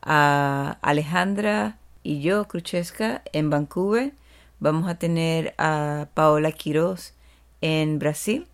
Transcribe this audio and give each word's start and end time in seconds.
a 0.04 0.78
Alejandra 0.84 1.80
y 2.04 2.22
yo, 2.22 2.48
Cruchesca, 2.48 3.22
en 3.34 3.50
Vancouver. 3.50 4.14
Vamos 4.60 4.90
a 4.90 4.96
tener 4.96 5.54
a 5.58 6.08
Paola 6.14 6.52
Quiroz 6.52 7.14
en 7.62 8.00
Brasil 8.00 8.48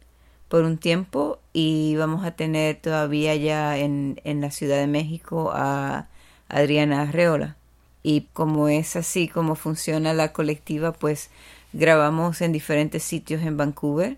por 0.48 0.64
un 0.64 0.78
tiempo 0.78 1.40
y 1.54 1.96
vamos 1.98 2.26
a 2.26 2.32
tener 2.32 2.78
todavía 2.78 3.36
ya 3.36 3.78
en, 3.78 4.22
en 4.24 4.42
la 4.42 4.52
Ciudad 4.52 4.78
de 4.78 4.88
México 4.88 5.52
a 5.54 6.08
Adriana 6.50 7.02
Arreola. 7.02 7.58
Y 8.04 8.28
como 8.34 8.70
es 8.70 8.96
así 8.96 9.28
como 9.28 9.56
funciona 9.56 10.14
la 10.14 10.32
colectiva, 10.32 10.94
pues 10.94 11.30
grabamos 11.74 12.42
en 12.42 12.54
diferentes 12.54 13.04
sitios 13.04 13.42
en 13.44 13.58
Vancouver 13.58 14.18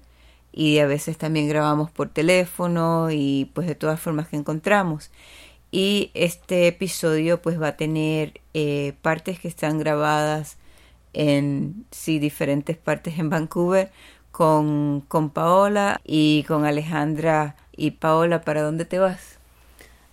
y 0.51 0.79
a 0.79 0.87
veces 0.87 1.17
también 1.17 1.47
grabamos 1.47 1.91
por 1.91 2.09
teléfono 2.09 3.09
y 3.11 3.49
pues 3.53 3.67
de 3.67 3.75
todas 3.75 3.99
formas 3.99 4.27
que 4.27 4.37
encontramos. 4.37 5.11
Y 5.71 6.11
este 6.13 6.67
episodio 6.67 7.41
pues 7.41 7.61
va 7.61 7.69
a 7.69 7.77
tener 7.77 8.41
eh, 8.53 8.93
partes 9.01 9.39
que 9.39 9.47
están 9.47 9.77
grabadas 9.77 10.57
en 11.13 11.85
sí 11.91 12.19
diferentes 12.19 12.77
partes 12.77 13.19
en 13.19 13.29
Vancouver 13.29 13.91
con, 14.31 15.01
con 15.01 15.29
Paola 15.29 15.99
y 16.03 16.43
con 16.43 16.65
Alejandra. 16.65 17.55
Y 17.75 17.91
Paola, 17.91 18.41
¿para 18.41 18.61
dónde 18.61 18.85
te 18.85 18.99
vas? 18.99 19.37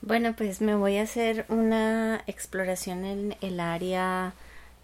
Bueno, 0.03 0.34
pues 0.37 0.61
me 0.61 0.77
voy 0.77 0.99
a 0.99 1.03
hacer 1.03 1.47
una 1.49 2.22
exploración 2.27 3.05
en 3.05 3.37
el 3.41 3.59
área 3.59 4.34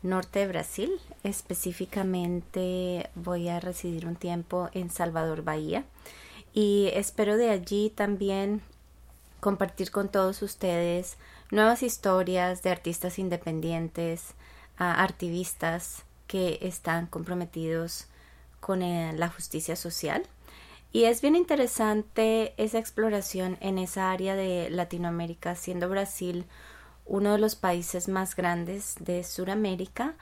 norte 0.02 0.40
de 0.40 0.48
Brasil. 0.48 0.90
Específicamente 1.22 3.08
voy 3.14 3.48
a 3.48 3.60
residir 3.60 4.06
un 4.06 4.16
tiempo 4.16 4.68
en 4.72 4.90
Salvador 4.90 5.44
Bahía 5.44 5.84
y 6.54 6.90
espero 6.94 7.36
de 7.36 7.50
allí 7.50 7.90
también 7.94 8.62
compartir 9.42 9.90
con 9.90 10.08
todos 10.08 10.40
ustedes 10.40 11.16
nuevas 11.50 11.82
historias 11.82 12.62
de 12.62 12.70
artistas 12.70 13.18
independientes, 13.18 14.34
activistas 14.76 16.04
que 16.28 16.60
están 16.62 17.08
comprometidos 17.08 18.06
con 18.60 18.82
eh, 18.82 19.12
la 19.16 19.28
justicia 19.28 19.74
social. 19.74 20.22
Y 20.92 21.04
es 21.04 21.22
bien 21.22 21.34
interesante 21.34 22.54
esa 22.56 22.78
exploración 22.78 23.58
en 23.60 23.78
esa 23.78 24.12
área 24.12 24.36
de 24.36 24.70
Latinoamérica, 24.70 25.56
siendo 25.56 25.88
Brasil 25.88 26.46
uno 27.04 27.32
de 27.32 27.38
los 27.38 27.56
países 27.56 28.06
más 28.06 28.36
grandes 28.36 28.94
de 29.00 29.24
Sudamérica. 29.24 30.14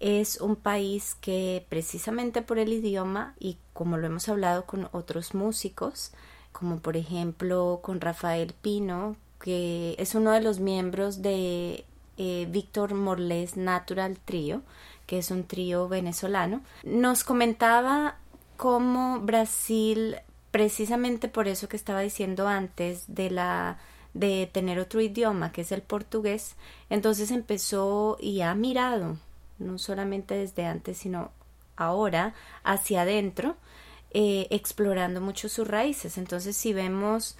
Es 0.00 0.40
un 0.40 0.56
país 0.56 1.14
que 1.20 1.64
precisamente 1.68 2.42
por 2.42 2.58
el 2.58 2.72
idioma 2.72 3.36
y 3.38 3.56
como 3.72 3.98
lo 3.98 4.08
hemos 4.08 4.28
hablado 4.28 4.66
con 4.66 4.88
otros 4.90 5.32
músicos, 5.32 6.10
como 6.54 6.78
por 6.78 6.96
ejemplo 6.96 7.80
con 7.82 8.00
Rafael 8.00 8.54
Pino, 8.62 9.16
que 9.40 9.96
es 9.98 10.14
uno 10.14 10.30
de 10.30 10.40
los 10.40 10.60
miembros 10.60 11.20
de 11.20 11.84
eh, 12.16 12.46
Víctor 12.48 12.94
Morles 12.94 13.56
Natural 13.56 14.16
Trio, 14.24 14.62
que 15.06 15.18
es 15.18 15.32
un 15.32 15.44
trío 15.44 15.88
venezolano, 15.88 16.62
nos 16.84 17.24
comentaba 17.24 18.16
cómo 18.56 19.18
Brasil, 19.18 20.16
precisamente 20.52 21.28
por 21.28 21.48
eso 21.48 21.68
que 21.68 21.76
estaba 21.76 22.00
diciendo 22.00 22.46
antes 22.46 23.04
de 23.08 23.30
la 23.30 23.78
de 24.14 24.48
tener 24.52 24.78
otro 24.78 25.00
idioma 25.00 25.50
que 25.50 25.62
es 25.62 25.72
el 25.72 25.82
portugués, 25.82 26.54
entonces 26.88 27.32
empezó 27.32 28.16
y 28.20 28.42
ha 28.42 28.54
mirado, 28.54 29.16
no 29.58 29.76
solamente 29.78 30.36
desde 30.36 30.66
antes, 30.66 30.98
sino 30.98 31.32
ahora, 31.76 32.32
hacia 32.62 33.02
adentro, 33.02 33.56
eh, 34.14 34.46
explorando 34.50 35.20
mucho 35.20 35.48
sus 35.48 35.66
raíces. 35.66 36.18
Entonces, 36.18 36.56
si 36.56 36.72
vemos 36.72 37.36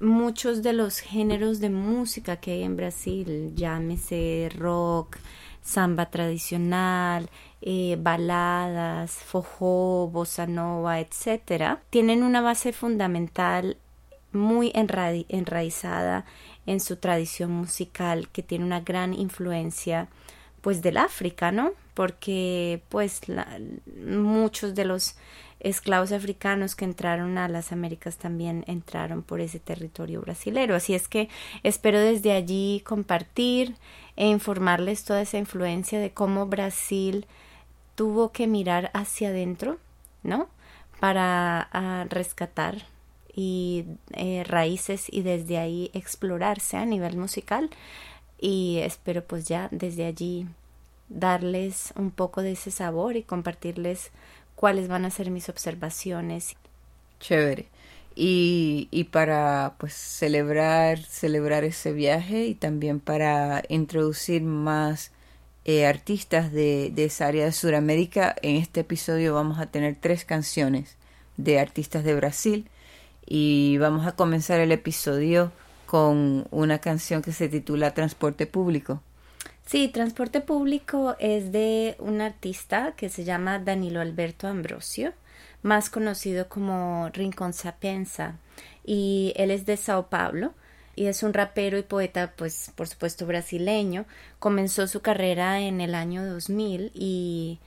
muchos 0.00 0.62
de 0.62 0.72
los 0.72 0.98
géneros 0.98 1.60
de 1.60 1.70
música 1.70 2.36
que 2.36 2.50
hay 2.52 2.62
en 2.64 2.76
Brasil, 2.76 3.52
llámese 3.54 4.50
rock, 4.58 5.18
samba 5.62 6.10
tradicional, 6.10 7.30
eh, 7.62 7.96
baladas, 7.98 9.12
forró, 9.12 10.08
bossa 10.08 10.46
nova, 10.46 11.00
etcétera, 11.00 11.82
tienen 11.90 12.22
una 12.22 12.40
base 12.40 12.72
fundamental 12.72 13.76
muy 14.32 14.72
enraizada 14.74 16.24
en 16.66 16.80
su 16.80 16.96
tradición 16.96 17.52
musical 17.52 18.28
que 18.30 18.42
tiene 18.42 18.64
una 18.64 18.80
gran 18.80 19.14
influencia 19.14 20.08
pues 20.60 20.82
del 20.82 20.96
África, 20.96 21.52
¿no? 21.52 21.70
Porque 21.94 22.82
pues 22.88 23.20
muchos 24.04 24.74
de 24.74 24.84
los 24.84 25.16
esclavos 25.68 26.12
africanos 26.12 26.74
que 26.74 26.84
entraron 26.84 27.38
a 27.38 27.48
las 27.48 27.72
Américas 27.72 28.16
también 28.16 28.64
entraron 28.66 29.22
por 29.22 29.40
ese 29.40 29.58
territorio 29.58 30.20
brasilero. 30.20 30.74
Así 30.74 30.94
es 30.94 31.08
que 31.08 31.28
espero 31.62 32.00
desde 32.00 32.32
allí 32.32 32.82
compartir 32.86 33.76
e 34.16 34.26
informarles 34.26 35.04
toda 35.04 35.22
esa 35.22 35.38
influencia 35.38 35.98
de 35.98 36.12
cómo 36.12 36.46
Brasil 36.46 37.26
tuvo 37.94 38.30
que 38.30 38.46
mirar 38.46 38.90
hacia 38.94 39.28
adentro, 39.28 39.78
¿no? 40.22 40.48
Para 41.00 41.68
ah, 41.72 42.06
rescatar 42.08 42.86
y 43.34 43.84
eh, 44.12 44.44
raíces 44.46 45.06
y 45.10 45.22
desde 45.22 45.58
ahí 45.58 45.90
explorarse 45.92 46.76
a 46.76 46.86
nivel 46.86 47.16
musical 47.16 47.70
y 48.38 48.78
espero 48.78 49.24
pues 49.24 49.46
ya 49.46 49.68
desde 49.70 50.06
allí 50.06 50.46
darles 51.08 51.92
un 51.96 52.10
poco 52.10 52.42
de 52.42 52.52
ese 52.52 52.70
sabor 52.70 53.16
y 53.16 53.22
compartirles 53.22 54.10
cuáles 54.56 54.88
van 54.88 55.04
a 55.04 55.10
ser 55.10 55.30
mis 55.30 55.48
observaciones. 55.48 56.56
Chévere. 57.20 57.68
Y, 58.16 58.88
y 58.90 59.04
para 59.04 59.74
pues 59.78 59.92
celebrar, 59.92 60.98
celebrar 60.98 61.64
ese 61.64 61.92
viaje 61.92 62.46
y 62.46 62.54
también 62.54 62.98
para 62.98 63.62
introducir 63.68 64.42
más 64.42 65.12
eh, 65.66 65.86
artistas 65.86 66.50
de, 66.50 66.90
de 66.94 67.04
esa 67.04 67.26
área 67.26 67.44
de 67.44 67.52
Sudamérica, 67.52 68.34
en 68.40 68.56
este 68.56 68.80
episodio 68.80 69.34
vamos 69.34 69.58
a 69.58 69.66
tener 69.66 69.96
tres 70.00 70.24
canciones 70.24 70.96
de 71.36 71.60
artistas 71.60 72.04
de 72.04 72.14
Brasil 72.14 72.68
y 73.26 73.76
vamos 73.78 74.06
a 74.06 74.12
comenzar 74.12 74.60
el 74.60 74.72
episodio 74.72 75.52
con 75.86 76.46
una 76.50 76.78
canción 76.78 77.22
que 77.22 77.32
se 77.32 77.48
titula 77.48 77.94
Transporte 77.94 78.46
Público. 78.46 79.02
Sí, 79.66 79.88
Transporte 79.88 80.40
Público 80.40 81.16
es 81.18 81.50
de 81.50 81.96
un 81.98 82.20
artista 82.20 82.94
que 82.96 83.08
se 83.08 83.24
llama 83.24 83.58
Danilo 83.58 84.00
Alberto 84.00 84.46
Ambrosio, 84.46 85.12
más 85.62 85.90
conocido 85.90 86.48
como 86.48 87.10
Rincón 87.12 87.52
Sapienza, 87.52 88.38
y 88.84 89.32
él 89.34 89.50
es 89.50 89.66
de 89.66 89.76
Sao 89.76 90.08
Paulo 90.08 90.54
y 90.94 91.06
es 91.06 91.24
un 91.24 91.34
rapero 91.34 91.78
y 91.78 91.82
poeta, 91.82 92.32
pues 92.36 92.70
por 92.76 92.86
supuesto 92.86 93.26
brasileño. 93.26 94.06
Comenzó 94.38 94.86
su 94.86 95.00
carrera 95.02 95.60
en 95.60 95.80
el 95.80 95.96
año 95.96 96.24
2000 96.24 96.92
y 96.94 97.58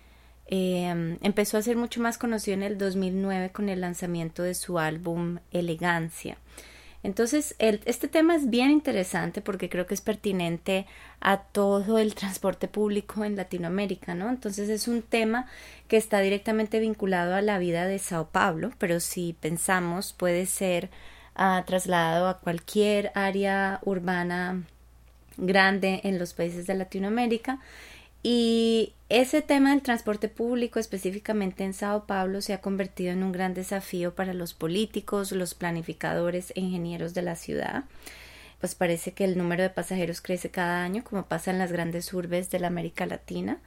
em, 0.48 1.18
empezó 1.22 1.58
a 1.58 1.62
ser 1.62 1.76
mucho 1.76 2.02
más 2.02 2.18
conocido 2.18 2.56
en 2.56 2.64
el 2.64 2.78
2009 2.78 3.52
con 3.52 3.68
el 3.68 3.82
lanzamiento 3.82 4.42
de 4.42 4.54
su 4.54 4.80
álbum 4.80 5.40
Elegancia. 5.52 6.38
Entonces, 7.02 7.56
este 7.60 8.10
tema 8.10 8.36
es 8.36 8.50
bien 8.50 8.72
interesante 8.72 9.42
porque 9.42 9.70
creo 9.70 9.86
que 9.86 9.94
es 9.94 10.02
pertinente 10.02 10.86
a 11.22 11.38
todo 11.38 11.98
el 11.98 12.14
transporte 12.14 12.68
público 12.68 13.24
en 13.24 13.38
Latinoamérica, 13.38 14.16
¿no? 14.16 14.30
Entonces, 14.30 14.68
es 14.68 14.88
un 14.88 15.02
tema 15.02 15.48
que 15.88 15.96
está 15.98 16.20
directamente 16.20 16.80
vinculado 16.80 17.36
a 17.36 17.42
la 17.42 17.58
vida 17.58 17.86
de 17.86 18.00
Sao 18.00 18.28
Paulo, 18.28 18.72
pero 18.80 19.00
si 19.00 19.34
pensamos, 19.34 20.12
puede 20.12 20.46
ser 20.46 20.90
uh, 21.38 21.64
trasladado 21.66 22.28
a 22.28 22.40
cualquier 22.40 23.12
área 23.16 23.80
urbana 23.84 24.64
grande 25.38 26.02
en 26.04 26.20
los 26.20 26.34
países 26.34 26.68
de 26.68 26.76
Latinoamérica. 26.76 27.60
Y 28.24 28.94
ese 29.10 29.42
tema 29.42 29.72
del 29.72 29.82
transporte 29.82 30.30
público, 30.30 30.80
específicamente 30.80 31.64
en 31.64 31.74
Sao 31.74 32.06
Paulo, 32.06 32.42
se 32.42 32.54
ha 32.54 32.62
convertido 32.62 33.12
en 33.12 33.24
un 33.24 33.32
gran 33.32 33.56
desafío 33.56 34.14
para 34.14 34.36
los 34.36 34.54
políticos, 34.54 35.32
los 35.32 35.56
planificadores 35.56 36.54
e 36.56 36.62
ingenieros 36.62 37.16
de 37.16 37.24
la 37.24 37.36
ciudad. 37.36 37.86
Pues 38.60 38.76
parece 38.76 39.14
que 39.14 39.26
el 39.26 39.36
número 39.36 39.64
de 39.64 39.72
pasajeros 39.72 40.22
crece 40.22 40.52
cada 40.52 40.84
año, 40.84 41.04
como 41.04 41.26
pasa 41.26 41.50
en 41.50 41.58
las 41.58 41.72
grandes 41.72 42.14
urbes 42.14 42.52
de 42.52 42.60
la 42.60 42.68
América 42.68 43.08
Latina. 43.08 43.60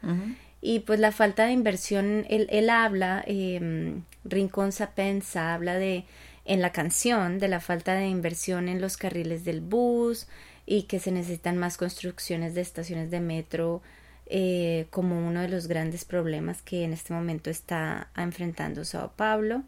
Y 0.61 0.81
pues 0.81 1.01
la 1.01 1.11
falta 1.11 1.47
de 1.47 1.53
inversión, 1.53 2.25
él, 2.29 2.71
habla, 2.71 3.25
eh, 3.27 4.01
Rincón 4.25 4.71
Sapensa 4.71 5.55
habla 5.55 5.75
de, 5.75 6.05
en 6.45 6.61
la 6.61 6.71
canción, 6.71 7.41
de 7.41 7.49
la 7.49 7.59
falta 7.59 7.95
de 7.95 8.07
inversión 8.07 8.69
en 8.69 8.81
los 8.81 8.97
carriles 8.97 9.45
del 9.45 9.61
bus 9.61 10.29
y 10.67 10.85
que 10.85 11.01
se 11.01 11.11
necesitan 11.11 11.57
más 11.57 11.77
construcciones 11.79 12.55
de 12.55 12.61
estaciones 12.61 13.11
de 13.11 13.19
metro 13.19 13.83
eh, 14.27 14.87
como 14.91 15.27
uno 15.27 15.41
de 15.41 15.49
los 15.49 15.67
grandes 15.67 16.05
problemas 16.05 16.63
que 16.63 16.85
en 16.85 16.93
este 16.93 17.13
momento 17.13 17.51
está 17.51 18.09
enfrentando 18.17 18.85
Sao 18.85 19.13
Paulo 19.17 19.63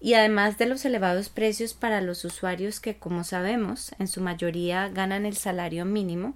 y 0.00 0.14
además 0.14 0.56
de 0.56 0.66
los 0.66 0.84
elevados 0.84 1.28
precios 1.28 1.74
para 1.74 2.00
los 2.00 2.24
usuarios 2.24 2.80
que 2.80 2.96
como 2.96 3.22
sabemos 3.22 3.94
en 3.98 4.08
su 4.08 4.20
mayoría 4.22 4.88
ganan 4.88 5.26
el 5.26 5.36
salario 5.36 5.84
mínimo 5.84 6.34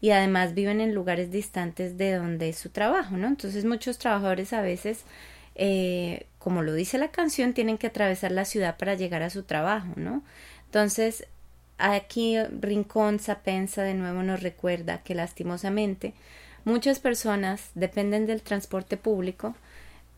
y 0.00 0.10
además 0.10 0.52
viven 0.52 0.80
en 0.80 0.94
lugares 0.94 1.30
distantes 1.30 1.96
de 1.96 2.14
donde 2.14 2.50
es 2.50 2.58
su 2.58 2.68
trabajo, 2.68 3.16
¿no? 3.16 3.26
Entonces 3.28 3.64
muchos 3.64 3.96
trabajadores 3.96 4.52
a 4.52 4.60
veces, 4.60 5.04
eh, 5.54 6.26
como 6.38 6.60
lo 6.62 6.74
dice 6.74 6.98
la 6.98 7.10
canción, 7.10 7.54
tienen 7.54 7.78
que 7.78 7.86
atravesar 7.86 8.32
la 8.32 8.44
ciudad 8.44 8.76
para 8.76 8.96
llegar 8.96 9.22
a 9.22 9.30
su 9.30 9.44
trabajo, 9.44 9.92
¿no? 9.96 10.22
Entonces 10.66 11.26
aquí 11.78 12.36
Rincón 12.60 13.18
Sapensa 13.18 13.82
de 13.82 13.94
nuevo 13.94 14.22
nos 14.22 14.42
recuerda 14.42 15.02
que 15.02 15.14
lastimosamente 15.14 16.12
Muchas 16.64 16.98
personas 16.98 17.70
dependen 17.74 18.26
del 18.26 18.42
transporte 18.42 18.96
público 18.96 19.54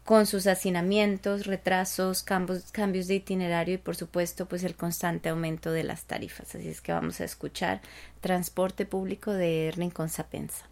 con 0.04 0.26
sus 0.26 0.46
hacinamientos, 0.46 1.46
retrasos, 1.46 2.22
cambios, 2.22 2.70
cambios 2.70 3.08
de 3.08 3.16
itinerario 3.16 3.74
y 3.74 3.78
por 3.78 3.96
supuesto 3.96 4.46
pues 4.46 4.62
el 4.62 4.76
constante 4.76 5.28
aumento 5.28 5.72
de 5.72 5.82
las 5.82 6.04
tarifas. 6.04 6.54
Así 6.54 6.68
es 6.68 6.80
que 6.80 6.92
vamos 6.92 7.20
a 7.20 7.24
escuchar 7.24 7.80
Transporte 8.20 8.86
Público 8.86 9.32
de 9.32 9.72
Rincón 9.76 10.08
Sapensa. 10.08 10.66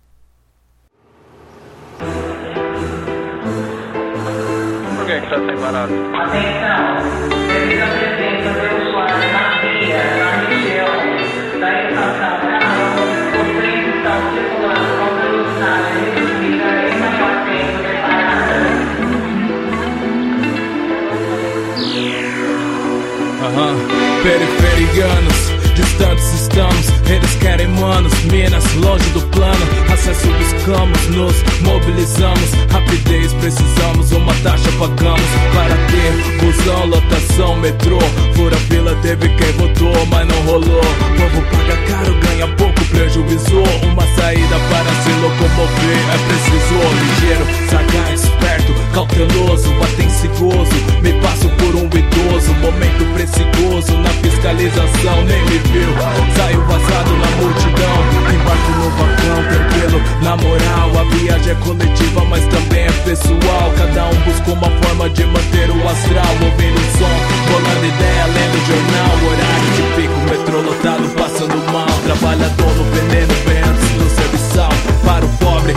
Aham, 23.54 23.76
periferianos 24.24 25.64
distantes 25.74 26.32
estamos, 26.34 26.88
eles 27.08 27.34
querem 27.36 27.68
manos, 27.68 28.12
minas 28.24 28.64
longe 28.74 29.08
do 29.10 29.20
plano, 29.28 29.64
acesso 29.92 30.26
buscamos, 30.26 31.08
nos 31.10 31.36
mobilizamos, 31.62 32.50
rapidez 32.72 33.32
precisamos, 33.34 34.10
uma 34.10 34.34
taxa 34.42 34.70
pagamos 34.72 35.30
para 35.52 35.76
ter 35.86 36.44
busão, 36.44 36.86
lotação, 36.86 37.56
metrô, 37.56 38.00
fura 38.34 38.56
fila 38.56 38.92
teve 39.02 39.28
quem 39.28 39.52
votou, 39.52 40.06
mas 40.06 40.26
não 40.26 40.42
rolou, 40.42 40.82
povo 41.16 41.42
paga 41.52 41.76
caro, 41.88 42.14
ganha 42.26 42.48
pouco 42.56 42.84
prejuízo, 42.86 43.62
uma 43.84 44.02
saída 44.16 44.58
para 44.70 44.90
se 45.02 45.10
locomover, 45.20 45.98
é 46.12 46.18
preciso 46.26 46.74
ligeiro, 47.00 47.46
sagaz, 47.70 48.24
esperto, 48.24 48.72
cauteloso, 48.94 49.70
atencioso, 49.82 50.76
me 51.02 51.12
passo 51.14 51.48
por 51.58 51.74
um 51.74 51.86
idoso, 51.86 52.54
momento 52.62 53.04
precioso, 53.12 53.92
na 53.98 54.10
fiscalização 54.10 55.24
nem 55.26 55.42
me 55.46 55.58
viu. 55.58 55.90
Saiu 56.36 56.60
vazado 56.64 57.10
na 57.16 57.30
multidão 57.42 58.24
Embarco 58.34 58.72
no 58.72 58.90
vagão, 58.90 59.40
tranquilo 59.48 60.02
Na 60.22 60.36
moral, 60.36 61.00
a 61.00 61.16
viagem 61.16 61.52
é 61.52 61.54
coletiva 61.56 62.24
Mas 62.28 62.44
também 62.46 62.84
é 62.84 62.92
pessoal. 63.04 63.72
Cada 63.76 64.06
um 64.06 64.20
busca 64.22 64.52
uma 64.52 64.70
forma 64.82 65.10
de 65.10 65.24
manter 65.26 65.70
o 65.70 65.88
astral 65.88 66.34
Ouvindo 66.42 66.78
o 66.78 66.98
som, 66.98 67.14
rolando 67.52 67.86
ideia 67.86 68.26
Lendo 68.26 68.58
jornal, 68.66 69.14
horário 69.26 69.70
de 69.74 69.82
pico 69.96 70.18
Metrô 70.30 70.60
lotado, 70.60 71.14
passando 71.14 71.72
mal 71.72 71.86
Trabalhador 72.04 72.74
no 72.74 72.84
veneno, 72.84 73.34
bem 73.46 73.58
antes 73.58 73.88
do 73.90 74.08
serviçal. 74.10 74.70
Para 75.04 75.24
o 75.24 75.28
pobre, 75.38 75.74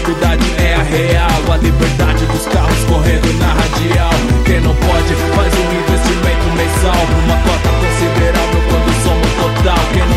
dificuldade 0.00 0.44
é 0.58 0.74
a 0.74 0.82
real. 0.82 1.52
A 1.52 1.56
liberdade 1.56 2.24
dos 2.26 2.46
carros 2.46 2.84
correndo 2.84 3.32
na 3.38 3.52
radial. 3.52 4.14
Quem 4.44 4.60
não 4.60 4.74
pode, 4.74 5.14
faz 5.34 5.52
um 5.54 5.68
investimento 5.80 6.46
mensal. 6.56 7.04
Uma 7.24 7.36
cota 7.44 7.68
considerável 7.80 8.62
quando 8.70 8.90
somos 9.04 9.30
total. 9.36 9.84
Quem 9.92 10.09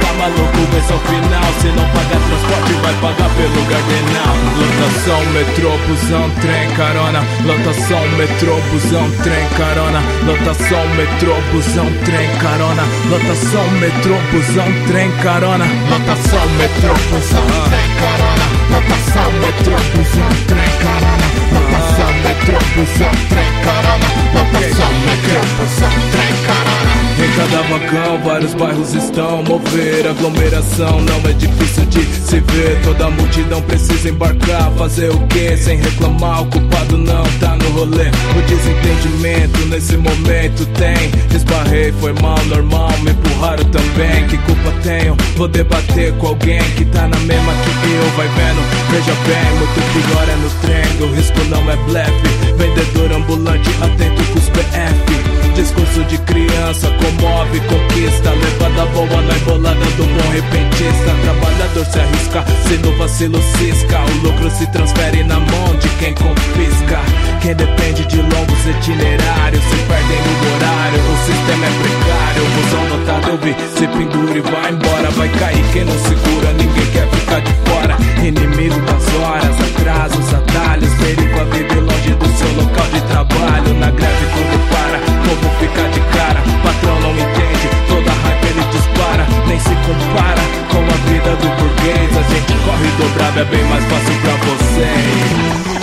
não 0.00 0.02
se 0.02 0.02
move, 0.02 0.02
fica 0.02 0.12
maluco, 0.14 0.58
vê 0.70 0.92
ao 0.92 0.98
final. 1.00 1.44
Se 1.60 1.68
não 1.68 1.88
pagar 1.88 2.20
transporte, 2.20 2.72
vai 2.82 2.94
pagar 2.94 3.30
pelo 3.30 3.62
gardenal. 3.66 4.34
Lotação, 4.58 5.20
metrô, 5.32 5.70
busão, 5.86 6.30
trem, 6.40 6.70
carona. 6.76 7.24
Lotação, 7.44 8.08
metrô, 8.16 8.56
busão, 8.72 9.10
trem, 9.22 9.48
carona. 9.56 10.02
Lotação, 10.26 10.88
metrô, 10.96 11.34
busão, 11.52 11.92
trem, 12.04 12.28
carona. 12.38 12.84
Lotação, 13.10 13.70
metrô, 13.80 14.16
busão, 14.32 14.72
trem, 14.86 15.10
carona. 15.22 15.66
Lotação, 15.90 16.46
metrô, 16.58 16.94
busão, 17.10 17.46
trem, 17.68 17.90
carona. 18.00 18.46
Lotação, 18.70 19.32
metrô, 19.40 19.76
busão, 19.94 20.28
trem, 20.46 20.70
carona. 20.82 21.26
Lotação, 21.52 22.12
metrô, 22.24 22.58
busão, 22.74 23.10
trem, 23.28 23.50
carona. 23.64 24.08
Lotação, 24.34 24.90
metrô, 25.06 25.40
busão, 25.56 25.90
trem, 26.10 26.32
carona 26.46 27.03
cada 27.36 27.62
vagão, 27.62 28.18
vários 28.22 28.54
bairros 28.54 28.94
estão 28.94 29.42
mover 29.42 30.06
aglomeração. 30.06 31.00
Não 31.00 31.16
é 31.28 31.32
difícil 31.32 31.84
de 31.86 32.04
se 32.04 32.40
ver. 32.40 32.80
Toda 32.82 33.10
multidão 33.10 33.60
precisa 33.62 34.08
embarcar. 34.08 34.70
Fazer 34.72 35.10
o 35.10 35.18
que 35.26 35.56
sem 35.56 35.78
reclamar? 35.78 36.42
O 36.42 36.46
culpado 36.46 36.96
não 36.96 37.24
tá 37.40 37.56
no 37.56 37.70
rolê. 37.70 38.08
O 38.08 38.42
desentendimento 38.42 39.58
nesse 39.66 39.96
momento 39.96 40.64
tem. 40.74 41.10
Esbarrei, 41.34 41.92
foi 42.00 42.12
mal, 42.20 42.42
normal. 42.46 42.90
Me 43.02 43.10
empurraram 43.10 43.64
também. 43.64 44.26
Que 44.28 44.38
culpa 44.38 44.72
tenho? 44.82 45.16
Vou 45.36 45.48
debater 45.48 46.12
com 46.14 46.28
alguém 46.28 46.62
que 46.76 46.84
tá 46.86 47.08
na 47.08 47.18
mesma 47.18 47.52
que 47.52 47.90
eu. 47.90 48.04
Vai 48.16 48.28
vendo, 48.28 48.62
veja 48.90 49.12
bem, 49.26 49.58
muito 49.58 49.80
pior 49.92 50.28
é 50.28 50.36
no 50.36 50.50
trem. 50.60 51.08
O 51.08 51.14
risco 51.14 51.44
não 51.50 51.70
é 51.70 51.76
blefe. 51.88 52.28
Vendedor 52.56 53.12
ambulante, 53.12 53.70
atento 53.82 54.22
com 54.32 54.38
os 54.38 54.48
PF. 54.50 55.43
Discurso 55.54 56.04
de 56.04 56.18
criança, 56.18 56.90
comove, 56.90 57.60
conquista 57.60 58.30
Levada 58.30 58.86
boa 58.86 59.22
na 59.22 59.36
embolada 59.36 59.84
do 59.96 60.04
bom 60.04 60.30
repentista. 60.32 61.14
Trabalhador 61.22 61.86
se 61.86 61.98
arrisca, 62.00 62.44
se 62.66 62.78
no 62.78 62.96
vacilo 62.96 63.40
cisca. 63.56 64.00
O 64.00 64.26
lucro 64.26 64.50
se 64.50 64.66
transfere 64.66 65.24
na 65.24 65.38
mão 65.38 65.76
de 65.80 65.88
quem 66.00 66.14
confisca. 66.14 67.00
Quem 67.40 67.54
depende 67.54 68.04
de 68.06 68.16
longos 68.16 68.66
itinerários 68.66 69.62
Se 69.62 69.76
perdem 69.86 70.18
no 70.18 70.56
horário, 70.56 71.00
o 71.00 71.16
sistema 71.26 71.66
é 71.66 71.70
precário 71.82 72.44
busão 72.54 72.98
notado 72.98 73.28
eu 73.28 73.38
vi, 73.38 73.54
se 73.76 73.86
pendura 73.86 74.38
e 74.38 74.40
vai 74.40 74.72
embora 74.72 75.10
Vai 75.10 75.28
cair. 75.28 75.64
Quem 75.72 75.84
não 75.84 75.98
segura, 75.98 76.52
ninguém 76.52 76.86
quer 76.92 77.08
ficar 77.10 77.40
de 77.40 77.52
fora. 77.68 77.96
Inimigo 78.22 78.80
das 78.80 79.14
horas, 79.22 79.56
atrasos, 79.60 80.34
atalhos. 80.34 80.94
Perigo 80.94 81.40
a 81.40 81.44
viver 81.44 81.80
longe 81.80 82.14
do 82.14 82.38
seu 82.38 82.52
local 82.54 82.86
de 82.92 83.00
trabalho. 83.02 83.74
Na 83.74 83.90
greve 83.90 84.26
tudo 84.34 84.58
para, 84.70 84.98
povo 85.44 85.58
fica 85.58 85.88
de 85.88 86.00
cara. 86.00 86.42
Patrão 86.62 87.00
não 87.00 87.10
entende, 87.12 87.68
toda 87.88 88.10
raiva 88.10 88.46
ele 88.46 88.64
dispara. 88.70 89.26
Nem 89.46 89.58
se 89.58 89.74
compara 89.86 90.42
com 90.70 90.78
a 90.78 91.10
vida 91.10 91.36
do 91.36 91.48
burguês. 91.60 92.16
A 92.16 92.22
gente 92.22 92.54
corre 92.64 92.88
dobrado, 92.98 93.40
é 93.40 93.44
bem 93.44 93.64
mais 93.64 93.84
fácil 93.84 94.20
pra 94.20 94.32
vocês. 94.32 95.73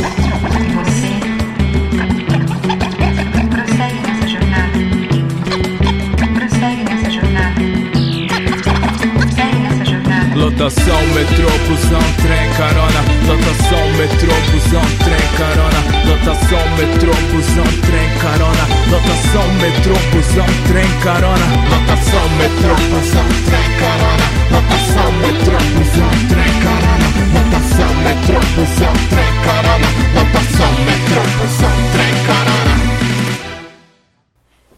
Lotação, 10.61 11.01
metrô, 11.15 11.49
busão, 11.67 11.99
trem, 12.21 12.53
carona. 12.53 13.01
Lotação, 13.25 13.87
metrô, 13.97 14.31
busão, 14.51 14.85
trem, 15.01 15.27
carona. 15.35 15.81
Lotação, 16.05 16.69
metrô, 16.77 17.11
busão, 17.33 17.65
trem, 17.81 18.09
carona. 18.21 18.67
Lotação, 18.91 19.53
metrô, 19.55 19.95
busão, 20.13 20.45
trem, 20.67 20.85
carona. 21.01 21.45
Lotação, 21.67 22.29
metrô, 22.37 22.75
busão, 22.93 23.25
trem, 23.49 23.71
carona. 23.79 24.27
Lotação, 24.51 25.11
metrô, 25.13 25.57
busão, 25.73 26.09
trem, 26.29 26.53
carona. 26.61 27.07
Lotação, 27.33 27.91
metrô, 28.03 28.39
busão, 28.53 28.93
trem, 29.09 29.33
carona. 29.41 29.87
Lotação, 30.13 30.71
metrô, 30.85 31.21
busão, 31.41 31.73
trem, 31.91 32.23
carona 32.27 32.60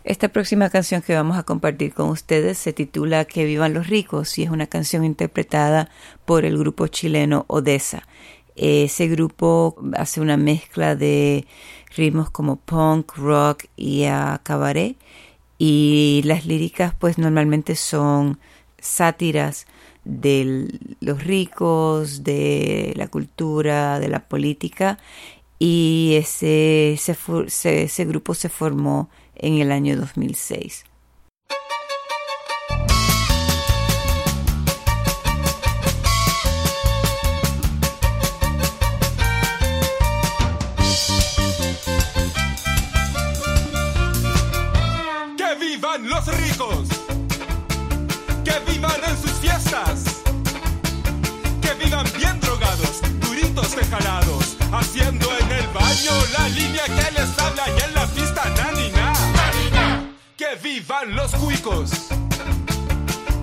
Esta 0.04 0.28
próxima 0.28 0.70
canción 0.70 1.02
que 1.02 1.16
vamos 1.16 1.38
a 1.38 1.44
compartir 1.44 1.94
con 1.94 2.10
ustedes 2.10 2.58
se 2.58 2.74
titula 2.74 3.24
Que 3.24 3.46
vivan 3.46 3.74
los 3.74 3.88
ricos 3.88 4.38
y 4.38 4.44
es 4.44 4.50
una 4.50 4.68
canción 4.68 5.06
interpretada 5.06 5.90
por 6.26 6.44
el 6.44 6.58
grupo 6.58 6.88
chileno 6.88 7.46
Odessa. 7.48 8.06
Ese 8.58 9.08
grupo 9.08 9.78
hace 9.96 10.20
una 10.20 10.36
mezcla 10.36 10.98
de 10.98 11.48
ritmos 11.96 12.30
como 12.30 12.58
punk, 12.58 13.14
rock 13.16 13.64
y 13.78 14.04
a 14.04 14.42
cabaret 14.44 14.98
y 15.58 16.22
las 16.26 16.46
líricas 16.46 16.94
pues 17.00 17.18
normalmente 17.18 17.78
son 17.78 18.40
sátiras 18.80 19.68
de 20.04 20.68
los 21.00 21.24
ricos, 21.24 22.26
de 22.26 22.92
la 22.98 23.08
cultura, 23.08 24.02
de 24.02 24.10
la 24.10 24.20
política 24.20 25.00
y 25.60 26.16
ese, 26.18 26.92
ese, 26.92 27.84
ese 27.84 28.04
grupo 28.06 28.34
se 28.34 28.50
formó 28.50 29.10
en 29.44 29.60
el 29.60 29.72
año 29.72 29.98
2006. 29.98 30.86
¡Que 45.38 45.56
vivan 45.60 46.10
los 46.10 46.26
ricos! 46.28 46.93
Vivan 61.04 61.16
los 61.16 61.32
cuicos! 61.36 61.92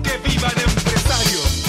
¡Que 0.03 0.17
vivan 0.29 0.51
empresarios! 0.51 1.63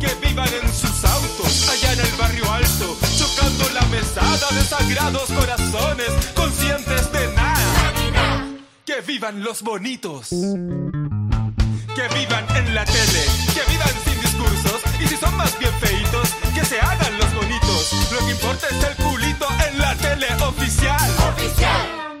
¡Que 0.00 0.26
vivan 0.26 0.48
en 0.48 0.74
sus 0.74 1.04
autos 1.04 1.68
allá 1.70 1.92
en 1.92 2.00
el 2.00 2.12
barrio 2.16 2.52
alto! 2.52 2.96
Chocando 3.16 3.68
la 3.70 3.82
mesada 3.86 4.50
de 4.50 4.62
sagrados 4.64 5.30
corazones 5.30 6.10
conscientes 6.34 7.12
de 7.12 7.34
nada. 7.34 8.52
Que 8.84 9.00
vivan 9.00 9.42
los 9.42 9.62
bonitos. 9.62 10.28
Que 10.28 12.08
vivan 12.14 12.44
en 12.56 12.74
la 12.74 12.84
tele. 12.84 13.24
Que 13.54 13.62
vivan 13.70 13.94
sin 14.04 14.20
discursos. 14.20 14.82
Y 15.00 15.08
si 15.08 15.16
son 15.16 15.34
más 15.36 15.58
bien 15.58 15.72
feitos, 15.80 16.28
que 16.54 16.64
se 16.64 16.80
hagan 16.80 17.18
los 17.18 17.34
bonitos. 17.34 18.12
Lo 18.12 18.18
que 18.26 18.32
importa 18.32 18.66
es 18.70 18.84
el 18.84 18.96
culito 19.04 19.46
en 19.68 19.78
la 19.78 19.94
tele 19.94 20.26
oficial. 20.42 22.13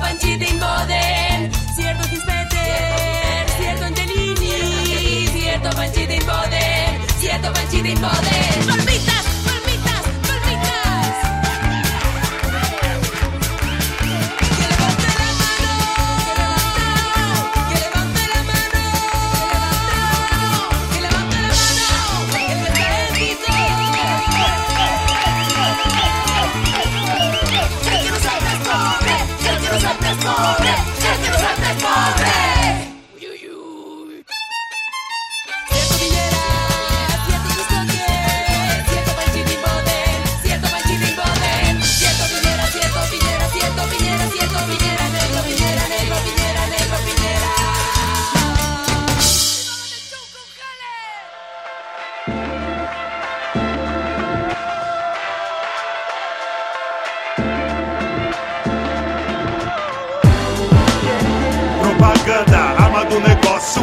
panchita 0.00 0.44
inboden, 0.46 1.50
cierto 1.74 2.08
gismeter, 2.08 3.46
cierto 3.58 3.84
angelini, 3.84 5.28
cierto 5.32 5.70
panchita 5.70 6.14
inboden, 6.14 7.06
cierto 7.20 7.52
panchita 7.52 7.88
inboden. 7.88 8.64
¡Sorbita! 8.66 9.19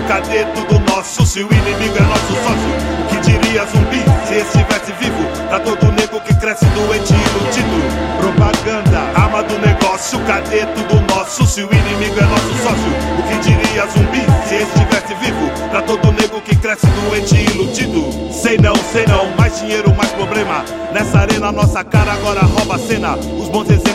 Cadê 0.07 0.45
tudo 0.55 0.79
nosso? 0.89 1.25
Se 1.25 1.43
o 1.43 1.49
inimigo 1.51 1.97
é 1.97 2.01
nosso 2.01 2.33
sócio, 2.33 2.71
o 3.01 3.07
que 3.09 3.19
diria 3.19 3.65
zumbi 3.65 4.03
se 4.25 4.35
estivesse 4.35 4.91
vivo? 4.99 5.23
Pra 5.49 5.59
todo 5.59 5.91
nego 5.91 6.19
que 6.21 6.33
cresce 6.35 6.65
doente 6.67 7.13
e 7.13 7.17
iludido. 7.17 7.77
Propaganda, 8.17 8.99
arma 9.19 9.43
do 9.43 9.59
negócio, 9.59 10.19
cadê 10.25 10.65
tudo 10.67 11.01
nosso? 11.13 11.45
Se 11.45 11.61
o 11.61 11.69
inimigo 11.71 12.19
é 12.19 12.25
nosso 12.25 12.53
sócio, 12.63 12.91
o 13.19 13.23
que 13.23 13.49
diria 13.49 13.85
zumbi 13.87 14.21
se 14.47 14.55
estivesse 14.55 15.13
vivo? 15.21 15.69
Pra 15.69 15.81
todo 15.81 16.11
nego 16.13 16.41
que 16.41 16.55
cresce 16.55 16.87
doente 16.87 17.35
e 17.35 17.45
iludido. 17.51 18.33
Sei 18.33 18.57
não, 18.57 18.75
sei 18.75 19.05
não, 19.07 19.29
mais 19.35 19.59
dinheiro, 19.59 19.93
mais 19.95 20.11
problema. 20.11 20.63
Nessa 20.93 21.19
arena, 21.19 21.51
nossa 21.51 21.83
cara 21.83 22.13
agora 22.13 22.41
rouba 22.41 22.75
a 22.75 22.79
cena. 22.79 23.15
Os 23.15 23.49
bons 23.49 23.69
exemplos 23.69 23.86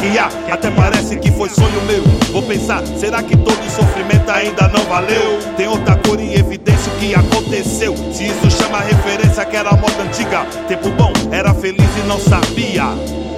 que 0.00 0.18
há? 0.18 0.28
Até 0.52 0.70
parece 0.70 1.16
que 1.16 1.30
foi 1.30 1.48
sonho 1.50 1.82
meu. 1.86 2.02
Vou 2.32 2.42
pensar, 2.42 2.82
será 2.98 3.22
que 3.22 3.36
todo 3.36 3.60
sofrimento 3.70 4.30
ainda 4.30 4.68
não 4.68 4.82
valeu? 4.84 5.38
Tem 5.56 5.68
outra 5.68 5.96
cor 5.96 6.18
em 6.18 6.34
evidência 6.34 6.90
o 6.92 6.98
que 6.98 7.14
aconteceu. 7.14 7.94
Se 8.12 8.24
isso 8.24 8.50
chama 8.50 8.80
referência 8.80 9.44
que 9.44 9.56
era 9.56 9.72
moda 9.72 10.02
antiga. 10.02 10.44
Tempo 10.66 10.90
bom, 10.90 11.12
era 11.30 11.52
feliz 11.54 11.88
e 12.02 12.06
não 12.06 12.18
sabia. 12.18 12.84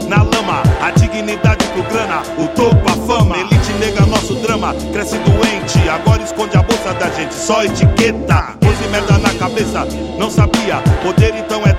Na 0.08 0.22
lama, 0.22 0.62
a 0.80 0.90
dignidade 0.90 1.64
pro 1.68 1.82
grana, 1.84 2.22
o 2.38 2.46
topo, 2.48 2.88
a 2.88 3.06
fama. 3.06 3.36
Elite 3.38 3.72
nega 3.80 4.04
nosso 4.06 4.34
drama, 4.34 4.74
cresce 4.92 5.16
doente. 5.18 5.88
Agora 5.88 6.22
esconde 6.22 6.56
a 6.56 6.62
bolsa 6.62 6.92
da 6.94 7.10
gente, 7.10 7.34
só 7.34 7.64
etiqueta. 7.64 8.54
Pose 8.60 8.88
merda 8.90 9.18
na 9.18 9.32
cabeça, 9.34 9.86
não 10.18 10.30
sabia. 10.30 10.76
Poder 11.02 11.34
então 11.34 11.62
é 11.64 11.72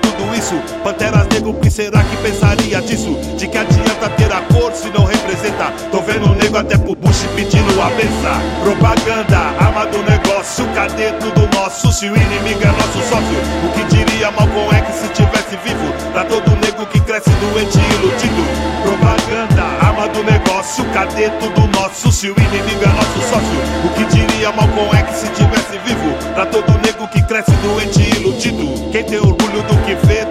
Panteras 0.82 1.26
negro, 1.28 1.50
o 1.50 1.54
que 1.54 1.70
será 1.70 2.02
que 2.02 2.16
pensaria 2.18 2.82
disso? 2.82 3.16
De 3.38 3.48
que 3.48 3.56
adianta 3.56 4.10
ter 4.10 4.30
a 4.30 4.42
cor 4.52 4.72
se 4.74 4.90
não 4.90 5.06
representa? 5.06 5.72
Tô 5.90 6.00
vendo 6.02 6.30
o 6.30 6.34
nego 6.34 6.58
até 6.58 6.76
pro 6.76 6.94
Bush 6.94 7.24
pedindo 7.34 7.80
a 7.80 7.88
benção. 7.88 8.42
Propaganda, 8.62 9.38
arma 9.58 9.86
do 9.86 10.02
negócio, 10.02 10.66
cadê 10.74 11.12
tudo 11.12 11.48
nosso? 11.56 11.90
Se 11.92 12.10
o 12.10 12.14
inimigo 12.14 12.60
é 12.62 12.66
nosso 12.66 12.98
sócio, 13.08 13.38
o 13.64 13.72
que 13.72 13.84
diria 13.96 14.30
Malcolm 14.32 14.68
X 14.76 14.94
se 14.96 15.08
tivesse 15.14 15.56
vivo? 15.64 16.12
Pra 16.12 16.24
todo 16.24 16.50
nego 16.60 16.84
que 16.92 17.00
cresce 17.00 17.30
doente 17.30 17.78
e 17.78 17.94
iludido. 17.94 18.44
Propaganda, 18.82 19.62
arma 19.80 20.08
do 20.08 20.22
negócio, 20.24 20.84
cadê 20.92 21.30
tudo 21.40 21.66
nosso? 21.68 22.12
Se 22.12 22.28
o 22.28 22.36
inimigo 22.36 22.84
é 22.84 22.88
nosso 22.88 23.20
sócio, 23.30 23.58
o 23.82 23.88
que 23.94 24.04
diria 24.14 24.52
Malcolm 24.52 24.94
X 24.94 25.16
se 25.20 25.28
tivesse 25.28 25.78
vivo? 25.86 26.34
Pra 26.34 26.44
todo 26.44 26.70
nego 26.84 27.08
que 27.08 27.22
cresce 27.22 27.52
doente 27.62 28.02
e 28.02 28.20
iludido. 28.20 28.92
Quem 28.92 29.04
tem 29.04 29.18
orgulho 29.18 29.62
do 29.62 29.76
que 29.84 29.94
dia 29.94 30.23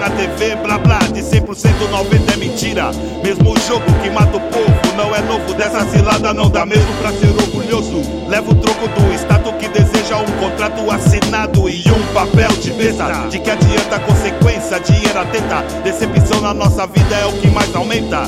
na 0.00 0.08
TV, 0.08 0.56
blá 0.56 0.78
blá, 0.78 0.98
de 0.98 1.20
100% 1.20 1.90
90 1.90 2.32
é 2.32 2.36
mentira. 2.36 2.90
Mesmo 3.22 3.52
o 3.52 3.60
jogo 3.60 3.84
que 4.02 4.08
mata 4.08 4.34
o 4.34 4.40
povo 4.40 4.96
não 4.96 5.14
é 5.14 5.20
novo, 5.20 5.52
dessa 5.52 5.84
cilada 5.90 6.32
não 6.32 6.48
dá 6.48 6.64
mesmo 6.64 6.90
pra 7.02 7.12
ser 7.12 7.28
orgulhoso. 7.28 8.00
Leva 8.26 8.50
o 8.50 8.54
troco 8.54 8.88
do 8.88 9.12
status 9.12 9.52
que 9.58 9.68
deseja 9.68 10.16
um 10.16 10.40
contrato 10.40 10.90
assinado 10.90 11.68
e 11.68 11.84
um 11.90 12.14
papel 12.14 12.48
de 12.62 12.70
besta. 12.72 13.28
De 13.28 13.38
que 13.40 13.50
adianta 13.50 13.96
a 13.96 14.00
consequência, 14.00 14.80
dinheiro 14.80 15.18
atenta. 15.18 15.62
Decepção 15.84 16.40
na 16.40 16.54
nossa 16.54 16.86
vida 16.86 17.14
é 17.16 17.26
o 17.26 17.32
que 17.32 17.48
mais 17.48 17.74
aumenta. 17.74 18.22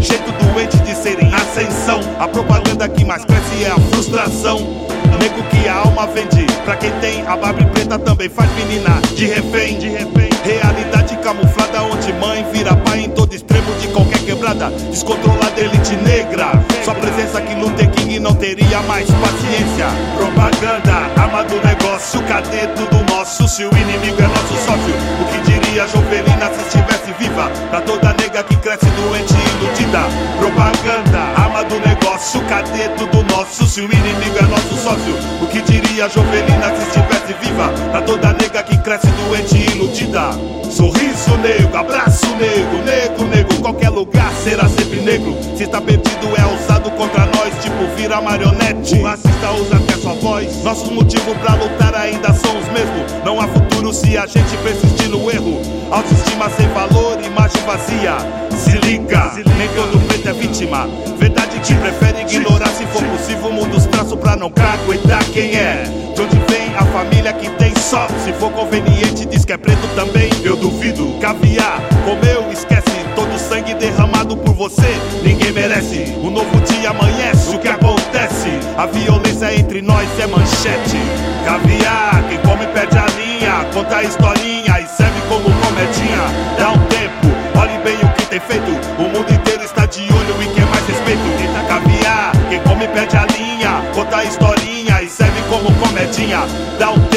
Jeito 0.00 0.32
doente 0.32 0.76
de 0.78 0.94
ser 0.96 1.22
em 1.22 1.32
ascensão. 1.32 2.00
A 2.18 2.26
propaganda 2.26 2.88
que 2.88 3.04
mais 3.04 3.24
cresce 3.24 3.64
é 3.64 3.70
a 3.70 3.78
frustração. 3.94 4.58
Nego 5.20 5.40
que 5.50 5.68
a 5.68 5.76
alma 5.76 6.08
vende. 6.08 6.46
Pra 6.64 6.74
quem 6.74 6.90
tem 7.00 7.24
a 7.28 7.36
barba 7.36 7.64
preta 7.66 7.96
também 7.96 8.28
faz 8.28 8.50
menina 8.56 9.00
de 9.14 9.26
refém. 9.26 9.78
De 9.78 9.88
refém. 9.88 10.30
Realidade 10.44 10.91
camuflada 11.22 11.82
onde 11.84 12.12
mãe 12.14 12.44
vira 12.52 12.74
pai 12.74 13.00
em 13.00 13.10
todo 13.10 13.32
extremo 13.32 13.72
de 13.80 13.88
qualquer 13.88 14.18
quebrada. 14.24 14.70
Descontrolada 14.90 15.60
elite 15.60 15.94
negra. 15.96 16.50
Sua 16.84 16.94
presença 16.94 17.40
no 17.40 17.70
The 17.70 17.86
King 17.86 18.18
não 18.18 18.34
teria 18.34 18.82
mais 18.82 19.06
paciência. 19.06 19.86
Propaganda, 20.16 20.92
arma 21.16 21.44
do 21.44 21.54
negócio. 21.64 22.20
Cadê 22.24 22.66
tudo 22.74 23.04
nosso? 23.10 23.46
Se 23.48 23.64
o 23.64 23.70
inimigo 23.70 24.20
é 24.20 24.26
nosso 24.26 24.54
sócio. 24.66 24.94
O 25.20 25.24
que 25.30 25.50
diria 25.50 25.86
Jovelina 25.86 26.50
se 26.54 26.66
estivesse 26.66 27.12
viva? 27.18 27.48
Pra 27.70 27.80
toda 27.80 28.12
nega 28.14 28.42
que 28.42 28.56
cresce 28.56 28.86
doente 28.86 29.32
e 29.32 29.64
iludida. 29.64 30.00
Propaganda, 30.38 31.40
arma 31.40 31.62
do 31.64 31.78
negócio. 31.86 32.40
Cadê 32.48 32.88
tudo 32.98 33.22
nosso? 33.22 33.31
Se 33.50 33.80
o 33.80 33.84
inimigo 33.84 34.38
é 34.38 34.42
nosso 34.42 34.76
sócio. 34.76 35.14
O 35.42 35.46
que 35.46 35.60
diria 35.62 36.08
Jovelina 36.08 36.74
se 36.76 36.86
estivesse 36.86 37.34
viva? 37.40 37.68
Pra 37.90 38.02
toda 38.02 38.32
nega 38.34 38.62
que 38.62 38.78
cresce 38.78 39.08
doente 39.08 39.56
e 39.56 39.66
iludida. 39.72 40.30
Sorriso 40.70 41.36
negro, 41.38 41.76
abraço 41.76 42.26
negro, 42.36 42.84
negro, 42.84 43.26
negro. 43.26 43.56
Qualquer 43.60 43.90
lugar 43.90 44.32
será 44.44 44.68
sempre 44.68 45.00
negro. 45.00 45.36
Se 45.56 45.64
está 45.64 45.80
perdido 45.80 46.28
é 46.36 46.54
usado 46.54 46.90
contra 46.92 47.26
nós, 47.26 47.52
tipo 47.62 47.84
vira 47.96 48.20
marionete. 48.20 48.94
O 48.94 49.02
racista 49.02 49.50
usa 49.52 49.76
até 49.76 49.94
sua 49.94 50.14
voz. 50.14 50.62
Nossos 50.62 50.90
motivos 50.90 51.36
pra 51.38 51.54
lutar 51.54 51.94
ainda 51.94 52.32
são 52.32 52.58
os 52.58 52.68
mesmos. 52.68 53.12
Não 53.24 53.40
há 53.40 53.48
futuro 53.48 53.92
se 53.92 54.16
a 54.16 54.26
gente 54.26 54.56
persistir 54.62 55.08
no 55.08 55.30
erro. 55.30 55.60
Autoestima 55.90 56.48
sem 56.50 56.68
valor, 56.68 57.18
imagem 57.24 57.62
vazia. 57.66 58.16
Se 58.56 58.70
liga, 58.86 59.32
nem 59.58 59.68
todo 59.70 59.98
preto 60.06 60.28
é 60.28 60.32
vítima. 60.32 60.88
Verdade 61.18 61.58
que 61.60 61.74
prefere 61.74 62.22
ignorar 62.22 62.68
se 62.68 62.86
for 62.86 63.02
possível. 63.04 63.31
Muda 63.36 63.76
os 63.76 63.86
traços 63.86 64.18
pra 64.18 64.34
não 64.34 64.50
caguetar 64.50 65.22
quem 65.26 65.54
é. 65.54 65.84
De 66.14 66.22
onde 66.22 66.36
vem 66.48 66.74
a 66.74 66.84
família 66.86 67.32
que 67.32 67.50
tem 67.50 67.74
só? 67.76 68.06
Se 68.24 68.32
for 68.32 68.50
conveniente, 68.50 69.26
diz 69.26 69.44
que 69.44 69.52
é 69.52 69.58
preto 69.58 69.86
também. 69.94 70.30
Eu 70.42 70.56
duvido. 70.56 71.18
Caviar, 71.20 71.80
comeu, 72.04 72.50
esquece. 72.50 72.82
Todo 73.14 73.38
sangue 73.38 73.74
derramado 73.74 74.36
por 74.38 74.54
você, 74.54 74.96
ninguém 75.22 75.52
merece. 75.52 76.14
O 76.22 76.30
novo 76.30 76.60
dia 76.62 76.90
amanhece, 76.90 77.54
o 77.54 77.58
que 77.58 77.68
acontece? 77.68 78.48
A 78.76 78.86
violência 78.86 79.54
entre 79.54 79.82
nós 79.82 80.08
é 80.18 80.26
manchete. 80.26 80.96
Caviar, 81.44 82.24
quem 82.28 82.38
come 82.38 82.66
perde 82.68 82.96
a 82.96 83.06
linha. 83.06 83.66
Conta 83.74 83.96
a 83.96 84.02
historinha 84.02 84.80
e 84.80 84.86
serve 84.96 85.20
como 85.28 85.44
comedinha. 85.44 86.56
Dá 86.58 86.70
um 86.70 86.86
tempo, 86.86 87.28
olhe 87.60 87.78
bem 87.84 87.96
o 87.96 88.14
que 88.14 88.26
tem 88.26 88.40
feito. 88.40 88.70
O 88.98 89.02
mundo 89.02 89.41
Dá 96.78 96.92
o 96.92 97.11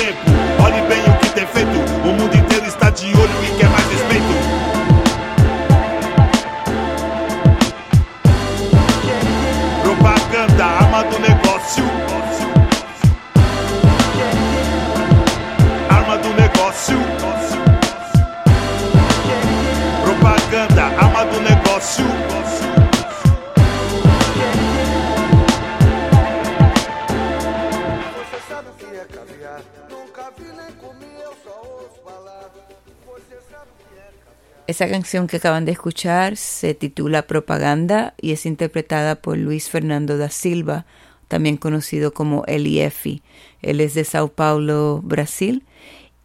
Esa 34.76 34.90
canción 34.90 35.28
que 35.28 35.38
acaban 35.38 35.64
de 35.64 35.72
escuchar 35.72 36.36
se 36.36 36.74
titula 36.74 37.28
Propaganda 37.28 38.14
y 38.20 38.34
es 38.34 38.46
interpretada 38.46 39.16
por 39.16 39.38
Luis 39.38 39.70
Fernando 39.70 40.18
da 40.18 40.30
Silva, 40.30 40.86
también 41.30 41.56
conocido 41.56 42.14
como 42.14 42.44
Eliefi. 42.46 43.22
Él 43.62 43.80
es 43.80 43.94
de 43.94 44.04
Sao 44.04 44.28
Paulo, 44.28 45.00
Brasil. 45.02 45.64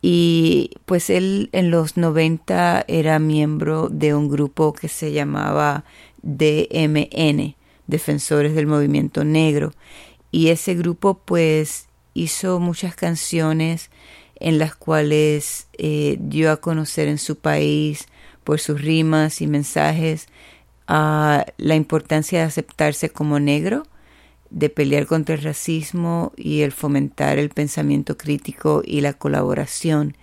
Y 0.02 0.72
pues 0.84 1.10
él 1.10 1.48
en 1.52 1.70
los 1.70 1.96
90 1.96 2.86
era 2.88 3.20
miembro 3.20 3.88
de 3.88 4.16
un 4.16 4.28
grupo 4.28 4.72
que 4.72 4.88
se 4.88 5.12
llamaba 5.12 5.84
DMN, 6.22 7.54
Defensores 7.86 8.56
del 8.56 8.66
Movimiento 8.66 9.22
Negro. 9.22 9.74
Y 10.32 10.48
ese 10.48 10.74
grupo 10.74 11.20
pues 11.24 11.86
hizo 12.14 12.58
muchas 12.58 12.96
canciones 12.96 13.90
en 14.34 14.58
las 14.58 14.74
cuales 14.74 15.68
eh, 15.78 16.16
dio 16.18 16.50
a 16.50 16.56
conocer 16.56 17.06
en 17.06 17.18
su 17.18 17.38
país 17.38 18.08
por 18.44 18.60
sus 18.60 18.80
rimas 18.80 19.40
y 19.40 19.46
mensajes 19.46 20.28
a 20.86 21.46
la 21.56 21.76
importancia 21.76 22.40
de 22.40 22.46
aceptarse 22.46 23.10
como 23.10 23.38
negro, 23.38 23.86
de 24.50 24.68
pelear 24.68 25.06
contra 25.06 25.36
el 25.36 25.42
racismo 25.42 26.32
y 26.36 26.62
el 26.62 26.72
fomentar 26.72 27.38
el 27.38 27.50
pensamiento 27.50 28.16
crítico 28.16 28.82
y 28.84 29.00
la 29.00 29.12
colaboración. 29.12 30.16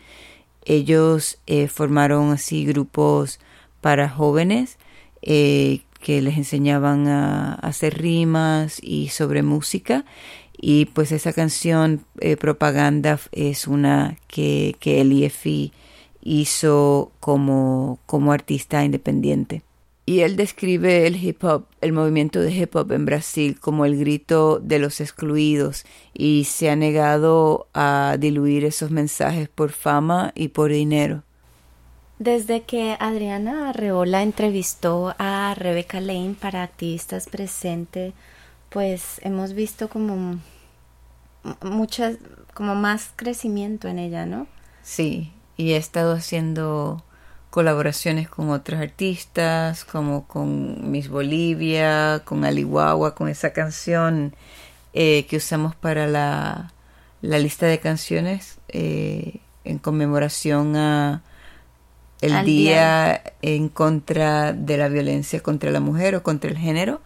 Ellos 0.65 1.39
eh, 1.47 1.67
formaron 1.69 2.31
así 2.31 2.65
grupos 2.65 3.39
para 3.79 4.09
jóvenes 4.09 4.77
eh, 5.21 5.81
que 6.01 6.21
les 6.21 6.37
enseñaban 6.37 7.07
a, 7.07 7.53
a 7.53 7.67
hacer 7.67 7.97
rimas 7.97 8.79
y 8.83 9.09
sobre 9.09 9.43
música 9.43 10.03
y 10.57 10.85
pues 10.85 11.11
esa 11.11 11.33
canción 11.33 12.03
eh, 12.19 12.35
propaganda 12.35 13.19
es 13.31 13.67
una 13.67 14.17
que, 14.27 14.75
que 14.79 15.01
Eliefi 15.01 15.71
hizo 16.21 17.11
como, 17.19 17.99
como 18.05 18.31
artista 18.31 18.83
independiente. 18.83 19.61
Y 20.05 20.21
él 20.21 20.37
describe 20.37 21.05
el 21.05 21.21
hip 21.21 21.43
hop, 21.43 21.65
el 21.81 21.91
movimiento 21.91 22.39
de 22.39 22.53
hip 22.53 22.73
hop 22.77 22.93
en 22.93 23.05
Brasil 23.05 23.59
como 23.59 23.83
el 23.83 23.97
grito 23.97 24.59
de 24.59 24.79
los 24.79 25.01
excluidos 25.01 25.85
y 26.13 26.45
se 26.45 26.69
ha 26.69 26.77
negado 26.77 27.67
a 27.73 28.15
diluir 28.17 28.63
esos 28.63 28.89
mensajes 28.89 29.49
por 29.49 29.71
fama 29.71 30.31
y 30.33 30.47
por 30.47 30.71
dinero. 30.71 31.23
Desde 32.19 32.61
que 32.63 32.95
Adriana 32.99 33.69
Arreola 33.69 34.23
entrevistó 34.23 35.13
a 35.19 35.53
Rebecca 35.55 35.99
Lane 35.99 36.35
para 36.39 36.63
Activistas 36.63 37.27
Presente, 37.27 38.13
pues 38.69 39.19
hemos 39.23 39.53
visto 39.53 39.89
como 39.89 40.39
muchas, 41.61 42.17
como 42.53 42.75
más 42.75 43.11
crecimiento 43.15 43.87
en 43.87 43.99
ella, 43.99 44.25
¿no? 44.25 44.47
Sí, 44.81 45.31
y 45.57 45.71
he 45.73 45.77
estado 45.77 46.13
haciendo 46.13 47.03
colaboraciones 47.49 48.29
con 48.29 48.49
otros 48.51 48.79
artistas, 48.79 49.83
como 49.83 50.27
con 50.27 50.91
Miss 50.91 51.09
Bolivia, 51.09 52.21
con 52.23 52.45
Alihuahua, 52.45 53.15
con 53.15 53.29
esa 53.29 53.51
canción 53.51 54.35
eh, 54.93 55.25
que 55.27 55.37
usamos 55.37 55.75
para 55.75 56.07
la, 56.07 56.71
la 57.21 57.39
lista 57.39 57.65
de 57.65 57.79
canciones 57.79 58.59
eh, 58.69 59.39
en 59.63 59.79
conmemoración 59.79 60.75
a 60.75 61.23
el 62.21 62.33
Al 62.33 62.45
día, 62.45 63.21
en 63.43 63.69
contra 63.69 64.51
de 64.53 64.77
la 64.77 64.87
violencia 64.89 65.41
contra 65.41 65.69
la 65.71 65.79
mujer 65.79 66.15
o 66.15 66.23
contra 66.23 66.49
el 66.49 66.57
género. 66.57 66.99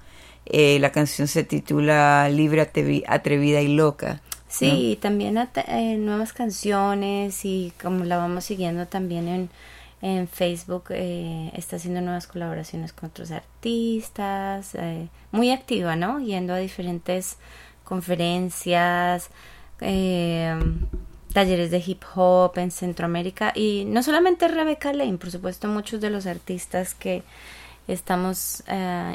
Eh, 0.45 0.79
la 0.79 0.91
canción 0.91 1.27
se 1.27 1.43
titula 1.43 2.27
Libre, 2.29 2.61
atrevi- 2.61 3.03
atrevida 3.07 3.61
y 3.61 3.75
loca. 3.75 4.21
Sí, 4.51 4.91
y 4.91 4.95
también 4.97 5.37
eh, 5.37 5.95
nuevas 5.97 6.33
canciones 6.33 7.45
y 7.45 7.71
como 7.81 8.03
la 8.03 8.17
vamos 8.17 8.43
siguiendo 8.43 8.85
también 8.85 9.29
en, 9.29 9.49
en 10.01 10.27
Facebook, 10.27 10.85
eh, 10.89 11.51
está 11.55 11.77
haciendo 11.77 12.01
nuevas 12.01 12.27
colaboraciones 12.27 12.91
con 12.91 13.09
otros 13.09 13.31
artistas, 13.31 14.75
eh, 14.75 15.07
muy 15.31 15.51
activa, 15.51 15.95
¿no? 15.95 16.19
Yendo 16.19 16.53
a 16.53 16.57
diferentes 16.57 17.37
conferencias, 17.85 19.29
eh, 19.79 20.53
talleres 21.33 21.71
de 21.71 21.83
hip 21.85 22.03
hop 22.13 22.57
en 22.57 22.71
Centroamérica 22.71 23.53
y 23.55 23.85
no 23.85 24.03
solamente 24.03 24.49
Rebecca 24.49 24.91
Lane, 24.91 25.17
por 25.17 25.31
supuesto 25.31 25.69
muchos 25.69 26.01
de 26.01 26.09
los 26.09 26.25
artistas 26.25 26.93
que 26.93 27.23
estamos 27.87 28.63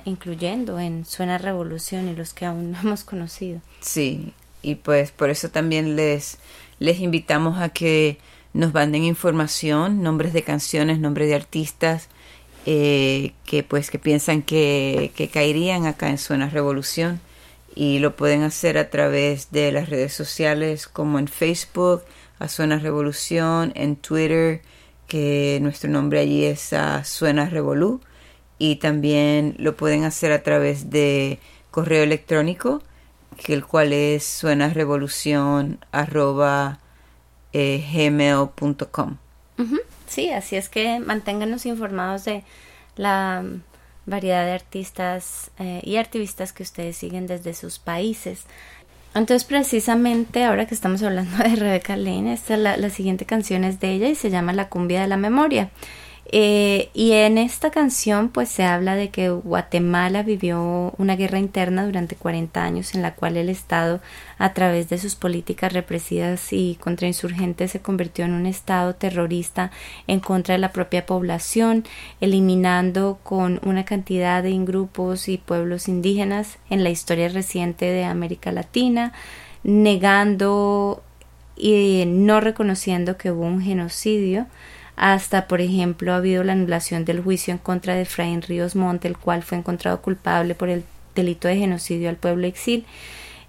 incluyendo 0.05 0.81
en 0.81 1.05
Suena 1.05 1.39
Revolución 1.39 2.09
y 2.09 2.17
los 2.17 2.33
que 2.35 2.47
aún 2.47 2.73
no 2.73 2.81
hemos 2.81 3.05
conocido. 3.05 3.61
Sí, 3.81 4.33
y 4.63 4.77
pues 4.77 5.11
por 5.11 5.31
eso 5.31 5.51
también 5.51 5.97
les, 5.97 6.39
les 6.79 7.01
invitamos 7.01 7.59
a 7.59 7.69
que 7.69 8.19
nos 8.53 8.73
manden 8.73 9.05
información, 9.05 10.03
nombres 10.03 10.33
de 10.33 10.43
canciones, 10.43 10.99
nombres 10.99 11.29
de 11.29 11.35
artistas 11.35 12.09
eh, 12.65 13.33
que 13.45 13.63
pues 13.63 13.91
que 13.91 13.99
piensan 13.99 14.43
que, 14.43 15.13
que 15.15 15.29
caerían 15.29 15.87
acá 15.87 16.09
en 16.09 16.19
Suena 16.19 16.49
Revolución 16.49 17.21
y 17.77 17.99
lo 18.01 18.17
pueden 18.17 18.43
hacer 18.43 18.79
a 18.79 18.91
través 18.91 19.53
de 19.53 19.71
las 19.71 19.91
redes 19.91 20.15
sociales 20.15 20.89
como 20.89 21.19
en 21.19 21.29
Facebook, 21.29 22.03
a 22.39 22.49
Suena 22.49 22.79
Revolución, 22.79 23.73
en 23.77 23.97
Twitter, 23.97 24.63
que 25.07 25.59
nuestro 25.61 25.91
nombre 25.91 26.19
allí 26.19 26.45
es 26.45 26.73
a 26.73 27.05
Suena 27.05 27.49
Revolú, 27.49 28.01
y 28.59 28.77
también 28.77 29.55
lo 29.59 29.77
pueden 29.77 30.05
hacer 30.05 30.33
a 30.33 30.43
través 30.43 30.91
de 30.91 31.39
correo 31.71 32.03
electrónico, 32.03 32.83
el 33.49 33.65
cual 33.65 33.93
es 33.93 34.25
suenarevolución 34.25 35.85
arroba 35.93 36.79
eh, 37.53 37.85
gmail.com. 37.93 39.17
Ujú, 39.59 39.79
Sí, 40.07 40.31
así 40.31 40.57
es 40.57 40.69
que 40.69 41.01
manténganos 41.01 41.67
informados 41.67 42.25
de 42.25 42.45
la 42.97 43.45
variedad 44.07 44.45
de 44.45 44.53
artistas 44.53 45.51
eh, 45.59 45.81
y 45.83 45.97
activistas 45.97 46.53
que 46.53 46.63
ustedes 46.63 46.97
siguen 46.97 47.27
desde 47.27 47.55
sus 47.55 47.79
países. 47.79 48.45
Entonces, 49.15 49.45
precisamente 49.45 50.45
ahora 50.45 50.67
que 50.67 50.75
estamos 50.75 51.03
hablando 51.03 51.37
de 51.43 51.57
Rebeca 51.57 51.97
Lane, 51.97 52.33
esta 52.33 52.57
la, 52.57 52.77
la 52.77 52.91
siguiente 52.91 53.27
canción 53.27 53.65
es 53.65 53.81
de 53.81 53.93
ella 53.93 54.09
y 54.09 54.15
se 54.15 54.31
llama 54.31 54.53
La 54.53 54.69
cumbia 54.69 55.01
de 55.03 55.09
la 55.09 55.17
memoria. 55.17 55.71
Eh, 56.33 56.91
y 56.93 57.13
en 57.13 57.39
esta 57.39 57.71
canción 57.71 58.31
pues 58.31 58.49
se 58.49 58.65
habla 58.65 58.97
de 58.97 59.11
que 59.11 59.31
Guatemala 59.31 60.25
vivió 60.25 60.93
una 60.99 61.15
guerra 61.15 61.39
interna 61.39 61.87
durante 61.87 62.17
40 62.17 62.65
años 62.65 62.97
en 62.97 63.03
la 63.03 63.15
cual 63.15 63.37
el 63.37 63.49
Estado 63.49 64.01
a 64.39 64.53
través 64.53 64.89
de 64.89 64.99
sus 64.99 65.15
políticas 65.15 65.73
represivas 65.73 66.53
y 66.53 66.79
contrainsurgentes 66.81 67.71
se 67.71 67.81
convirtió 67.81 68.25
en 68.25 68.33
un 68.33 68.47
Estado 68.47 68.97
terrorista 68.97 69.71
en 70.09 70.19
contra 70.19 70.55
de 70.55 70.59
la 70.59 70.73
propia 70.73 71.07
población, 71.07 71.85
eliminando 72.21 73.21
con 73.23 73.61
una 73.63 73.85
cantidad 73.85 74.43
de 74.43 74.53
grupos 74.65 75.29
y 75.29 75.39
pueblos 75.39 75.87
indígenas 75.87 76.59
en 76.71 76.83
la 76.83 76.91
historia 76.91 77.29
reciente 77.29 77.87
de 77.87 78.05
América 78.05 78.51
Latina, 78.51 79.13
negando 79.63 81.05
y 81.57 82.05
no 82.07 82.41
reconociendo 82.41 83.17
que 83.17 83.31
hubo 83.31 83.45
un 83.45 83.63
genocidio 83.63 84.47
hasta, 84.97 85.47
por 85.47 85.61
ejemplo, 85.61 86.13
ha 86.13 86.17
habido 86.17 86.43
la 86.43 86.53
anulación 86.53 87.05
del 87.05 87.23
juicio 87.23 87.53
en 87.53 87.59
contra 87.59 87.95
de 87.95 88.03
Efraín 88.03 88.43
Ríos 88.43 88.75
Monte, 88.75 89.09
el 89.09 89.19
cual 89.19 89.43
fue 89.43 89.59
encontrado 89.59 90.01
culpable 90.01 90.55
por 90.55 90.71
el 90.71 90.85
delito 91.15 91.49
de 91.49 91.57
genocidio 91.57 92.09
al 92.09 92.17
pueblo 92.17 92.47
exil. 92.47 92.87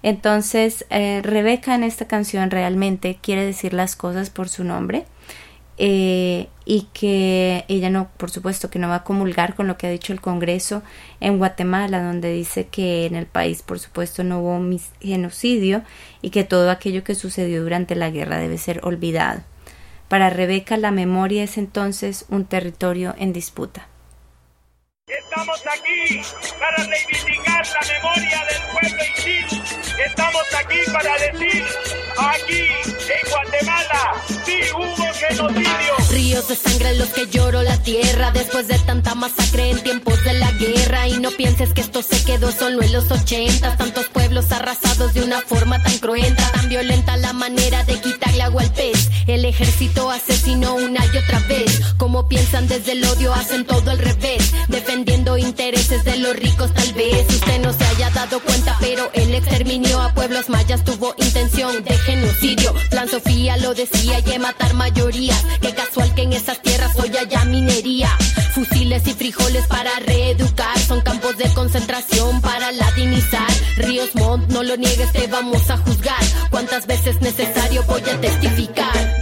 Entonces, 0.02 0.86
eh, 0.90 1.20
Rebeca 1.24 1.74
en 1.74 1.82
esta 1.82 2.06
canción 2.06 2.50
realmente 2.50 3.18
quiere 3.20 3.44
decir 3.44 3.72
las 3.72 3.96
cosas 3.96 4.30
por 4.30 4.48
su 4.48 4.62
nombre 4.62 5.06
eh, 5.78 6.48
y 6.64 6.88
que 6.92 7.64
ella 7.68 7.88
no, 7.88 8.08
por 8.16 8.30
supuesto, 8.30 8.68
que 8.68 8.78
no 8.78 8.88
va 8.88 8.96
a 8.96 9.04
comulgar 9.04 9.54
con 9.54 9.66
lo 9.66 9.78
que 9.78 9.86
ha 9.86 9.90
dicho 9.90 10.12
el 10.12 10.20
Congreso 10.20 10.82
en 11.20 11.38
Guatemala, 11.38 12.02
donde 12.02 12.32
dice 12.32 12.66
que 12.66 13.06
en 13.06 13.14
el 13.14 13.26
país, 13.26 13.62
por 13.62 13.78
supuesto, 13.78 14.22
no 14.22 14.40
hubo 14.40 14.78
genocidio 15.00 15.82
y 16.20 16.30
que 16.30 16.44
todo 16.44 16.70
aquello 16.70 17.04
que 17.04 17.14
sucedió 17.14 17.62
durante 17.62 17.94
la 17.94 18.10
guerra 18.10 18.38
debe 18.38 18.58
ser 18.58 18.80
olvidado. 18.84 19.40
Para 20.08 20.30
Rebeca 20.30 20.78
la 20.78 20.90
memoria 20.90 21.44
es 21.44 21.58
entonces 21.58 22.24
un 22.30 22.46
territorio 22.46 23.14
en 23.18 23.34
disputa. 23.34 23.87
Estamos 25.08 25.58
aquí 25.60 26.20
para 26.60 26.84
reivindicar 26.84 27.66
la 27.66 27.80
memoria 27.94 28.44
del 28.44 28.62
pueblo 28.72 29.04
Isil. 29.16 29.62
Estamos 30.06 30.42
aquí 30.54 30.78
para 30.92 31.16
decir, 31.18 31.64
aquí 32.18 32.60
en 33.08 33.30
Guatemala, 33.30 34.22
sí 34.44 34.60
hubo 34.74 35.14
genocidio. 35.14 35.94
Ríos 36.10 36.48
de 36.48 36.56
sangre 36.56 36.90
en 36.90 36.98
los 36.98 37.08
que 37.08 37.26
lloro 37.26 37.62
la 37.62 37.82
tierra 37.82 38.32
después 38.32 38.68
de 38.68 38.78
tanta 38.80 39.14
masacre 39.14 39.70
en 39.70 39.82
tiempos 39.82 40.22
de 40.24 40.34
la 40.34 40.50
guerra. 40.52 41.08
Y 41.08 41.18
no 41.18 41.30
pienses 41.30 41.72
que 41.72 41.80
esto 41.80 42.02
se 42.02 42.22
quedó 42.24 42.52
solo 42.52 42.82
en 42.82 42.92
los 42.92 43.10
ochentas. 43.10 43.78
Tantos 43.78 44.08
pueblos 44.08 44.52
arrasados 44.52 45.14
de 45.14 45.22
una 45.22 45.40
forma 45.40 45.82
tan 45.82 45.96
cruenta, 45.98 46.52
tan 46.52 46.68
violenta 46.68 47.16
la 47.16 47.32
manera 47.32 47.82
de 47.84 47.98
quitarle 47.98 48.42
agua 48.42 48.60
al 48.60 48.72
pez. 48.74 49.08
El 49.26 49.46
ejército 49.46 50.10
asesinó 50.10 50.74
una 50.74 51.04
y 51.06 51.16
otra 51.16 51.38
vez. 51.48 51.80
Como 51.96 52.28
piensan 52.28 52.68
desde 52.68 52.92
el 52.92 53.04
odio, 53.04 53.32
hacen 53.32 53.64
todo 53.64 53.90
al 53.90 53.98
revés. 53.98 54.52
Defendiendo 54.98 55.38
intereses 55.38 56.02
de 56.02 56.16
los 56.16 56.34
ricos, 56.34 56.74
tal 56.74 56.92
vez 56.94 57.24
usted 57.28 57.60
no 57.60 57.72
se 57.72 57.84
haya 57.84 58.10
dado 58.10 58.40
cuenta, 58.40 58.76
pero 58.80 59.08
el 59.12 59.32
exterminio 59.32 60.00
a 60.00 60.12
pueblos 60.12 60.48
mayas 60.48 60.82
tuvo 60.82 61.14
intención 61.18 61.84
de 61.84 61.96
genocidio. 61.98 62.74
Plan 62.90 63.08
Sofía 63.08 63.56
lo 63.58 63.74
decía 63.74 64.18
y 64.18 64.22
de 64.22 64.40
matar 64.40 64.74
mayorías. 64.74 65.40
Qué 65.60 65.72
casual 65.72 66.12
que 66.16 66.22
en 66.22 66.32
esas 66.32 66.60
tierras 66.62 66.98
hoy 66.98 67.16
haya 67.16 67.44
minería. 67.44 68.08
Fusiles 68.56 69.06
y 69.06 69.14
frijoles 69.14 69.68
para 69.68 69.90
reeducar. 70.00 70.76
Son 70.80 71.00
campos 71.02 71.38
de 71.38 71.48
concentración 71.54 72.40
para 72.40 72.72
latinizar. 72.72 73.46
Ríos 73.76 74.16
Montt, 74.16 74.50
no 74.50 74.64
lo 74.64 74.76
niegues, 74.76 75.12
te 75.12 75.28
vamos 75.28 75.70
a 75.70 75.76
juzgar. 75.76 76.24
Cuántas 76.50 76.88
veces 76.88 77.20
necesario 77.20 77.84
voy 77.84 78.02
a 78.02 78.20
testificar. 78.20 79.16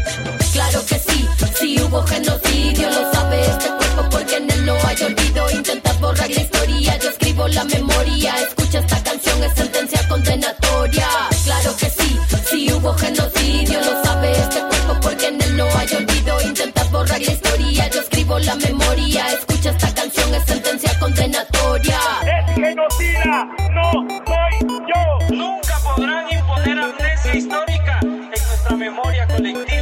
Claro 0.54 0.86
que 0.86 0.98
sí, 0.98 1.28
sí 1.60 1.76
hubo 1.82 2.02
genocidio, 2.04 2.88
lo 2.88 3.12
sabe 3.12 3.42
este 3.42 3.85
porque 4.10 4.36
en 4.36 4.50
él 4.50 4.66
no 4.66 4.76
hay 4.86 4.96
olvido. 5.02 5.50
Intentas 5.50 6.00
borrar 6.00 6.30
la 6.30 6.40
historia, 6.40 6.98
yo 6.98 7.10
escribo 7.10 7.48
la 7.48 7.64
memoria. 7.64 8.34
Escucha 8.40 8.78
esta 8.80 9.02
canción, 9.02 9.42
es 9.44 9.52
sentencia 9.54 10.08
condenatoria. 10.08 11.08
Claro 11.44 11.76
que 11.76 11.90
sí, 11.90 12.18
sí 12.50 12.72
hubo 12.72 12.92
genocidio, 12.94 13.80
lo 13.80 14.04
sabe 14.04 14.32
este 14.32 14.60
cuerpo 14.60 14.96
porque 15.00 15.26
en 15.28 15.40
él 15.42 15.56
no 15.56 15.66
hay 15.76 15.88
olvido. 15.94 16.42
Intentas 16.42 16.90
borrar 16.90 17.20
la 17.20 17.32
historia, 17.32 17.90
yo 17.90 18.00
escribo 18.00 18.38
la 18.38 18.54
memoria. 18.56 19.26
Escucha 19.32 19.70
esta 19.70 19.94
canción, 19.94 20.34
es 20.34 20.44
sentencia 20.44 20.98
condenatoria. 20.98 22.00
Es 22.22 22.54
genocida, 22.54 23.48
no 23.72 23.92
soy 23.92 24.80
yo. 24.94 25.36
Nunca 25.36 25.78
podrán 25.84 26.26
imponer 26.32 26.78
amnesia 26.78 27.34
histórica 27.34 28.00
en 28.02 28.30
nuestra 28.30 28.76
memoria 28.76 29.26
colectiva. 29.26 29.75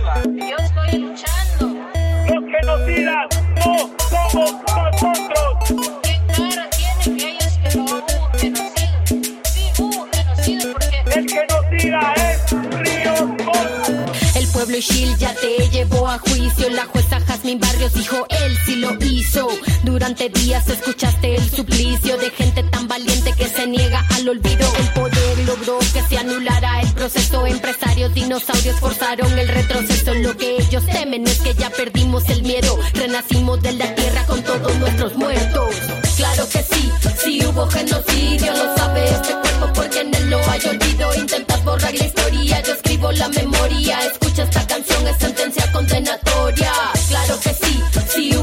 Ishil 14.84 15.16
ya 15.16 15.34
te 15.34 15.68
llevó 15.70 16.08
a 16.08 16.18
juicio. 16.18 16.68
La 16.70 16.84
jueza 16.84 17.18
Jazmín 17.20 17.58
Barrios 17.58 17.94
dijo 17.94 18.26
él 18.28 18.58
sí 18.66 18.76
lo 18.76 18.96
hizo. 19.02 19.48
Durante 19.82 20.28
días 20.28 20.68
escuchaste 20.68 21.36
el 21.36 21.50
suplicio 21.50 22.18
de 22.18 22.30
gente 22.30 22.62
tan 22.64 22.86
valiente 22.86 23.32
que 23.32 23.48
se 23.48 23.66
niega 23.66 24.04
al 24.14 24.28
olvido. 24.28 24.66
El 24.78 24.88
poder 24.88 25.38
logró 25.46 25.78
que 25.78 26.02
se 26.02 26.18
anulara 26.18 26.82
el 26.82 26.92
proceso. 26.92 27.46
Empresarios, 27.46 28.12
dinosaurios 28.12 28.78
forzaron 28.78 29.38
el 29.38 29.48
retroceso. 29.48 30.12
Lo 30.14 30.36
que 30.36 30.58
ellos 30.58 30.84
temen 30.86 31.26
es 31.26 31.40
que 31.40 31.54
ya 31.54 31.70
perdimos 31.70 32.28
el 32.28 32.42
miedo. 32.42 32.78
Renacimos 32.92 33.62
de 33.62 33.72
la 33.72 33.94
tierra 33.94 34.26
con 34.26 34.42
todos 34.42 34.76
nuestros 34.76 35.16
muertos. 35.16 35.74
Claro 36.16 36.46
que 36.48 36.62
sí, 36.62 36.92
sí 37.22 37.46
hubo 37.46 37.66
genocidio. 37.70 38.52
Lo 38.52 38.76
sabe 38.76 39.08
este 39.08 39.32
cuerpo 39.32 39.72
porque 39.74 40.00
en 40.00 40.14
él 40.14 40.30
no 40.30 40.38
hay 40.50 40.60
olvido. 40.66 41.14
Intentas 41.14 41.64
borrar 41.64 41.94
la 41.94 42.04
historia, 42.04 42.62
yo 42.62 42.74
escribo 42.74 43.12
la 43.12 43.28
memoria. 43.28 43.98
Escucha 44.06 44.42
esta 44.42 44.63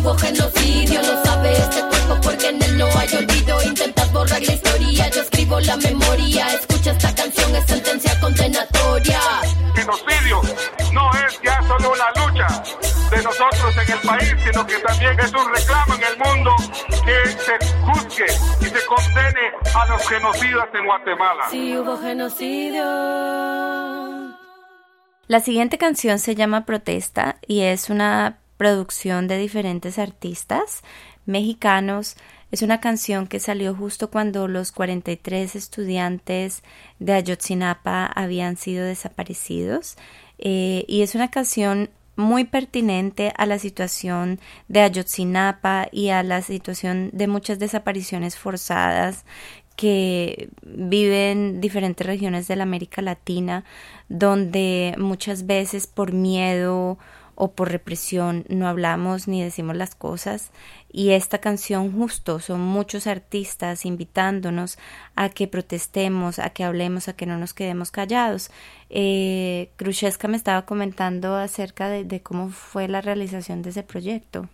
hubo 0.02 0.14
genocidio. 0.16 1.02
Lo 1.02 1.24
sabe 1.24 1.52
este 1.54 1.82
cuerpo 1.82 2.18
porque 2.24 2.50
en 2.50 2.62
él 2.62 2.78
no 2.78 2.88
hay 2.98 3.16
olvido. 3.16 3.64
Intentas 3.64 4.12
borrar 4.12 4.42
la 4.42 4.54
historia, 4.54 5.10
yo 5.10 5.22
escribo 5.22 5.60
la 5.60 5.78
memoria. 5.78 6.54
Escucha 6.54 6.92
esta 6.92 7.16
canción, 7.16 7.56
es 7.56 7.66
sentencia 7.66 8.20
condenatoria. 8.20 9.20
genocidio 9.76 10.42
no 10.94 11.10
es 11.26 11.40
ya 11.42 11.62
solo 11.64 11.94
una 11.94 12.12
lucha 12.26 12.64
de 13.12 13.24
nosotros 13.24 13.78
en 13.78 13.94
el 13.94 14.00
país, 14.00 14.36
sino 14.44 14.66
que 14.66 14.78
también 14.80 15.20
es 15.20 15.34
un 15.34 15.54
reclamo 15.54 15.96
en 15.96 16.04
el 16.04 16.18
mundo 16.18 16.52
que 17.06 17.30
se 17.32 17.58
juzgue 17.86 18.26
y 18.62 18.66
se 18.66 18.86
condene 18.86 19.52
a 19.74 19.86
los 19.88 20.08
genocidas 20.08 20.68
en 20.74 20.86
Guatemala. 20.86 21.44
Sí 21.50 21.78
hubo 21.78 21.98
genocidio. 21.98 22.84
La 25.28 25.40
siguiente 25.40 25.78
canción 25.78 26.20
se 26.20 26.36
llama 26.36 26.66
Protesta 26.66 27.38
y 27.48 27.62
es 27.62 27.90
una 27.90 28.41
producción 28.62 29.28
de 29.28 29.40
diferentes 29.40 29.98
artistas 29.98 30.84
mexicanos. 31.26 32.16
Es 32.52 32.62
una 32.62 32.80
canción 32.80 33.26
que 33.26 33.40
salió 33.40 33.74
justo 33.74 34.12
cuando 34.12 34.48
los 34.48 34.72
43 34.72 35.56
estudiantes 35.56 36.62
de 37.00 37.14
Ayotzinapa 37.14 38.06
habían 38.06 38.58
sido 38.58 38.86
desaparecidos. 38.86 39.98
Eh, 40.38 40.86
y 40.88 41.02
es 41.02 41.16
una 41.16 41.32
canción 41.32 41.90
muy 42.16 42.44
pertinente 42.44 43.34
a 43.36 43.48
la 43.48 43.58
situación 43.58 44.40
de 44.68 44.82
Ayotzinapa 44.82 45.88
y 45.92 46.10
a 46.10 46.22
la 46.22 46.44
situación 46.44 47.10
de 47.14 47.26
muchas 47.26 47.58
desapariciones 47.58 48.38
forzadas 48.38 49.26
que 49.76 50.50
viven 50.62 51.62
diferentes 51.62 52.06
regiones 52.06 52.48
de 52.48 52.58
la 52.58 52.64
América 52.64 53.02
Latina, 53.02 53.64
donde 54.08 54.94
muchas 55.00 55.48
veces 55.48 55.88
por 55.88 56.12
miedo 56.12 57.00
o 57.44 57.54
por 57.54 57.72
represión 57.72 58.46
no 58.50 58.68
hablamos 58.68 59.28
ni 59.28 59.42
decimos 59.42 59.76
las 59.76 59.96
cosas 59.96 60.52
y 60.92 61.10
esta 61.14 61.40
canción 61.40 61.92
justo 61.92 62.40
son 62.40 62.62
muchos 62.62 63.08
artistas 63.08 63.84
invitándonos 63.84 64.78
a 65.16 65.30
que 65.30 65.48
protestemos, 65.48 66.38
a 66.38 66.52
que 66.52 66.64
hablemos, 66.64 67.08
a 67.08 67.14
que 67.14 67.26
no 67.26 67.40
nos 67.40 67.56
quedemos 67.56 67.90
callados. 67.90 68.52
Eh, 68.92 69.72
me 70.28 70.38
estaba 70.38 70.68
comentando 70.68 71.36
acerca 71.36 71.90
de, 71.90 72.04
de 72.04 72.22
cómo 72.22 72.50
fue 72.50 72.88
la 72.88 73.02
realización 73.02 73.64
de 73.64 73.72
ese 73.72 73.82
proyecto. 73.82 74.48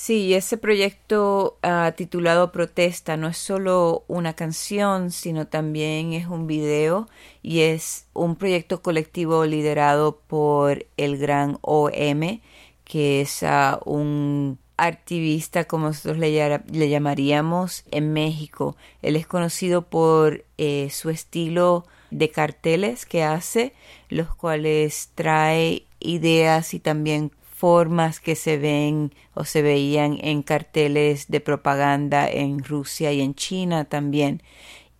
Sí, 0.00 0.32
ese 0.32 0.56
proyecto 0.58 1.58
uh, 1.64 1.90
titulado 1.90 2.52
Protesta 2.52 3.16
no 3.16 3.26
es 3.26 3.36
solo 3.36 4.04
una 4.06 4.34
canción, 4.34 5.10
sino 5.10 5.48
también 5.48 6.12
es 6.12 6.28
un 6.28 6.46
video 6.46 7.08
y 7.42 7.62
es 7.62 8.06
un 8.14 8.36
proyecto 8.36 8.80
colectivo 8.80 9.44
liderado 9.44 10.20
por 10.28 10.86
el 10.96 11.18
gran 11.18 11.58
OM, 11.62 12.40
que 12.84 13.20
es 13.20 13.44
un 13.86 14.60
activista, 14.76 15.64
como 15.64 15.88
nosotros 15.88 16.18
le, 16.18 16.60
le, 16.70 16.88
llamaríamos, 16.88 17.84
en 17.90 18.12
México. 18.12 18.76
Él 19.02 19.16
es 19.16 19.26
conocido 19.26 19.82
por 19.82 20.44
eh, 20.58 20.90
su 20.92 21.10
estilo 21.10 21.84
de 22.12 22.30
carteles 22.30 23.04
que 23.04 23.24
hace, 23.24 23.74
los 24.10 24.32
cuales 24.32 25.10
trae 25.16 25.82
ideas 25.98 26.72
y 26.72 26.78
también 26.78 27.32
formas 27.58 28.20
que 28.20 28.36
se 28.36 28.56
ven 28.56 29.12
o 29.34 29.44
se 29.44 29.62
veían 29.62 30.18
en 30.22 30.42
carteles 30.42 31.26
de 31.28 31.40
propaganda 31.40 32.28
en 32.30 32.62
Rusia 32.62 33.12
y 33.12 33.20
en 33.20 33.34
China 33.34 33.84
también. 33.84 34.42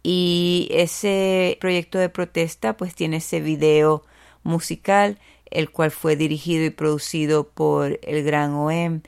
Y 0.02 0.68
ese 0.72 1.56
proyecto 1.60 1.98
de 1.98 2.08
protesta 2.08 2.76
pues 2.76 2.94
tiene 2.94 3.18
ese 3.18 3.40
video 3.40 4.04
musical, 4.42 5.18
el 5.50 5.70
cual 5.70 5.92
fue 5.92 6.16
dirigido 6.16 6.64
y 6.64 6.70
producido 6.70 7.48
por 7.48 8.00
el 8.02 8.24
gran 8.24 8.52
OEM. 8.54 9.02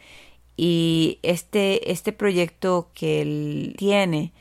Y 0.56 1.18
este, 1.22 1.90
este 1.90 2.12
proyecto 2.12 2.90
que 2.94 3.22
él 3.22 3.74
tiene 3.78 4.32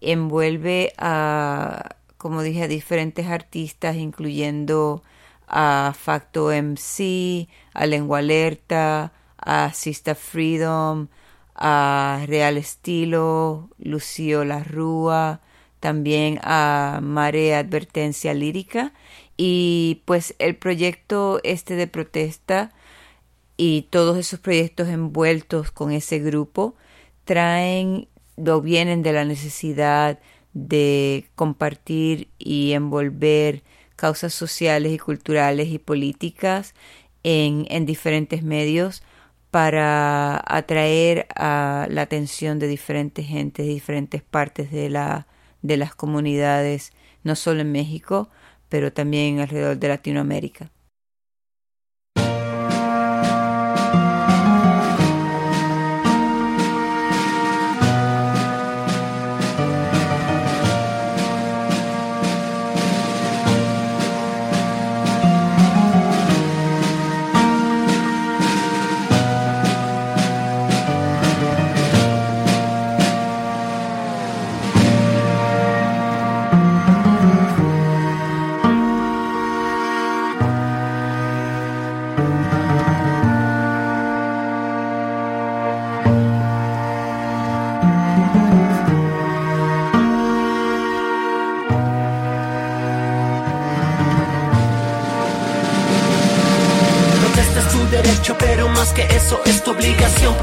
envuelve 0.00 0.92
a, 0.98 1.96
como 2.18 2.42
dije, 2.42 2.64
a 2.64 2.68
diferentes 2.68 3.26
artistas, 3.28 3.96
incluyendo 3.96 5.02
a 5.48 5.94
Facto 5.98 6.50
MC, 6.50 7.48
a 7.74 7.86
Lengua 7.86 8.18
Alerta, 8.18 9.12
a 9.36 9.72
Sista 9.72 10.14
Freedom, 10.14 11.08
a 11.54 12.24
Real 12.26 12.56
Estilo, 12.56 13.70
Lucio 13.78 14.44
La 14.44 14.62
Rúa, 14.62 15.40
también 15.80 16.38
a 16.42 17.00
Marea 17.02 17.60
Advertencia 17.60 18.34
Lírica. 18.34 18.92
Y 19.36 20.02
pues 20.04 20.34
el 20.38 20.56
proyecto 20.56 21.40
este 21.44 21.76
de 21.76 21.86
protesta 21.86 22.72
y 23.56 23.82
todos 23.90 24.16
esos 24.18 24.40
proyectos 24.40 24.88
envueltos 24.88 25.70
con 25.70 25.92
ese 25.92 26.18
grupo 26.18 26.74
traen 27.24 28.08
o 28.36 28.60
vienen 28.60 29.02
de 29.02 29.12
la 29.12 29.24
necesidad 29.24 30.18
de 30.54 31.28
compartir 31.34 32.28
y 32.38 32.72
envolver 32.72 33.62
causas 33.98 34.32
sociales 34.32 34.92
y 34.92 34.98
culturales 34.98 35.68
y 35.68 35.78
políticas 35.78 36.74
en, 37.24 37.66
en 37.68 37.84
diferentes 37.84 38.44
medios 38.44 39.02
para 39.50 40.40
atraer 40.46 41.26
a 41.34 41.88
la 41.90 42.02
atención 42.02 42.60
de 42.60 42.68
diferentes 42.68 43.26
gentes 43.26 43.66
de 43.66 43.72
diferentes 43.72 44.22
partes 44.22 44.70
de, 44.70 44.88
la, 44.88 45.26
de 45.62 45.76
las 45.76 45.96
comunidades, 45.96 46.92
no 47.24 47.34
solo 47.34 47.62
en 47.62 47.72
México, 47.72 48.28
pero 48.68 48.92
también 48.92 49.40
alrededor 49.40 49.78
de 49.78 49.88
Latinoamérica. 49.88 50.70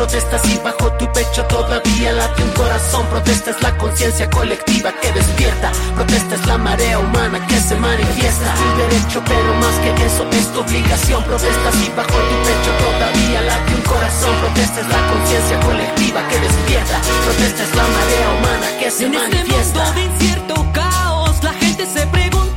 Protestas 0.06 0.46
y 0.48 0.58
bajo 0.60 0.92
tu 0.94 1.12
pecho 1.14 1.44
todavía 1.46 2.12
late 2.14 2.44
un 2.44 2.52
corazón. 2.52 3.06
Protesta 3.08 3.52
es 3.52 3.62
la 3.62 3.76
conciencia 3.78 4.30
colectiva 4.30 4.94
que 5.02 5.12
despierta. 5.12 5.72
Protesta 5.96 6.36
es 6.36 6.46
la 6.46 6.58
marea 6.58 7.00
humana 7.00 7.46
que 7.48 7.58
se 7.60 7.76
manifiesta. 7.76 8.54
Tu 8.54 8.78
derecho, 8.78 9.22
pero 9.26 9.54
más 9.56 9.76
que 9.80 10.06
eso 10.06 10.30
es 10.32 10.54
tu 10.54 10.60
obligación. 10.62 11.24
Protestas 11.24 11.76
y 11.86 11.90
bajo 11.98 12.18
tu 12.30 12.36
pecho 12.48 12.72
todavía 12.86 13.42
late 13.42 13.76
un 13.76 13.82
corazón. 13.82 14.36
Protesta 14.42 14.82
es 14.82 14.88
la 14.88 15.08
conciencia 15.12 15.60
colectiva 15.62 16.28
que 16.28 16.40
despierta. 16.40 17.02
Protesta 17.26 17.64
es 17.64 17.76
la 17.76 17.88
marea 17.98 18.28
humana 18.38 18.68
que 18.80 18.92
se 18.92 19.06
en 19.06 19.12
manifiesta. 19.12 19.60
Este 19.60 19.80
mundo 19.80 19.94
de 19.94 20.02
incierto 20.02 20.66
caos, 20.74 21.44
la 21.44 21.54
gente 21.54 21.86
se 21.86 22.06
pregunta 22.08 22.55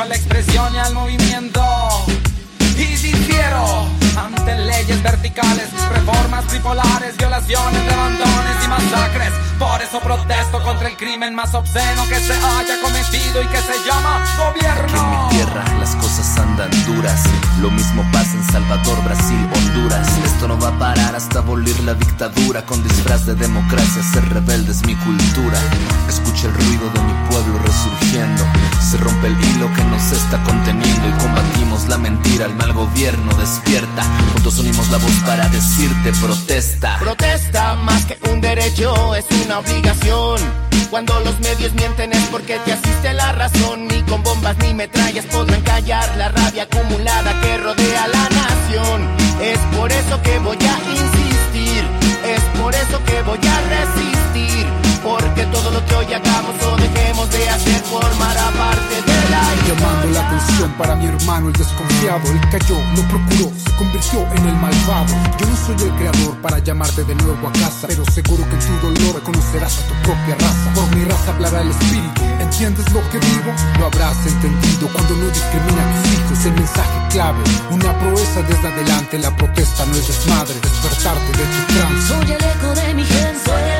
a 0.00 0.04
la 0.04 0.14
expresión 0.14 0.74
y 0.74 0.78
al 0.78 0.94
movimiento. 0.94 1.27
Verticales, 5.38 5.70
reformas 5.90 6.46
tripolares, 6.46 7.16
violaciones, 7.16 7.84
levantones 7.84 8.64
y 8.64 8.68
masacres. 8.68 9.32
Por 9.58 9.82
eso 9.82 10.00
protesto 10.00 10.62
contra 10.62 10.88
el 10.88 10.96
crimen 10.96 11.34
más 11.34 11.52
obsceno 11.54 12.06
que 12.08 12.20
se 12.20 12.32
haya 12.32 12.80
cometido 12.80 13.42
y 13.42 13.46
que 13.46 13.58
se 13.58 13.84
llama 13.84 14.24
gobierno. 14.36 14.86
Que 14.86 14.98
en 14.98 15.10
mi 15.10 15.28
tierra 15.30 15.64
las 15.80 15.96
cosas 15.96 16.38
andan 16.38 16.70
duras. 16.86 17.24
Lo 17.60 17.70
mismo 17.70 18.04
pasa 18.12 18.36
en 18.36 18.44
Salvador, 18.52 19.02
Brasil, 19.02 19.48
Honduras. 19.54 20.08
Esto 20.24 20.46
no 20.46 20.58
va 20.60 20.68
a 20.68 20.78
parar 20.78 21.16
hasta 21.16 21.40
abolir 21.40 21.78
la 21.80 21.94
dictadura. 21.94 22.64
Con 22.66 22.82
disfraz 22.84 23.26
de 23.26 23.34
democracia, 23.34 24.02
ser 24.02 24.28
rebelde 24.28 24.70
es 24.70 24.86
mi 24.86 24.94
cultura. 24.94 25.58
Escucha 26.08 26.46
el 26.46 26.54
ruido 26.54 26.88
de 26.90 27.00
mi 27.00 27.28
pueblo 27.28 27.58
resurgiendo. 27.58 28.44
Se 28.80 28.96
rompe 28.98 29.26
el 29.26 29.44
hilo 29.44 29.72
que 29.74 29.84
nos 29.84 30.12
está 30.12 30.42
conteniendo 30.44 31.08
y 31.08 31.12
combatimos 31.20 31.88
la 31.88 31.98
mentira. 31.98 32.46
El 32.46 32.54
mal 32.54 32.72
gobierno 32.72 33.34
despierta. 33.34 34.04
Juntos 34.34 34.58
unimos 34.60 34.88
la 34.90 34.98
voz 34.98 35.24
para 35.28 35.46
decirte 35.50 36.10
protesta. 36.22 36.96
Protesta 37.00 37.74
más 37.74 38.06
que 38.06 38.16
un 38.30 38.40
derecho, 38.40 39.14
es 39.14 39.26
una 39.44 39.58
obligación. 39.58 40.40
Cuando 40.88 41.20
los 41.20 41.38
medios 41.40 41.74
mienten 41.74 42.14
es 42.14 42.22
porque 42.30 42.58
te 42.64 42.72
asiste 42.72 43.12
la 43.12 43.32
razón. 43.32 43.88
Ni 43.88 44.00
con 44.04 44.22
bombas 44.22 44.56
ni 44.62 44.72
metrallas 44.72 45.26
podrán 45.26 45.60
callar 45.60 46.16
la 46.16 46.30
rabia 46.30 46.62
acumulada 46.62 47.38
que 47.42 47.58
rodea 47.58 48.08
la 48.08 48.26
nación. 48.30 49.06
Es 49.42 49.58
por 49.76 49.92
eso 49.92 50.22
que 50.22 50.38
voy 50.38 50.56
a 50.56 50.76
insistir, 50.96 51.84
es 52.24 52.42
por 52.58 52.74
eso 52.74 53.04
que 53.04 53.20
voy 53.20 53.40
a 53.46 53.60
resistir. 53.76 54.87
Porque 55.02 55.44
todo 55.46 55.70
lo 55.70 55.84
que 55.86 55.94
hoy 55.94 56.12
hagamos 56.12 56.54
o 56.62 56.76
dejemos 56.76 57.30
de 57.30 57.48
hacer 57.48 57.80
formará 57.84 58.50
parte 58.50 58.94
de 58.94 59.30
la 59.30 59.48
Llamando 59.68 60.08
la 60.14 60.26
atención 60.26 60.72
para 60.78 60.94
mi 60.96 61.06
hermano 61.06 61.48
el 61.48 61.52
desconfiado. 61.52 62.22
El 62.30 62.40
cayó, 62.48 62.76
no 62.96 63.02
procuró, 63.08 63.52
se 63.54 63.76
convirtió 63.76 64.20
en 64.32 64.48
el 64.48 64.56
malvado. 64.56 65.14
Yo 65.38 65.46
no 65.46 65.56
soy 65.56 65.88
el 65.88 65.94
creador 65.96 66.36
para 66.40 66.58
llamarte 66.58 67.04
de 67.04 67.14
nuevo 67.16 67.48
a 67.48 67.52
casa, 67.52 67.86
pero 67.86 68.02
seguro 68.06 68.48
que 68.48 68.56
en 68.56 68.60
tu 68.60 68.86
dolor 68.86 69.22
conocerás 69.22 69.78
a 69.78 69.88
tu 69.88 69.94
propia 70.04 70.34
raza. 70.36 70.74
Por 70.74 70.96
mi 70.96 71.04
raza 71.04 71.30
hablará 71.32 71.60
el 71.60 71.70
espíritu. 71.70 72.22
¿Entiendes 72.40 72.90
lo 72.92 73.00
que 73.10 73.18
digo? 73.20 73.52
Lo 73.78 73.86
habrás 73.86 74.16
entendido 74.26 74.88
cuando 74.92 75.14
no 75.16 75.28
discrimina 75.28 75.82
a 75.84 76.02
tus 76.02 76.12
hijos. 76.14 76.44
El 76.46 76.52
mensaje 76.54 77.08
clave, 77.10 77.44
una 77.70 77.98
proeza 77.98 78.42
desde 78.42 78.68
adelante. 78.68 79.18
La 79.18 79.36
protesta 79.36 79.84
no 79.84 79.94
es 79.96 80.08
desmadre, 80.08 80.54
despertarte 80.54 81.30
de 81.36 81.44
tu 81.44 81.74
trance. 81.74 82.08
Soy 82.08 82.32
el 82.32 82.44
eco 82.44 82.74
de 82.74 82.94
mi 82.94 83.04
gente. 83.04 83.44
Soy 83.44 83.62
el 83.62 83.77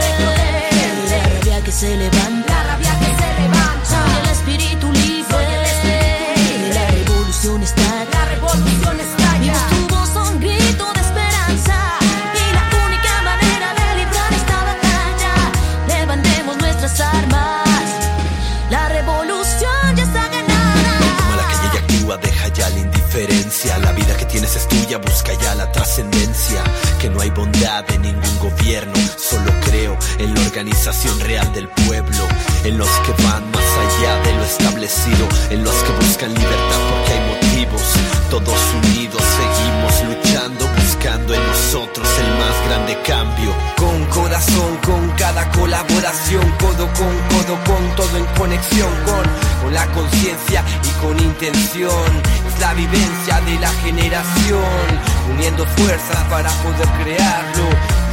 generación, 53.89 54.85
uniendo 55.31 55.65
fuerzas 55.65 56.23
para 56.29 56.51
poder 56.63 56.89
crearlo. 57.03 57.69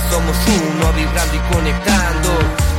Somos 0.10 0.38
uno, 0.48 0.94
vibrando 0.94 1.36
y 1.36 1.54
conectando. 1.54 2.30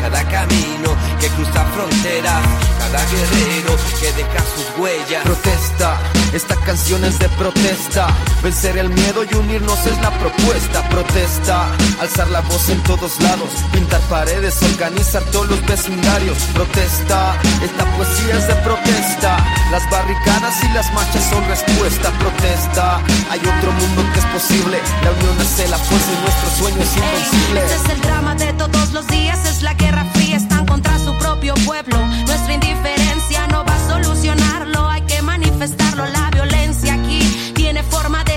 Cada 0.00 0.22
camino 0.24 0.96
que 1.20 1.28
cruza 1.28 1.64
fronteras, 1.74 2.42
cada 2.78 3.04
guerrero 3.10 3.76
que 4.00 4.12
deja 4.12 4.40
sus 4.54 4.78
huellas. 4.78 5.22
Protesta, 5.24 5.98
esta 6.32 6.56
canción 6.56 7.04
es 7.04 7.18
de 7.18 7.28
protesta. 7.30 8.08
Vencer 8.42 8.76
el 8.78 8.90
miedo 8.90 9.24
y 9.24 9.34
unirnos 9.34 9.86
es 9.86 9.98
la 10.00 10.10
propuesta. 10.18 10.88
Protesta, 10.88 11.66
alzar 12.00 12.28
la 12.28 12.40
voz 12.42 12.68
en 12.68 12.82
todos 12.82 13.20
lados, 13.20 13.50
pintar 13.72 14.00
paredes, 14.02 14.62
organizar 14.62 15.22
todos 15.32 15.48
los 15.48 15.66
vecindarios. 15.66 16.38
Protesta, 16.54 17.36
esta 17.62 17.84
poesía 17.96 18.36
es 18.36 18.48
de 18.48 18.54
protesta. 18.56 19.36
Las 19.70 19.88
barricadas 19.90 20.62
y 20.64 20.68
las 20.74 20.92
marchas 20.92 21.24
son 21.30 21.44
respuesta. 21.48 22.10
Protesta, 22.18 23.00
hay 23.30 23.40
otro 23.40 23.72
mundo 23.72 24.04
que 24.12 24.18
es 24.20 24.26
posible. 24.26 24.78
La 25.02 25.10
unión 25.10 25.40
es 25.40 25.70
la 25.70 25.78
fuerza 25.78 26.10
y 26.12 26.22
nuestro 26.22 26.50
sueño 26.58 26.82
es 26.82 26.96
invencible. 26.96 27.60
Este 27.64 27.74
es 27.76 27.88
el 27.90 28.00
drama 28.00 28.34
de 28.34 28.52
todos 28.52 28.92
los 28.92 29.06
días, 29.08 29.38
es 29.46 29.62
la 29.62 29.74
guerra 29.74 30.04
fría, 30.14 30.36
están 30.36 30.66
contra 30.66 30.98
su 30.98 31.16
propio 31.18 31.54
pueblo. 31.66 31.96
Nuestra 32.26 32.54
indiferencia 32.54 32.95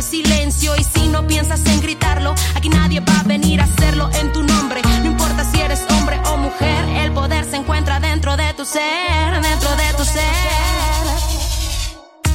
silencio 0.01 0.75
y 0.77 0.83
si 0.83 1.07
no 1.07 1.25
piensas 1.27 1.65
en 1.65 1.81
gritarlo, 1.81 2.33
aquí 2.55 2.69
nadie 2.69 2.99
va 3.01 3.19
a 3.19 3.23
venir 3.23 3.61
a 3.61 3.65
hacerlo 3.65 4.09
en 4.13 4.31
tu 4.31 4.43
nombre. 4.43 4.81
No 5.01 5.05
importa 5.05 5.49
si 5.51 5.59
eres 5.59 5.81
hombre 5.89 6.19
o 6.25 6.37
mujer, 6.37 6.85
el 7.03 7.11
poder 7.11 7.45
se 7.45 7.57
encuentra 7.57 7.99
dentro 7.99 8.37
de 8.37 8.53
tu 8.53 8.65
ser, 8.65 9.41
dentro 9.41 9.75
de 9.75 9.93
tu 9.97 10.05
ser. 10.05 11.49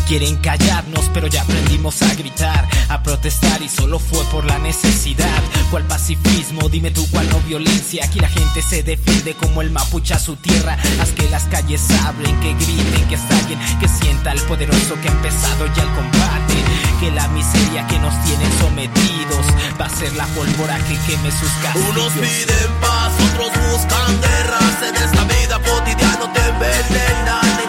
Quieren 0.07 0.37
callarnos, 0.37 1.11
pero 1.15 1.29
ya 1.29 1.43
aprendimos 1.43 2.03
a 2.03 2.15
gritar, 2.15 2.69
a 2.91 3.03
protestar 3.03 3.63
y 3.63 3.71
solo 3.71 3.99
fue 3.99 4.23
por 4.25 4.45
la 4.45 4.59
necesidad. 4.59 5.43
¿Cuál 5.71 5.85
pacifismo? 5.85 6.69
Dime 6.69 6.91
tú 6.91 7.07
cuál 7.11 7.29
no 7.31 7.41
violencia. 7.41 8.05
Aquí 8.05 8.21
la 8.21 8.29
gente 8.29 8.61
se 8.61 8.83
defiende 8.83 9.35
como 9.35 9.63
el 9.63 9.71
mapuche 9.71 10.13
a 10.13 10.19
su 10.19 10.37
tierra. 10.37 10.77
Haz 11.01 11.11
que 11.13 11.29
las 11.31 11.45
calles 11.45 11.91
hablen, 12.03 12.39
que 12.41 12.53
griten, 12.53 13.09
que 13.09 13.15
estallen, 13.15 13.59
que 13.81 13.89
sienta 13.89 14.33
el 14.33 14.43
poderoso 14.43 14.95
que 15.01 15.09
ha 15.09 15.13
empezado 15.13 15.67
ya 15.75 15.83
el 15.83 15.89
combate. 15.89 16.55
Que 17.05 17.11
la 17.11 17.29
miseria 17.29 17.87
que 17.87 17.99
nos 17.99 18.15
tienen 18.25 18.51
sometidos 18.59 19.45
va 19.79 19.85
a 19.85 19.91
ser 19.91 20.11
la 20.15 20.25
pólvora 20.29 20.79
que 20.89 20.97
queme 21.01 21.31
sus 21.31 21.51
castillos. 21.63 21.91
Unos 21.91 22.13
piden 22.15 22.73
paz, 22.81 23.13
otros 23.29 23.53
buscan 23.69 24.21
guerras. 24.23 24.83
En 24.89 24.97
esta 24.97 25.25
vida 25.25 25.59
cotidiana 25.59 26.33
te 26.33 26.41
envenenan, 26.49 27.64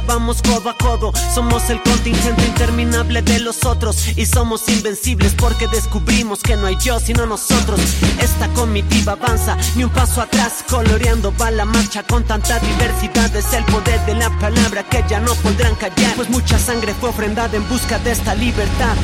vamos 0.00 0.42
codo 0.42 0.70
a 0.70 0.76
codo. 0.76 1.12
Somos 1.34 1.68
el 1.70 1.82
contingente 1.82 2.46
interminable 2.46 3.22
de 3.22 3.40
los 3.40 3.64
otros 3.64 4.08
y 4.16 4.26
somos 4.26 4.68
invencibles 4.68 5.34
porque 5.34 5.68
descubrimos 5.68 6.40
que 6.42 6.56
no 6.56 6.66
hay 6.66 6.76
yo 6.80 6.98
sino 7.00 7.26
nosotros. 7.26 7.80
Esta 8.20 8.48
comitiva 8.54 9.12
avanza, 9.12 9.56
ni 9.76 9.84
un 9.84 9.90
paso 9.90 10.20
atrás, 10.20 10.64
coloreando 10.68 11.32
va 11.40 11.50
la 11.50 11.64
marcha 11.64 12.02
con 12.02 12.24
tanta 12.24 12.58
diversidad. 12.58 13.34
Es 13.34 13.52
el 13.52 13.64
poder 13.64 14.00
de 14.06 14.14
la 14.14 14.30
palabra 14.38 14.82
que 14.84 15.04
ya 15.08 15.20
no 15.20 15.34
podrán 15.36 15.74
callar, 15.76 16.14
pues 16.16 16.28
mucha 16.30 16.58
sangre 16.58 16.94
fue 16.94 17.10
ofrendada 17.10 17.56
en 17.56 17.68
busca 17.68 17.98
de 17.98 18.12
esta 18.12 18.34
libertad. 18.34 18.96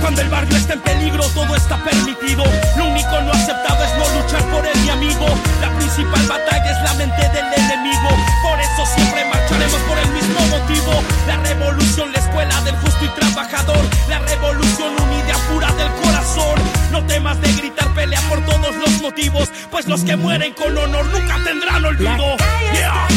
Cuando 0.00 0.20
el 0.22 0.28
barrio 0.28 0.56
está 0.56 0.74
en 0.74 0.80
peligro, 0.80 1.24
todo 1.34 1.54
está 1.54 1.76
permitido. 1.82 2.44
Lo 2.76 2.86
único 2.86 3.20
no 3.22 3.32
aceptado 3.32 3.84
es 3.84 3.92
no 3.98 4.20
luchar 4.20 4.42
por 4.50 4.66
el 4.66 4.78
mi 4.80 4.90
amigo. 4.90 5.26
La 5.60 5.70
principal 5.76 6.26
batalla 6.26 6.70
es 6.70 6.82
la 6.84 6.94
mente 6.94 7.28
del 7.28 7.52
enemigo. 7.52 8.08
Por 8.42 8.60
eso 8.60 8.86
siempre 8.94 9.24
marcharemos 9.24 9.80
por 9.88 9.98
el 9.98 10.08
mismo 10.10 10.40
motivo. 10.56 11.02
La 11.26 11.36
revolución, 11.38 12.12
la 12.12 12.18
escuela 12.18 12.60
del 12.62 12.76
justo 12.76 13.04
y 13.04 13.08
trabajador. 13.08 13.84
La 14.08 14.18
revolución 14.20 14.92
unida 15.02 15.34
pura 15.50 15.72
del 15.72 15.90
corazón. 16.02 16.60
No 16.92 17.04
temas 17.06 17.40
de 17.40 17.52
gritar, 17.52 17.92
pelea 17.94 18.20
por 18.28 18.44
todos 18.44 18.74
los 18.76 19.02
motivos. 19.02 19.48
Pues 19.70 19.86
los 19.86 20.04
que 20.04 20.16
mueren 20.16 20.54
con 20.54 20.76
honor 20.76 21.06
nunca 21.06 21.36
tendrán 21.44 21.84
olvido. 21.84 22.36
Yeah. 22.72 23.07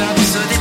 Someter, 0.00 0.14
con 0.14 0.24
su 0.24 0.59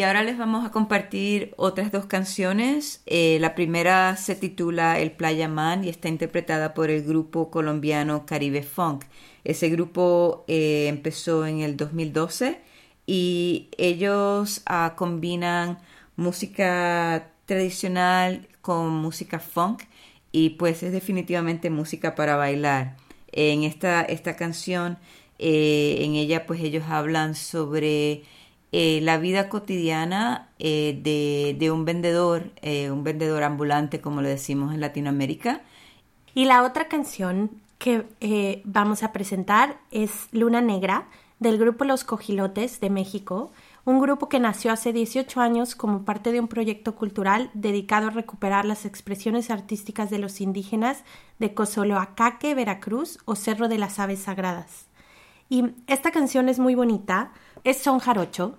Y 0.00 0.02
ahora 0.02 0.22
les 0.22 0.38
vamos 0.38 0.64
a 0.64 0.70
compartir 0.70 1.52
otras 1.58 1.92
dos 1.92 2.06
canciones. 2.06 3.02
Eh, 3.04 3.36
la 3.38 3.54
primera 3.54 4.16
se 4.16 4.34
titula 4.34 4.98
El 4.98 5.12
Playa 5.12 5.46
Man 5.46 5.84
y 5.84 5.90
está 5.90 6.08
interpretada 6.08 6.72
por 6.72 6.88
el 6.88 7.04
grupo 7.04 7.50
colombiano 7.50 8.24
Caribe 8.24 8.62
Funk. 8.62 9.04
Ese 9.44 9.68
grupo 9.68 10.46
eh, 10.48 10.86
empezó 10.88 11.44
en 11.44 11.60
el 11.60 11.76
2012 11.76 12.62
y 13.04 13.68
ellos 13.76 14.62
ah, 14.64 14.94
combinan 14.96 15.80
música 16.16 17.32
tradicional 17.44 18.48
con 18.62 18.88
música 18.88 19.38
funk 19.38 19.82
y 20.32 20.50
pues 20.56 20.82
es 20.82 20.92
definitivamente 20.92 21.68
música 21.68 22.14
para 22.14 22.36
bailar. 22.36 22.96
En 23.32 23.64
esta, 23.64 24.00
esta 24.00 24.34
canción, 24.34 24.96
eh, 25.38 25.98
en 26.00 26.14
ella 26.14 26.46
pues 26.46 26.62
ellos 26.62 26.84
hablan 26.88 27.34
sobre 27.34 28.22
eh, 28.72 29.00
la 29.02 29.18
vida 29.18 29.48
cotidiana 29.48 30.48
eh, 30.60 31.00
de, 31.02 31.56
de 31.58 31.70
un 31.72 31.84
vendedor, 31.84 32.52
eh, 32.62 32.90
un 32.90 33.02
vendedor 33.02 33.42
ambulante 33.42 34.00
como 34.00 34.22
le 34.22 34.28
decimos 34.28 34.72
en 34.72 34.80
Latinoamérica. 34.80 35.62
Y 36.34 36.44
la 36.44 36.62
otra 36.62 36.86
canción 36.86 37.50
que 37.78 38.62
vamos 38.64 39.02
a 39.02 39.10
presentar 39.10 39.78
es 39.90 40.28
Luna 40.32 40.60
Negra 40.60 41.08
del 41.38 41.56
grupo 41.58 41.84
Los 41.84 42.04
Cojilotes 42.04 42.78
de 42.78 42.90
México, 42.90 43.50
un 43.86 43.98
grupo 43.98 44.28
que 44.28 44.38
nació 44.38 44.70
hace 44.70 44.92
18 44.92 45.40
años 45.40 45.74
como 45.74 46.04
parte 46.04 46.30
de 46.30 46.40
un 46.40 46.46
proyecto 46.46 46.94
cultural 46.94 47.50
dedicado 47.54 48.08
a 48.08 48.10
recuperar 48.10 48.66
las 48.66 48.84
expresiones 48.84 49.50
artísticas 49.50 50.10
de 50.10 50.18
los 50.18 50.42
indígenas 50.42 51.02
de 51.38 51.54
Cozoloacaque, 51.54 52.54
Veracruz 52.54 53.18
o 53.24 53.34
Cerro 53.34 53.68
de 53.68 53.78
las 53.78 53.98
Aves 53.98 54.20
Sagradas. 54.20 54.89
Y 55.50 55.64
esta 55.88 56.12
canción 56.12 56.48
es 56.48 56.58
muy 56.58 56.74
bonita, 56.74 57.32
es 57.64 57.76
son 57.78 57.98
jarocho 57.98 58.56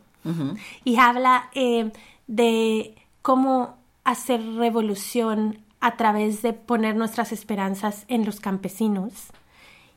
y 0.83 0.97
habla 0.97 1.49
eh, 1.55 1.91
de 2.27 2.95
cómo 3.23 3.77
hacer 4.03 4.39
revolución 4.55 5.57
a 5.79 5.97
través 5.97 6.43
de 6.43 6.53
poner 6.53 6.95
nuestras 6.95 7.31
esperanzas 7.31 8.05
en 8.07 8.23
los 8.23 8.39
campesinos 8.39 9.13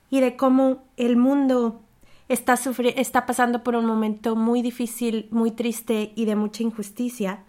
y 0.08 0.20
de 0.20 0.36
cómo 0.36 0.78
el 0.96 1.16
mundo 1.16 1.80
está, 2.28 2.58
está 2.94 3.26
pasando 3.26 3.62
por 3.62 3.76
un 3.76 3.84
momento 3.84 4.34
muy 4.36 4.62
difícil, 4.62 5.28
muy 5.30 5.50
triste 5.50 6.12
y 6.14 6.24
de 6.24 6.36
mucha 6.36 6.62
injusticia, 6.62 7.40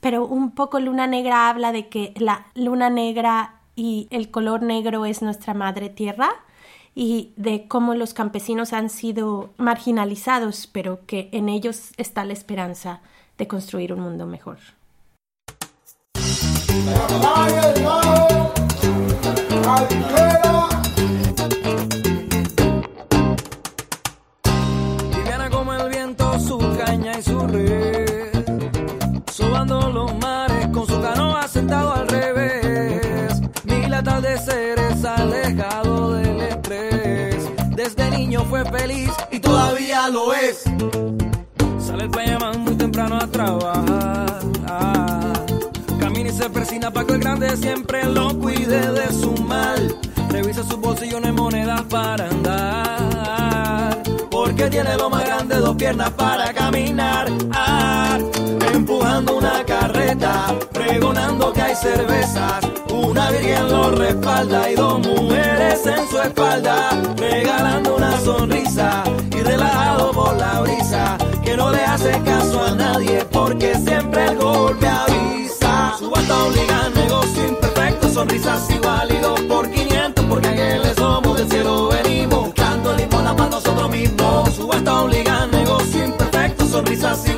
pero 0.00 0.26
un 0.26 0.52
poco 0.52 0.80
Luna 0.80 1.06
Negra 1.06 1.48
habla 1.48 1.70
de 1.70 1.88
que 1.88 2.14
la 2.16 2.46
luna 2.54 2.90
negra 2.90 3.60
y 3.76 4.08
el 4.10 4.30
color 4.30 4.62
negro 4.62 5.04
es 5.04 5.22
nuestra 5.22 5.54
madre 5.54 5.88
tierra 5.88 6.30
y 6.94 7.32
de 7.36 7.66
cómo 7.66 7.94
los 7.94 8.14
campesinos 8.14 8.72
han 8.72 8.88
sido 8.88 9.50
marginalizados, 9.56 10.68
pero 10.68 11.00
que 11.06 11.28
en 11.32 11.48
ellos 11.48 11.90
está 11.96 12.24
la 12.24 12.32
esperanza 12.32 13.00
de 13.36 13.48
construir 13.48 13.92
un 13.92 14.00
mundo 14.00 14.26
mejor. 14.26 14.58
Liviana 25.12 25.50
como 25.50 25.74
el 25.74 25.88
viento, 25.88 26.38
su 26.38 26.58
caña 26.76 27.18
y 27.18 27.22
su. 27.22 27.34
Sobando 29.32 29.90
los 29.90 30.14
mares 30.18 30.68
con 30.68 30.86
su 30.86 31.00
canoa 31.00 31.48
sentado 31.48 31.94
al 31.94 32.06
revés. 32.08 33.40
Mil 33.64 33.92
atardeceres 33.92 34.83
Fue 38.48 38.64
feliz 38.64 39.10
y 39.30 39.40
todavía 39.40 40.08
lo 40.08 40.32
es. 40.32 40.64
Sale 41.78 42.04
el 42.04 42.10
Payamán 42.10 42.60
muy 42.60 42.74
temprano 42.74 43.16
a 43.16 43.26
trabajar. 43.26 44.40
Ah. 44.66 45.32
Camina 45.98 46.28
y 46.28 46.32
se 46.32 46.48
persina 46.50 46.90
para 46.90 47.06
que 47.06 47.12
el 47.14 47.20
grande 47.20 47.56
siempre 47.56 48.04
lo 48.04 48.38
cuide 48.38 48.90
de 48.92 49.12
su 49.12 49.32
mal. 49.42 49.96
Revisa 50.28 50.62
su 50.64 50.76
bolsillo, 50.76 51.20
no 51.20 51.26
hay 51.26 51.32
monedas 51.32 51.82
para 51.82 52.28
andar. 52.28 54.02
Porque 54.30 54.68
tiene 54.68 54.96
lo 54.96 55.10
más 55.10 55.24
grande, 55.24 55.56
dos 55.56 55.76
piernas 55.76 56.10
para 56.10 56.52
caminar. 56.52 57.28
Ah, 57.52 58.18
empujando 58.72 59.36
una 59.36 59.64
carreta, 60.04 60.54
pregonando 60.72 61.52
que 61.52 61.62
hay 61.62 61.74
cervezas. 61.74 62.64
Una 62.90 63.30
virgen 63.30 63.68
lo 63.68 63.90
respalda 63.90 64.70
y 64.70 64.74
dos 64.74 64.98
mujeres 65.00 65.86
en 65.86 66.08
su 66.08 66.18
espalda. 66.18 66.90
Regalando 67.16 67.96
una 67.96 68.18
sonrisa 68.20 69.04
y 69.30 69.40
relajado 69.40 70.12
por 70.12 70.36
la 70.36 70.60
brisa. 70.60 71.16
Que 71.42 71.56
no 71.56 71.70
le 71.70 71.84
hace 71.84 72.20
caso 72.22 72.64
a 72.64 72.74
nadie 72.74 73.24
porque 73.30 73.74
siempre 73.76 74.26
el 74.26 74.36
golpe 74.36 74.86
avisa. 74.86 75.94
Subasta 75.98 76.44
obliga 76.44 76.88
negocio 76.94 77.48
imperfecto, 77.48 78.08
sonrisas 78.08 78.68
y 78.70 78.78
dos 79.18 79.40
por 79.42 79.70
500. 79.70 80.24
Porque 80.26 80.48
ángeles 80.48 80.94
somos 80.96 81.38
del 81.38 81.50
cielo 81.50 81.88
venimos 81.88 82.44
buscando 82.46 82.94
limona 82.94 83.36
para 83.36 83.50
nosotros 83.50 83.90
mismos. 83.90 84.54
Subasta 84.54 85.00
obliga 85.02 85.46
negocio 85.46 86.04
imperfecto, 86.04 86.66
sonrisas 86.66 87.26
y 87.28 87.33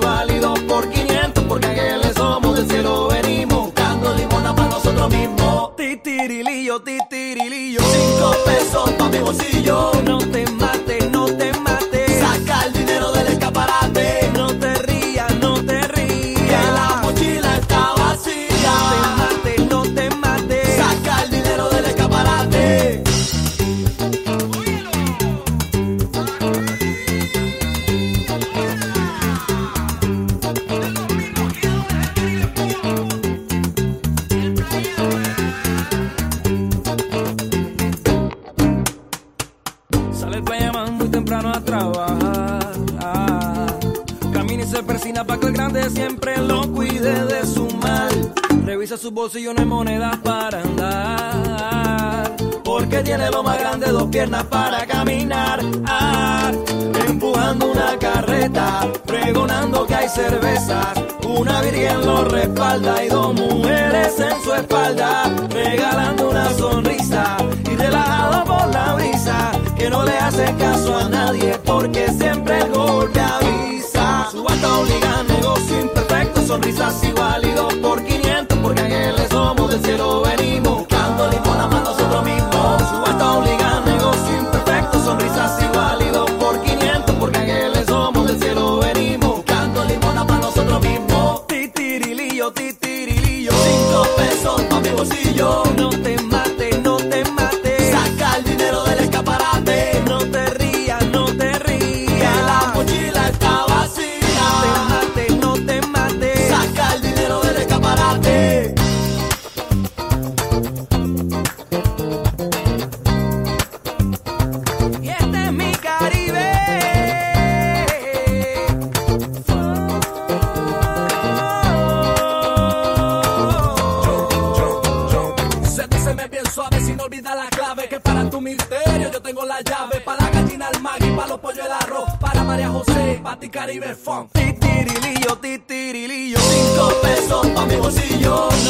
mi 138.26 138.65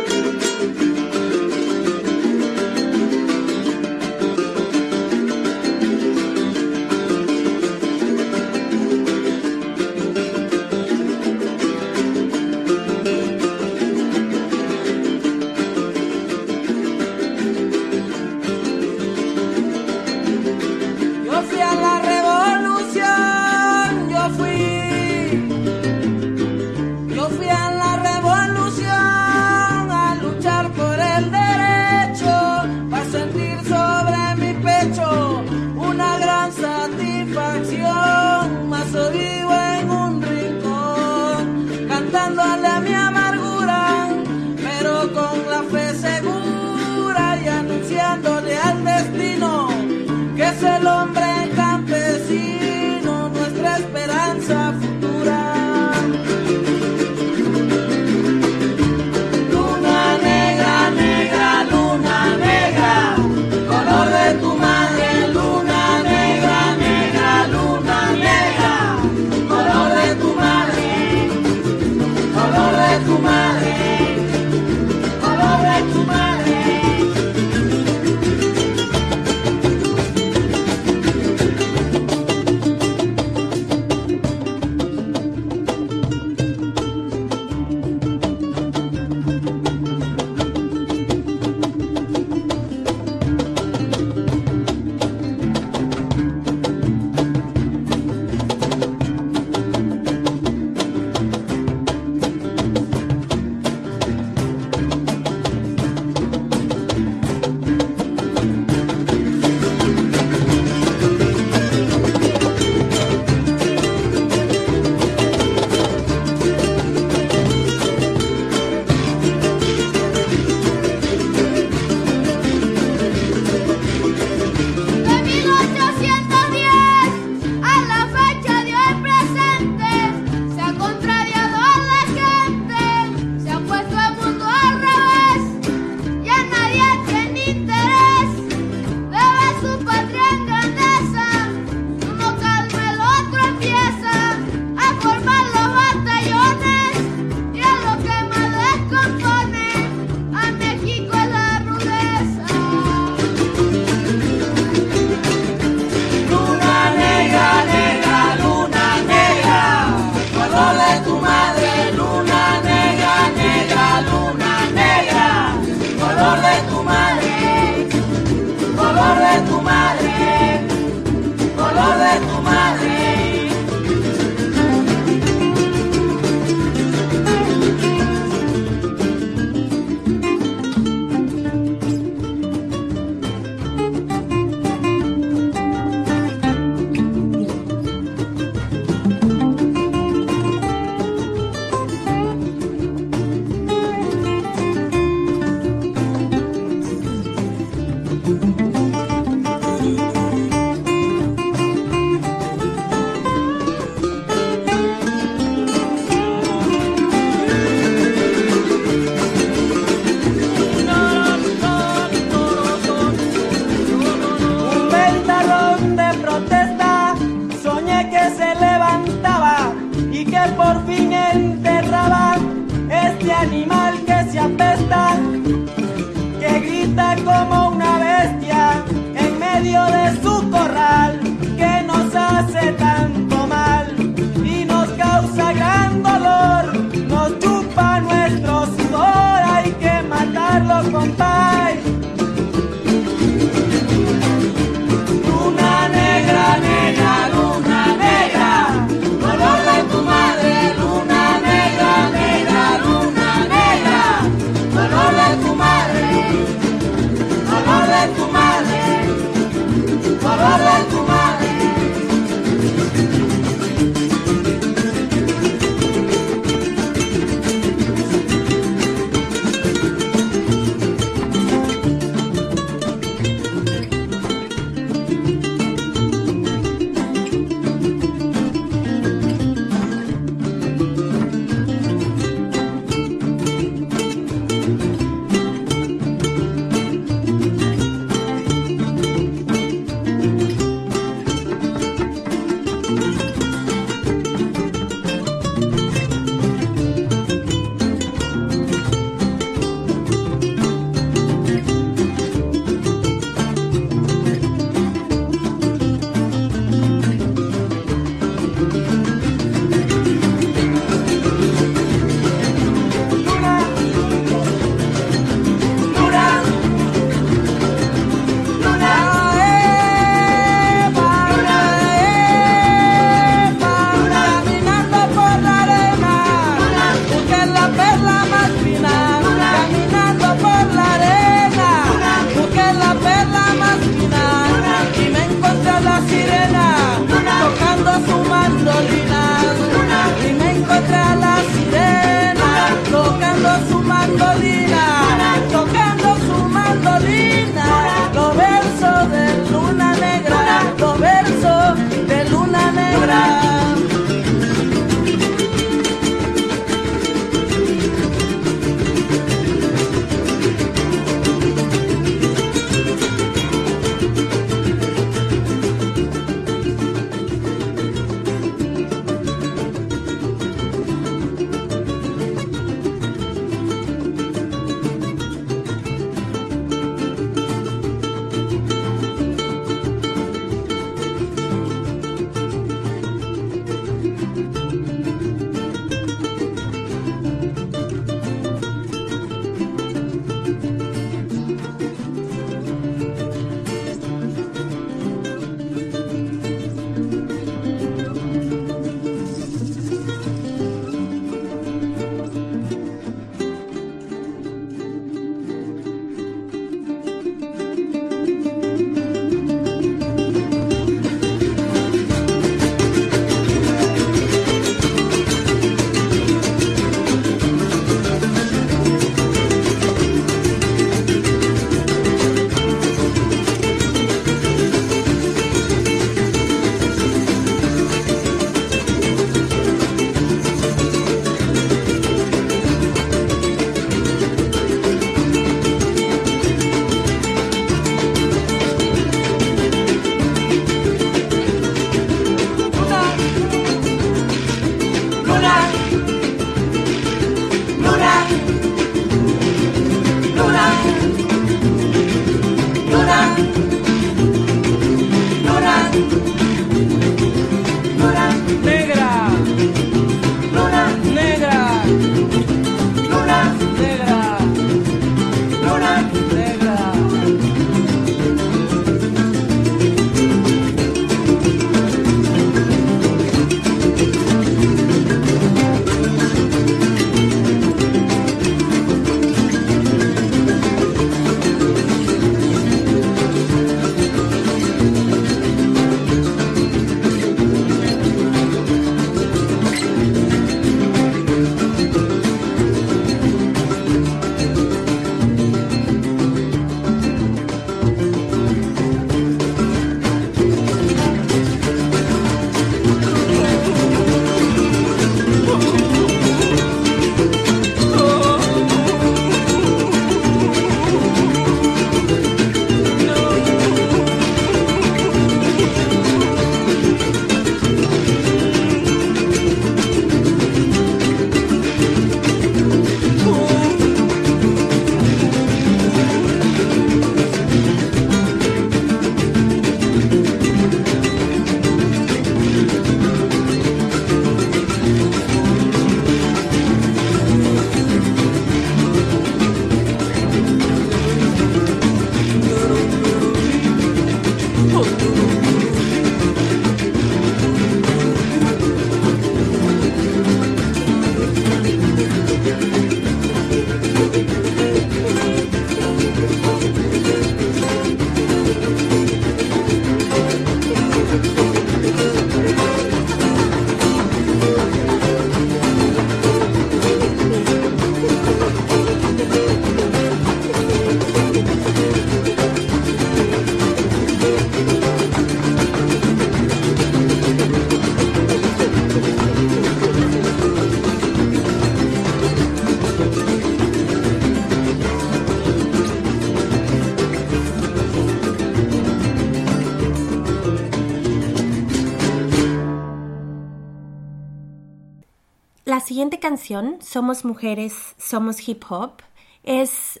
siguiente 595.92 596.18
canción, 596.20 596.78
Somos 596.80 597.22
Mujeres, 597.26 597.74
Somos 597.98 598.48
Hip 598.48 598.62
Hop, 598.70 599.02
es 599.44 600.00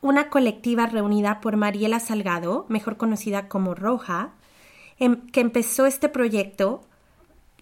una 0.00 0.30
colectiva 0.30 0.86
reunida 0.86 1.40
por 1.40 1.56
Mariela 1.56 1.98
Salgado, 1.98 2.66
mejor 2.68 2.96
conocida 2.96 3.48
como 3.48 3.74
Roja, 3.74 4.30
em- 5.00 5.26
que 5.32 5.40
empezó 5.40 5.86
este 5.86 6.08
proyecto 6.08 6.82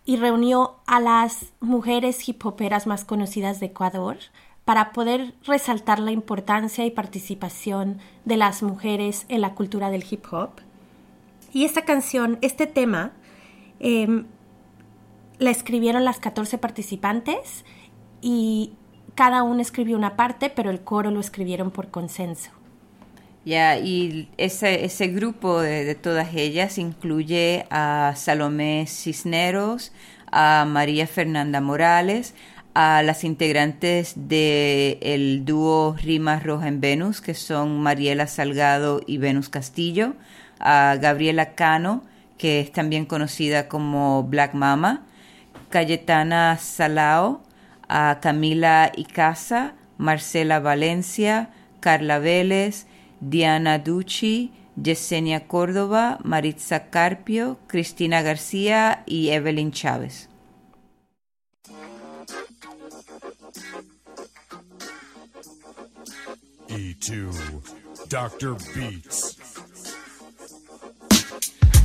y 0.04 0.18
reunió 0.18 0.80
a 0.86 1.00
las 1.00 1.46
mujeres 1.60 2.28
hip 2.28 2.44
hoperas 2.44 2.86
más 2.86 3.06
conocidas 3.06 3.58
de 3.58 3.66
Ecuador 3.68 4.18
para 4.66 4.92
poder 4.92 5.32
resaltar 5.46 5.98
la 5.98 6.12
importancia 6.12 6.84
y 6.84 6.90
participación 6.90 8.00
de 8.26 8.36
las 8.36 8.62
mujeres 8.62 9.24
en 9.30 9.40
la 9.40 9.54
cultura 9.54 9.88
del 9.88 10.04
hip 10.10 10.26
hop. 10.30 10.60
Y 11.54 11.64
esta 11.64 11.86
canción, 11.86 12.36
este 12.42 12.66
tema, 12.66 13.12
em, 13.80 14.26
la 15.42 15.50
escribieron 15.50 16.04
las 16.04 16.18
14 16.18 16.58
participantes 16.58 17.64
y 18.20 18.72
cada 19.14 19.42
uno 19.42 19.60
escribió 19.60 19.96
una 19.96 20.16
parte, 20.16 20.50
pero 20.50 20.70
el 20.70 20.80
coro 20.80 21.10
lo 21.10 21.20
escribieron 21.20 21.70
por 21.70 21.90
consenso. 21.90 22.50
Ya, 23.44 23.76
y 23.78 24.28
ese, 24.36 24.84
ese 24.84 25.08
grupo 25.08 25.60
de, 25.60 25.84
de 25.84 25.94
todas 25.96 26.32
ellas 26.34 26.78
incluye 26.78 27.66
a 27.70 28.14
Salomé 28.16 28.86
Cisneros, 28.86 29.92
a 30.30 30.64
María 30.66 31.06
Fernanda 31.08 31.60
Morales, 31.60 32.34
a 32.74 33.02
las 33.02 33.24
integrantes 33.24 34.14
del 34.16 35.44
dúo 35.44 35.96
Rimas 36.00 36.42
Roja 36.42 36.68
en 36.68 36.80
Venus, 36.80 37.20
que 37.20 37.34
son 37.34 37.80
Mariela 37.82 38.26
Salgado 38.26 39.00
y 39.06 39.18
Venus 39.18 39.48
Castillo, 39.48 40.14
a 40.58 40.96
Gabriela 41.00 41.54
Cano, 41.54 42.04
que 42.38 42.60
es 42.60 42.72
también 42.72 43.04
conocida 43.04 43.68
como 43.68 44.22
Black 44.24 44.54
Mama, 44.54 45.04
Cayetana 45.72 46.58
Salao, 46.58 47.42
a 47.88 48.20
Camila 48.20 48.92
Icaza, 48.94 49.74
Marcela 49.96 50.60
Valencia, 50.60 51.48
Carla 51.80 52.18
Vélez, 52.18 52.86
Diana 53.20 53.78
Ducci, 53.78 54.52
Yesenia 54.76 55.48
Córdoba, 55.48 56.18
Maritza 56.24 56.90
Carpio, 56.90 57.58
Cristina 57.66 58.20
García 58.20 59.02
y 59.06 59.30
Evelyn 59.30 59.72
Chávez. 59.72 60.28
E2, 66.68 67.34
Dr. 68.08 68.56
Beats. 68.74 69.36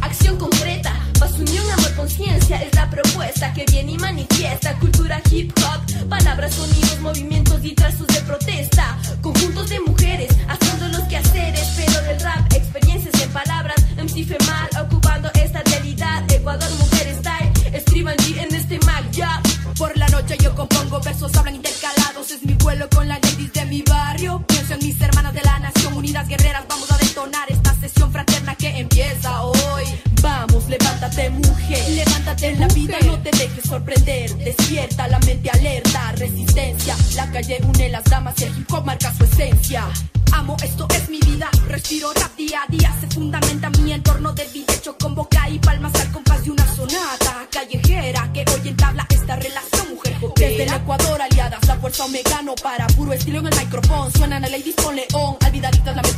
Acción 0.01 0.37
concreta, 0.37 0.93
paz, 1.19 1.31
unión, 1.39 1.65
amor, 1.71 1.93
conciencia 1.95 2.61
es 2.61 2.73
la 2.75 2.89
propuesta 2.89 3.53
que 3.53 3.65
viene 3.65 3.93
y 3.93 3.97
manifiesta 3.97 4.77
cultura 4.79 5.21
hip 5.31 5.51
hop, 5.59 6.09
palabras, 6.09 6.55
sonidos, 6.55 6.99
movimientos 7.01 7.63
y 7.63 7.73
trazos 7.73 8.07
de 8.07 8.21
protesta, 8.21 8.97
conjuntos 9.21 9.69
de 9.69 9.79
mujeres 9.81 10.29
haciendo 10.47 10.87
los 10.97 11.07
quehaceres, 11.07 11.67
pero 11.75 12.01
del 12.03 12.19
rap, 12.19 12.53
experiencias 12.53 13.21
en 13.21 13.29
palabras, 13.31 13.75
MC 13.97 14.25
Femal 14.25 14.69
ocupando 14.81 15.29
esta 15.33 15.61
realidad, 15.63 16.23
Ecuador 16.31 16.69
Mujer 16.79 17.15
Style, 17.19 17.51
escriban 17.73 18.15
G 18.17 18.37
en 18.37 18.55
este 18.55 18.79
mag, 18.85 19.09
ya. 19.11 19.41
Por 19.77 19.95
la 19.97 20.07
noche 20.09 20.37
yo 20.41 20.55
compongo 20.55 20.99
versos, 21.01 21.35
hablan 21.35 21.55
intercalados. 21.55 22.31
Es 22.31 22.43
mi 22.43 22.53
vuelo 22.53 22.89
con 22.89 23.07
las 23.07 23.21
ladies 23.21 23.53
de 23.53 23.65
mi 23.65 23.83
barrio. 23.83 24.43
Pienso 24.47 24.73
en 24.73 24.79
mis 24.85 24.99
hermanas 24.99 25.33
de 25.33 25.41
la 25.43 25.59
nación, 25.59 25.93
unidas 25.93 26.27
guerreras. 26.27 26.63
Vamos 26.67 26.89
a 26.89 26.97
detonar 26.97 27.51
esta 27.51 27.75
sesión 27.75 28.11
fraterna 28.11 28.55
que 28.55 28.69
empieza 28.79 29.43
hoy. 29.43 29.56
Levántate 31.17 31.49
mujer, 31.49 31.89
Levántate 31.89 32.47
en 32.49 32.59
la 32.59 32.67
vida 32.67 32.97
no 33.07 33.19
te 33.19 33.31
dejes 33.31 33.63
sorprender, 33.67 34.37
despierta 34.37 35.07
la 35.07 35.17
mente 35.19 35.49
alerta, 35.49 36.11
resistencia, 36.11 36.95
la 37.15 37.31
calle 37.31 37.57
une 37.63 37.89
las 37.89 38.03
damas 38.03 38.35
y 38.37 38.43
el 38.43 38.55
hip 38.55 38.71
hop 38.71 38.85
marca 38.85 39.11
su 39.15 39.23
esencia. 39.23 39.83
Amo, 40.31 40.55
esto 40.63 40.87
es 40.93 41.09
mi 41.09 41.19
vida. 41.21 41.49
Respiro 41.67 42.13
rap 42.13 42.35
día 42.35 42.59
a 42.61 42.71
día. 42.71 42.95
Se 42.99 43.07
fundamenta 43.07 43.69
mi 43.81 43.93
entorno 43.93 44.31
de 44.33 44.45
vida. 44.53 44.71
Hecho 44.73 44.95
con 44.97 45.15
boca 45.15 45.49
y 45.49 45.57
palmas 45.57 45.95
al 45.95 46.11
compás 46.11 46.43
de 46.43 46.51
una 46.51 46.75
sonata 46.75 47.47
callejera 47.51 48.29
que 48.33 48.45
hoy 48.53 48.67
entabla 48.67 49.07
esta 49.09 49.35
relación 49.37 49.89
mujer 49.89 50.15
Desde 50.35 50.49
Desde 50.49 50.63
el 50.63 50.73
Ecuador 50.73 51.21
aliadas, 51.21 51.67
la 51.67 51.77
fuerza 51.77 52.05
omegano 52.05 52.53
para 52.61 52.85
puro 52.87 53.13
estilo 53.13 53.39
en 53.39 53.47
el 53.47 53.55
micrófono. 53.55 54.11
Suenan 54.11 54.45
a 54.45 54.49
ladies 54.49 54.75
con 54.75 54.95
león, 54.95 55.37
olvidaditas 55.43 55.95
la 55.95 56.03
falta 56.03 56.16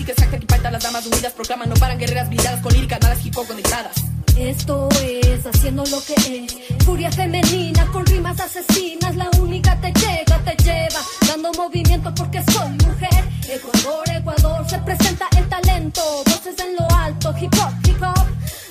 las 0.79 0.93
damas 0.93 1.05
unidas 1.07 1.33
proclaman, 1.33 1.67
no 1.67 1.75
paran 1.75 1.97
guerreras 1.97 2.29
blindadas 2.29 2.61
con 2.61 2.73
líricas, 2.73 3.25
hip 3.25 3.37
hop 3.37 3.45
conectadas. 3.47 3.95
Esto 4.37 4.87
es 5.03 5.45
haciendo 5.45 5.83
lo 5.85 6.01
que 6.05 6.13
es. 6.13 6.85
Furia 6.85 7.11
femenina 7.11 7.85
con 7.87 8.05
rimas 8.05 8.39
asesinas. 8.39 9.13
La 9.17 9.29
única 9.41 9.75
te 9.81 9.91
llega, 9.91 10.37
te 10.45 10.55
lleva. 10.63 11.01
Dando 11.27 11.51
movimiento 11.53 12.13
porque 12.15 12.41
soy 12.53 12.69
mujer. 12.69 13.23
Ecuador, 13.49 14.09
Ecuador, 14.09 14.69
se 14.69 14.79
presenta 14.79 15.27
el 15.37 15.49
talento. 15.49 16.01
Voces 16.25 16.55
en 16.59 16.75
lo 16.77 16.95
alto, 16.95 17.35
hip 17.41 17.53
hop, 17.55 17.73
hip 17.85 18.01
hop. 18.01 18.27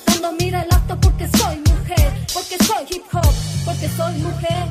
Dando 0.07 0.33
mira 0.41 0.63
el 0.63 0.73
acto 0.73 0.99
porque 1.01 1.29
soy 1.37 1.59
mujer. 1.59 2.11
Porque 2.33 2.57
soy 2.65 2.87
hip 2.91 3.05
hop, 3.13 3.35
porque 3.67 3.89
soy 3.91 4.15
mujer. 4.15 4.65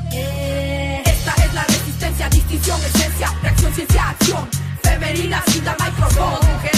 Esta 1.06 1.44
es 1.44 1.54
la 1.54 1.62
resistencia, 1.62 2.28
distinción, 2.30 2.80
esencia, 2.80 3.32
reacción, 3.42 3.74
ciencia, 3.74 4.08
acción. 4.10 4.48
Femenina, 4.82 5.40
cinta, 5.46 5.76
micrófono. 5.78 6.40
Somos 6.40 6.77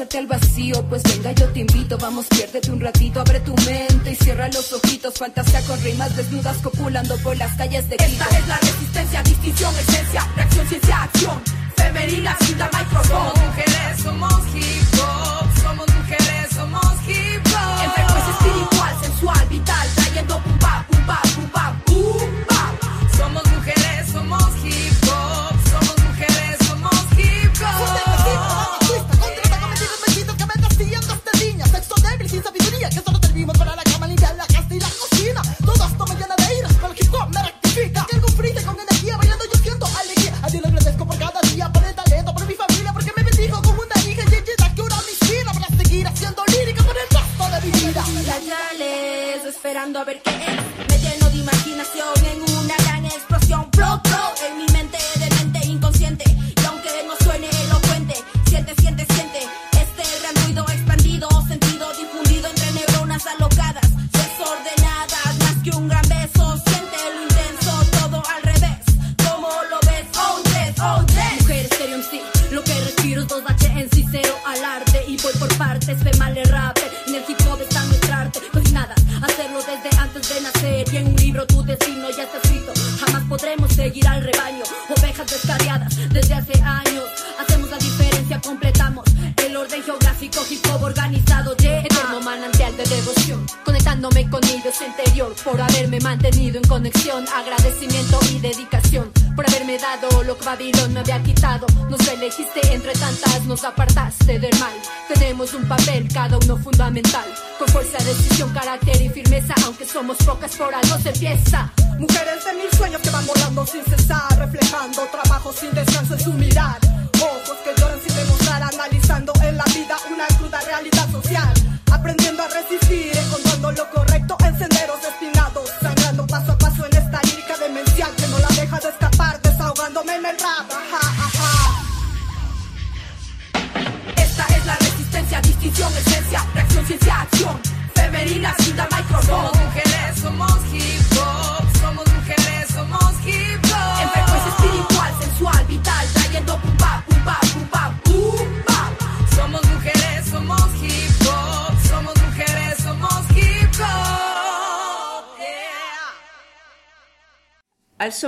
al 0.00 0.26
vacío, 0.28 0.84
pues 0.88 1.02
venga, 1.02 1.32
yo 1.32 1.46
te 1.48 1.60
invito. 1.60 1.98
Vamos, 1.98 2.26
piérdete 2.26 2.70
un 2.70 2.80
ratito, 2.80 3.20
abre 3.20 3.40
tu 3.40 3.52
mente 3.66 4.12
y 4.12 4.14
cierra 4.14 4.46
los 4.48 4.72
ojitos. 4.72 5.14
Fantasía 5.14 5.60
con 5.62 5.80
rimas 5.82 6.16
desnudas 6.16 6.56
copulando 6.58 7.16
por 7.16 7.36
las 7.36 7.56
calles 7.56 7.88
de 7.88 7.96
Quito. 7.96 8.17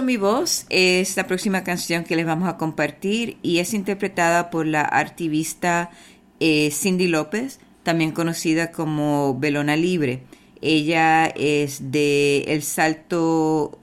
Mi 0.03 0.17
voz 0.17 0.65
es 0.71 1.17
la 1.17 1.27
próxima 1.27 1.63
canción 1.63 2.05
que 2.05 2.17
les 2.17 2.25
vamos 2.25 2.49
a 2.49 2.57
compartir 2.57 3.37
y 3.43 3.59
es 3.59 3.75
interpretada 3.75 4.49
por 4.49 4.67
la 4.67 4.81
artivista 4.81 5.91
eh, 6.39 6.71
Cindy 6.71 7.07
López, 7.07 7.61
también 7.83 8.13
conocida 8.13 8.73
como 8.73 9.39
Belona 9.39 9.77
Libre. 9.77 10.23
Ella 10.63 11.27
es 11.27 11.93
de 11.93 12.45
El 12.49 12.63
Salto 12.63 13.79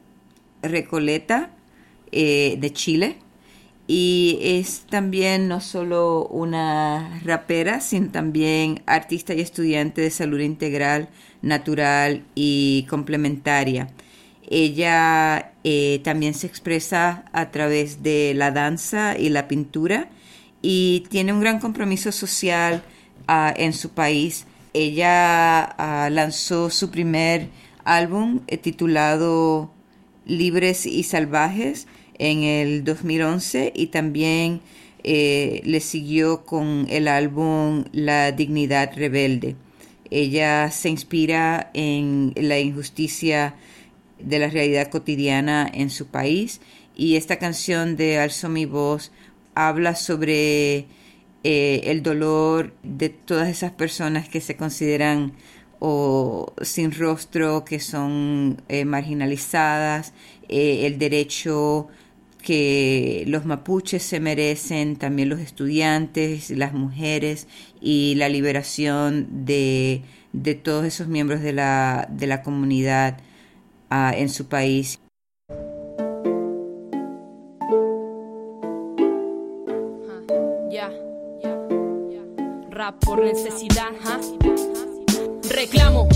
Recoleta 0.63 1.51
eh, 2.11 2.57
de 2.59 2.74
Chile 2.74 3.18
y 3.86 4.39
es 4.41 4.86
también 4.89 5.47
no 5.47 5.61
solo 5.61 6.26
una 6.28 7.22
rapera, 7.24 7.80
sino 7.80 8.09
también 8.09 8.82
artista 8.88 9.36
y 9.36 9.41
estudiante 9.41 10.01
de 10.01 10.09
salud 10.09 10.39
integral, 10.39 11.09
natural 11.43 12.24
y 12.34 12.88
complementaria. 12.89 13.89
Ella 14.47 15.51
eh, 15.63 15.99
también 16.03 16.33
se 16.33 16.47
expresa 16.47 17.25
a 17.33 17.51
través 17.51 18.01
de 18.01 18.33
la 18.33 18.51
danza 18.51 19.17
y 19.17 19.29
la 19.29 19.47
pintura 19.47 20.09
y 20.61 21.05
tiene 21.09 21.33
un 21.33 21.41
gran 21.41 21.59
compromiso 21.59 22.11
social 22.11 22.83
ah, 23.27 23.53
en 23.55 23.73
su 23.73 23.89
país. 23.89 24.45
Ella 24.73 25.63
ah, 25.63 26.09
lanzó 26.09 26.69
su 26.69 26.89
primer 26.91 27.49
álbum 27.83 28.41
eh, 28.47 28.57
titulado 28.57 29.71
Libres 30.25 30.85
y 30.85 31.03
Salvajes 31.03 31.87
en 32.17 32.43
el 32.43 32.83
2011 32.83 33.73
y 33.75 33.87
también 33.87 34.61
eh, 35.03 35.61
le 35.65 35.79
siguió 35.79 36.45
con 36.45 36.87
el 36.89 37.07
álbum 37.07 37.85
La 37.91 38.31
Dignidad 38.31 38.91
Rebelde. 38.95 39.55
Ella 40.09 40.71
se 40.71 40.89
inspira 40.89 41.69
en 41.73 42.33
la 42.35 42.59
injusticia 42.59 43.55
de 44.20 44.39
la 44.39 44.49
realidad 44.49 44.89
cotidiana 44.89 45.70
en 45.72 45.89
su 45.89 46.07
país. 46.07 46.61
Y 46.95 47.15
esta 47.15 47.38
canción 47.38 47.95
de 47.95 48.20
Alzo 48.20 48.49
mi 48.49 48.65
voz 48.65 49.11
habla 49.55 49.95
sobre 49.95 50.86
eh, 51.43 51.82
el 51.86 52.03
dolor 52.03 52.74
de 52.84 53.09
todas 53.09 53.49
esas 53.49 53.72
personas 53.72 54.28
que 54.30 54.41
se 54.41 54.55
consideran 54.55 55.34
o 55.80 56.53
sin 56.61 56.91
rostro, 56.91 57.63
que 57.63 57.80
son 57.80 58.61
eh, 58.68 58.86
marginalizadas, 58.86 60.13
eh, 60.49 60.88
el 60.88 60.97
derecho 60.97 61.88
que 62.41 63.26
los 63.28 63.45
mapuches 63.45 64.03
se 64.03 64.20
merecen, 64.20 64.95
también 64.95 65.30
los 65.30 65.39
estudiantes, 65.39 66.49
las 66.49 66.74
mujeres 66.74 67.47
y 67.82 68.15
la 68.15 68.30
liberación 68.30 69.45
de, 69.45 70.01
de 70.34 70.55
todos 70.55 70.86
esos 70.86 71.07
miembros 71.07 71.41
de 71.41 71.53
la, 71.53 72.07
de 72.11 72.28
la 72.28 72.41
comunidad 72.43 73.18
ah, 73.89 74.13
en 74.15 74.29
su 74.29 74.45
país. 74.45 74.99
Rap 82.69 83.03
por 83.03 83.23
necesidad. 83.23 83.91
Reclamo, 85.49 86.07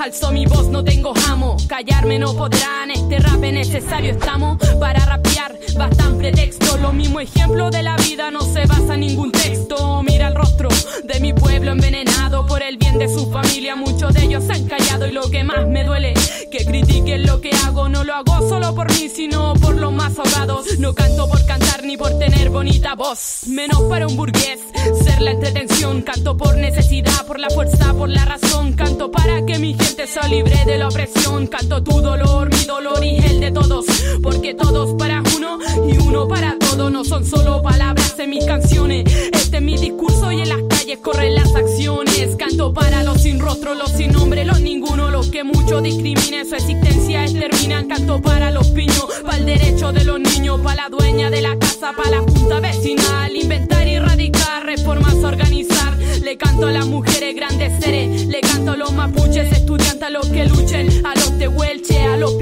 alzo 0.00 0.30
mi 0.30 0.46
voz, 0.46 0.68
no 0.68 0.84
tengo 0.84 1.12
jamo. 1.14 1.56
Callarme 1.66 2.18
no 2.18 2.34
podrán, 2.34 2.90
este 2.90 3.18
rap 3.18 3.42
es 3.42 3.52
necesario, 3.52 4.12
estamos 4.12 4.58
para 4.78 5.04
rapear. 5.04 5.58
Bastan 5.76 6.18
pretexto, 6.18 6.76
lo 6.78 6.92
mismo 6.92 7.20
ejemplo 7.20 7.70
de 7.70 7.82
la 7.82 7.96
vida 7.96 8.30
no 8.30 8.40
se 8.40 8.66
basa 8.66 8.94
en 8.94 9.00
ningún 9.00 9.32
texto. 9.32 10.02
Mira 10.02 10.28
el 10.28 10.34
rostro 10.34 10.68
de 11.04 11.20
mi 11.20 11.32
pueblo 11.32 11.72
envenenado 11.72 12.46
por 12.46 12.62
el 12.62 12.76
bien 12.76 12.98
de 12.98 13.08
su 13.08 13.30
familia. 13.30 13.76
Muchos 13.76 14.14
de 14.14 14.24
ellos 14.24 14.44
se 14.44 14.52
han 14.52 14.66
callado 14.66 15.06
y 15.06 15.12
lo 15.12 15.30
que 15.30 15.44
más 15.44 15.66
me 15.66 15.84
duele, 15.84 16.14
que 16.50 16.64
critiquen 16.64 17.26
lo 17.26 17.40
que 17.40 17.50
hago. 17.66 17.88
No 17.88 18.04
lo 18.04 18.14
hago 18.14 18.48
solo 18.48 18.74
por 18.74 18.90
mí, 18.92 19.08
sino 19.08 19.54
por 19.54 19.76
los 19.76 19.92
más 19.92 20.18
ahogados. 20.18 20.78
No 20.78 20.94
canto 20.94 21.28
por 21.28 21.44
cantar 21.46 21.84
ni 21.84 21.96
por 21.96 22.18
tener 22.18 22.50
bonita 22.50 22.94
voz, 22.94 23.46
menos 23.46 23.80
para 23.82 24.06
un 24.06 24.16
burgués. 24.16 24.60
Ser 25.02 25.20
la 25.20 25.32
entretención, 25.32 26.02
canto 26.02 26.36
por 26.36 26.56
necesidad, 26.56 27.26
por 27.26 27.38
la 27.40 27.50
fuerza, 27.50 27.94
por 27.94 28.08
la 28.08 28.24
razón. 28.24 28.72
Canto 28.74 29.10
para 29.10 29.44
que 29.44 29.58
mi 29.58 29.74
gente 29.74 29.87
sea 30.06 30.28
libre 30.28 30.64
de 30.66 30.78
la 30.78 30.88
opresión. 30.88 31.46
Canto 31.46 31.82
tu 31.82 32.00
dolor, 32.00 32.50
mi 32.50 32.64
dolor 32.64 33.04
y 33.04 33.18
el 33.18 33.40
de 33.40 33.50
todos. 33.50 33.86
Porque 34.22 34.54
todos 34.54 34.94
para 34.94 35.22
uno 35.36 35.58
y 35.88 35.98
uno 35.98 36.28
para 36.28 36.58
todo. 36.58 36.90
No 36.90 37.04
son 37.04 37.24
solo 37.24 37.62
palabras 37.62 38.18
en 38.18 38.30
mis 38.30 38.44
canciones. 38.44 39.04
Este 39.32 39.56
es 39.56 39.62
mi 39.62 39.76
discurso 39.76 40.30
y 40.32 40.40
en 40.40 40.48
las 40.48 40.62
calles 40.68 40.98
corren 40.98 41.34
las 41.34 41.54
acciones. 41.54 42.36
Canto 42.36 42.72
para 42.72 43.02
los 43.02 43.22
sin 43.22 43.40
rostro, 43.40 43.74
los 43.74 43.90
sin 43.90 44.12
nombre, 44.12 44.44
los 44.44 44.60
ninguno. 44.60 45.10
Los 45.10 45.28
que 45.28 45.44
mucho 45.44 45.80
discriminen 45.80 46.48
su 46.48 46.54
existencia 46.54 47.24
exterminan. 47.24 47.88
Canto 47.88 48.20
para 48.20 48.50
los 48.50 48.68
piños, 48.68 49.06
para 49.22 49.38
el 49.38 49.46
derecho 49.46 49.92
de 49.92 50.04
los 50.04 50.20
niños. 50.20 50.60
Para 50.60 50.84
la 50.84 50.88
dueña 50.88 51.30
de 51.30 51.42
la 51.42 51.58
casa, 51.58 51.92
para 51.96 52.10
la 52.10 52.20
junta 52.20 52.60
vecinal. 52.60 53.34
Inventar 53.34 53.86
y 53.86 53.94
erradicar, 53.94 54.64
reformas 54.64 55.14
organizar. 55.16 55.96
Le 56.22 56.36
canto 56.36 56.66
a 56.66 56.72
las 56.72 56.86
mujeres 56.86 56.97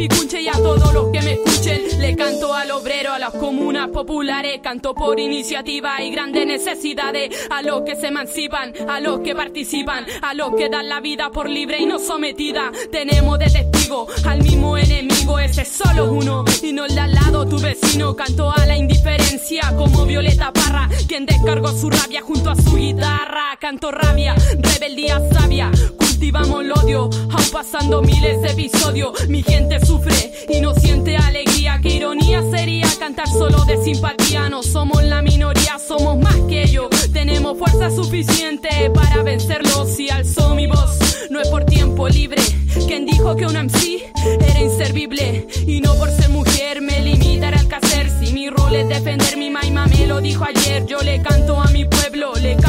y 0.08 0.48
a 0.48 0.52
todos 0.52 0.92
los 0.94 1.10
que 1.10 1.20
me 1.22 1.32
escuchen. 1.32 2.00
Le 2.00 2.14
canto 2.14 2.54
al 2.54 2.70
obrero, 2.70 3.12
a 3.12 3.18
las 3.18 3.32
comunas 3.32 3.88
populares. 3.88 4.60
Canto 4.62 4.94
por 4.94 5.18
iniciativa 5.18 6.00
y 6.02 6.10
grandes 6.12 6.46
necesidades. 6.46 7.34
A 7.50 7.62
los 7.62 7.82
que 7.82 7.96
se 7.96 8.08
emancipan, 8.08 8.72
a 8.88 9.00
los 9.00 9.20
que 9.20 9.34
participan. 9.34 10.06
A 10.22 10.34
los 10.34 10.54
que 10.54 10.68
dan 10.68 10.88
la 10.88 11.00
vida 11.00 11.30
por 11.30 11.48
libre 11.48 11.78
y 11.80 11.86
no 11.86 11.98
sometida. 11.98 12.70
Tenemos 12.92 13.38
de 13.38 13.46
testigo 13.46 14.06
al 14.24 14.42
mismo 14.42 14.76
enemigo. 14.76 15.38
Ese 15.38 15.62
es 15.62 15.68
solo 15.68 16.12
uno 16.12 16.44
y 16.62 16.72
no 16.72 16.84
el 16.84 16.94
de 16.94 17.00
al 17.00 17.12
lado, 17.12 17.46
tu 17.46 17.58
vecino. 17.58 18.14
Canto 18.14 18.52
a 18.52 18.64
la 18.66 18.76
indiferencia 18.76 19.74
como 19.76 20.04
Violeta 20.04 20.52
Parra. 20.52 20.88
Quien 21.08 21.26
descargó 21.26 21.72
su 21.72 21.90
rabia 21.90 22.22
junto 22.22 22.50
a 22.50 22.54
su 22.54 22.76
guitarra. 22.76 23.56
Canto 23.60 23.90
rabia, 23.90 24.34
rebeldía 24.58 25.20
sabia. 25.32 25.70
cultivamos 25.98 26.62
el 26.62 26.72
odio, 26.72 27.10
aún 27.30 27.50
pasando 27.52 28.00
miles 28.02 28.40
de 28.42 28.48
episodios. 28.48 29.28
Mi 29.28 29.42
gente 29.42 29.80
sufre 29.96 30.32
y 30.48 30.60
no 30.60 30.74
siente 30.74 31.16
alegría. 31.16 31.78
Qué 31.82 31.94
ironía 31.96 32.42
sería 32.50 32.86
cantar 32.98 33.28
solo 33.28 33.64
de 33.64 33.82
simpatía. 33.82 34.48
No 34.48 34.62
somos 34.62 35.02
la 35.02 35.22
minoría, 35.22 35.78
somos 35.78 36.18
más 36.18 36.36
que 36.48 36.64
ellos. 36.64 36.88
Tenemos 37.12 37.58
fuerza 37.58 37.90
suficiente 37.90 38.90
para 38.94 39.22
vencerlos. 39.22 39.88
Si 39.90 40.10
alzó 40.10 40.54
mi 40.54 40.66
voz, 40.66 40.98
no 41.30 41.40
es 41.40 41.48
por 41.48 41.64
tiempo 41.64 42.08
libre. 42.08 42.42
Quien 42.86 43.06
dijo 43.06 43.36
que 43.36 43.46
un 43.46 43.56
MC 43.56 44.04
era 44.40 44.60
inservible 44.60 45.46
y 45.66 45.80
no 45.80 45.94
por 45.94 46.10
ser 46.10 46.28
mujer 46.28 46.80
me 46.80 47.00
limitará 47.00 47.60
al 47.60 47.74
hacer. 47.74 48.10
Si 48.20 48.32
mi 48.32 48.50
rol 48.50 48.74
es 48.74 48.88
defender 48.88 49.36
mi 49.36 49.50
maima, 49.50 49.86
me 49.86 50.06
lo 50.06 50.20
dijo 50.20 50.44
ayer. 50.44 50.86
Yo 50.86 51.00
le 51.00 51.20
canto 51.22 51.60
a 51.60 51.66
mi 51.68 51.84
pueblo, 51.84 52.34
le 52.34 52.54
canto 52.56 52.65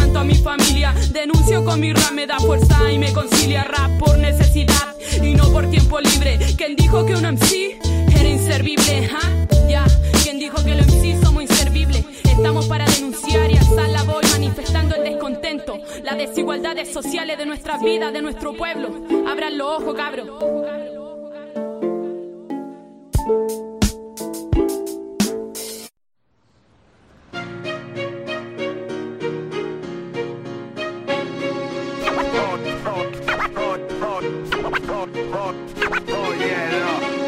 familia. 0.47 0.95
Denuncio 1.11 1.65
con 1.65 1.81
mi 1.81 1.91
rap, 1.91 2.13
me 2.13 2.25
da 2.25 2.39
fuerza 2.39 2.89
y 2.89 2.97
me 2.97 3.11
concilia 3.11 3.65
rap 3.65 3.91
por 3.99 4.17
necesidad 4.17 4.95
y 5.21 5.33
no 5.33 5.51
por 5.51 5.69
tiempo 5.69 5.99
libre. 5.99 6.37
Quien 6.55 6.77
dijo 6.77 7.05
que 7.05 7.15
un 7.15 7.25
MC 7.25 7.77
era 8.15 8.29
inservible, 8.29 9.09
¿ah? 9.13 9.45
Ya, 9.67 9.85
quien 10.23 10.39
dijo 10.39 10.63
que 10.63 10.73
los 10.75 10.87
MC 10.87 11.21
somos 11.21 11.43
inservibles. 11.43 12.05
Estamos 12.23 12.65
para 12.67 12.85
denunciar 12.85 13.51
y 13.51 13.57
alzar 13.57 13.89
la 13.89 14.03
voz 14.03 14.23
manifestando 14.31 14.95
el 14.95 15.03
descontento, 15.03 15.79
las 16.03 16.17
desigualdades 16.17 16.93
sociales 16.93 17.37
de 17.37 17.45
nuestras 17.45 17.83
vidas, 17.83 18.13
de 18.13 18.21
nuestro 18.21 18.55
pueblo. 18.55 18.87
Abran 19.27 19.57
los 19.57 19.81
ojos, 19.81 19.95
cabros. 19.95 20.29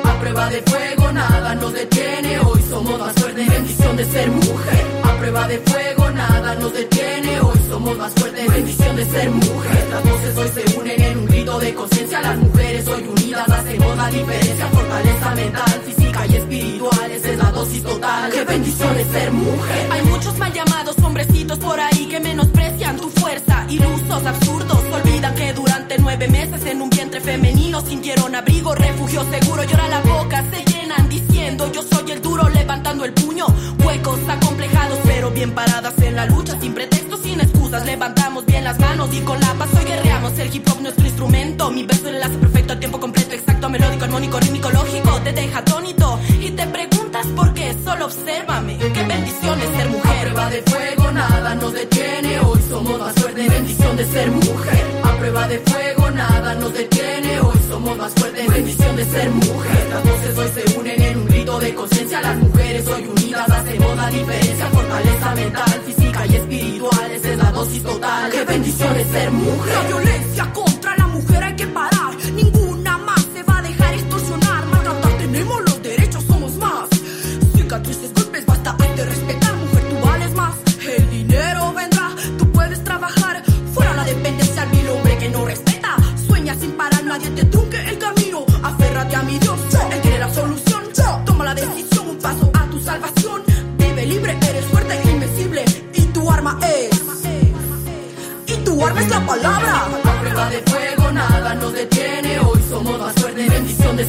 A 0.06 0.20
prueba 0.22 0.50
de 0.50 0.62
fuego 0.62 1.12
nada 1.12 1.56
nos 1.56 1.74
detiene, 1.74 2.40
hoy 2.40 2.62
somos 2.70 2.98
más 2.98 3.14
fuertes, 3.14 3.50
bendición 3.50 3.98
de 3.98 4.06
ser 4.06 4.32
mujer. 4.32 4.86
A 5.04 5.18
prueba 5.18 5.48
de 5.50 5.60
fuego 5.60 6.10
nada 6.12 6.56
nos 6.56 6.72
detiene, 6.74 7.42
hoy 7.42 7.60
somos 7.68 7.98
más 7.98 8.14
fuertes, 8.14 8.54
bendición 8.54 8.96
de 8.96 9.06
ser 9.06 9.30
mujer. 9.30 9.88
Las 9.92 10.04
voces 10.04 10.38
hoy 10.38 10.48
se 10.48 10.80
unen 10.80 11.02
en 11.02 11.18
un 11.18 11.26
grito 11.26 11.60
de 11.60 11.74
conciencia, 11.74 12.22
las 12.22 12.38
mujeres 12.38 12.88
hoy 12.88 13.04
unidas 13.04 13.50
hacemos 13.50 13.98
la 13.98 14.08
diferencia, 14.08 14.68
fortaleza 14.68 15.36
mental, 15.36 15.82
física 15.86 15.99
y 16.28 16.36
espiritual, 16.36 17.12
esa 17.12 17.30
es 17.30 17.38
la 17.38 17.52
dosis 17.52 17.84
total. 17.84 18.32
Qué 18.32 18.44
bendición 18.44 18.98
es 18.98 19.08
ser 19.08 19.32
mujer. 19.32 19.88
Hay 19.92 20.02
muchos 20.04 20.38
mal 20.38 20.52
llamados 20.52 20.96
hombrecitos 21.04 21.60
por 21.60 21.80
ahí 21.80 22.08
que 22.08 22.20
menosprecian 22.20 22.98
tu 22.98 23.10
fuerza. 23.10 23.66
Ilusos, 23.70 24.26
absurdos, 24.26 24.80
olvidan 24.92 25.36
que 25.36 25.54
durante 25.54 25.98
nueve 26.00 26.28
meses 26.28 26.66
en 26.66 26.82
un 26.82 26.90
vientre 26.90 27.22
femenino 27.22 27.82
sintieron 27.82 28.34
abrigo, 28.36 28.74
refugio 28.74 29.24
seguro. 29.30 29.64
Llora 29.64 29.88
la 29.88 30.02
boca, 30.02 30.44
se 30.52 30.64
llenan 30.66 31.08
diciendo 31.10 31.72
yo 31.72 31.84
soy 31.84 32.12
el 32.12 32.22
duro, 32.22 32.50
levantando 32.50 33.06
el 33.06 33.14
puño. 33.14 33.46
Huecos 33.86 34.20
acomplejados, 34.28 35.00
pero 35.06 35.32
bien 35.32 35.52
paradas 35.52 35.94
en 36.02 36.16
la 36.16 36.26
lucha, 36.26 36.60
sin 36.60 36.74
pretextos, 36.74 37.22
sin 37.22 37.40
excusas. 37.40 37.86
Levantamos 37.86 38.46
bien 38.46 38.64
las 38.64 38.80
manos 38.80 39.10
y 39.14 39.20
con 39.22 39.40
la 39.40 39.54
paz 39.54 39.70
hoy 39.78 39.86
guerreamos. 39.86 40.38
El 40.40 40.54
hip 40.54 40.68
hop 40.70 40.82
nuestro 40.82 41.06
instrumento. 41.06 41.72
Mi 41.72 41.84
verso 41.84 42.10
enlace 42.10 42.38
perfecto 42.38 42.74
a 42.74 42.80
tiempo 42.80 43.00
completo, 43.00 43.36
exacto, 43.36 43.70
melódico, 43.70 44.06
armónico, 44.06 44.40
rítmico, 44.40 44.70
de 50.60 50.72
fuego 50.72 51.12
nada 51.12 51.56
nos 51.56 51.74
detiene, 51.74 52.40
hoy 52.42 52.60
somos 52.70 53.00
más 53.00 53.14
fuertes, 53.16 53.50
bendición 53.50 53.98
de 53.98 54.06
ser 54.06 54.32
mujer. 54.32 54.86
A 55.04 55.18
prueba 55.18 55.48
de 55.48 55.60
fuego 55.60 56.12
nada 56.12 56.56
nos 56.56 56.74
detiene, 56.74 57.40
hoy 57.40 57.60
somos 57.70 57.98
más 57.98 58.14
fuertes, 58.14 58.48
bendición 58.48 58.96
de 58.96 59.06
ser 59.06 59.30
mujer. 59.30 59.88
Las 59.90 60.04
voces 60.04 60.38
hoy 60.38 60.50
se 60.56 60.80
unen 60.80 61.02
en 61.02 61.18
un 61.18 61.26
grito 61.28 61.60
de 61.60 61.76
conciencia, 61.76 62.22
las 62.22 62.38
mujeres 62.38 62.88
hoy 62.88 63.08
unidas 63.08 63.50
hacemos 63.50 63.98
la 63.98 64.08
diferencia, 64.10 64.66
fortaleza 64.68 65.36
mental, 65.36 65.82
física 65.86 66.26
y 66.26 66.36
espiritual, 66.36 67.12
esa 67.12 67.30
es 67.30 67.38
la 67.38 67.52
dosis 67.52 67.84
total. 67.84 68.32
Qué 68.32 68.44
bendición 68.44 68.96
es 68.98 69.08
ser 69.08 69.32
mujer. 69.32 69.74
La 69.76 69.88
violencia 69.88 70.54
contra 70.54 70.98
la 70.98 71.08
mujer 71.08 71.44
hay 71.44 71.56
que 71.56 71.68
parar. 71.68 71.99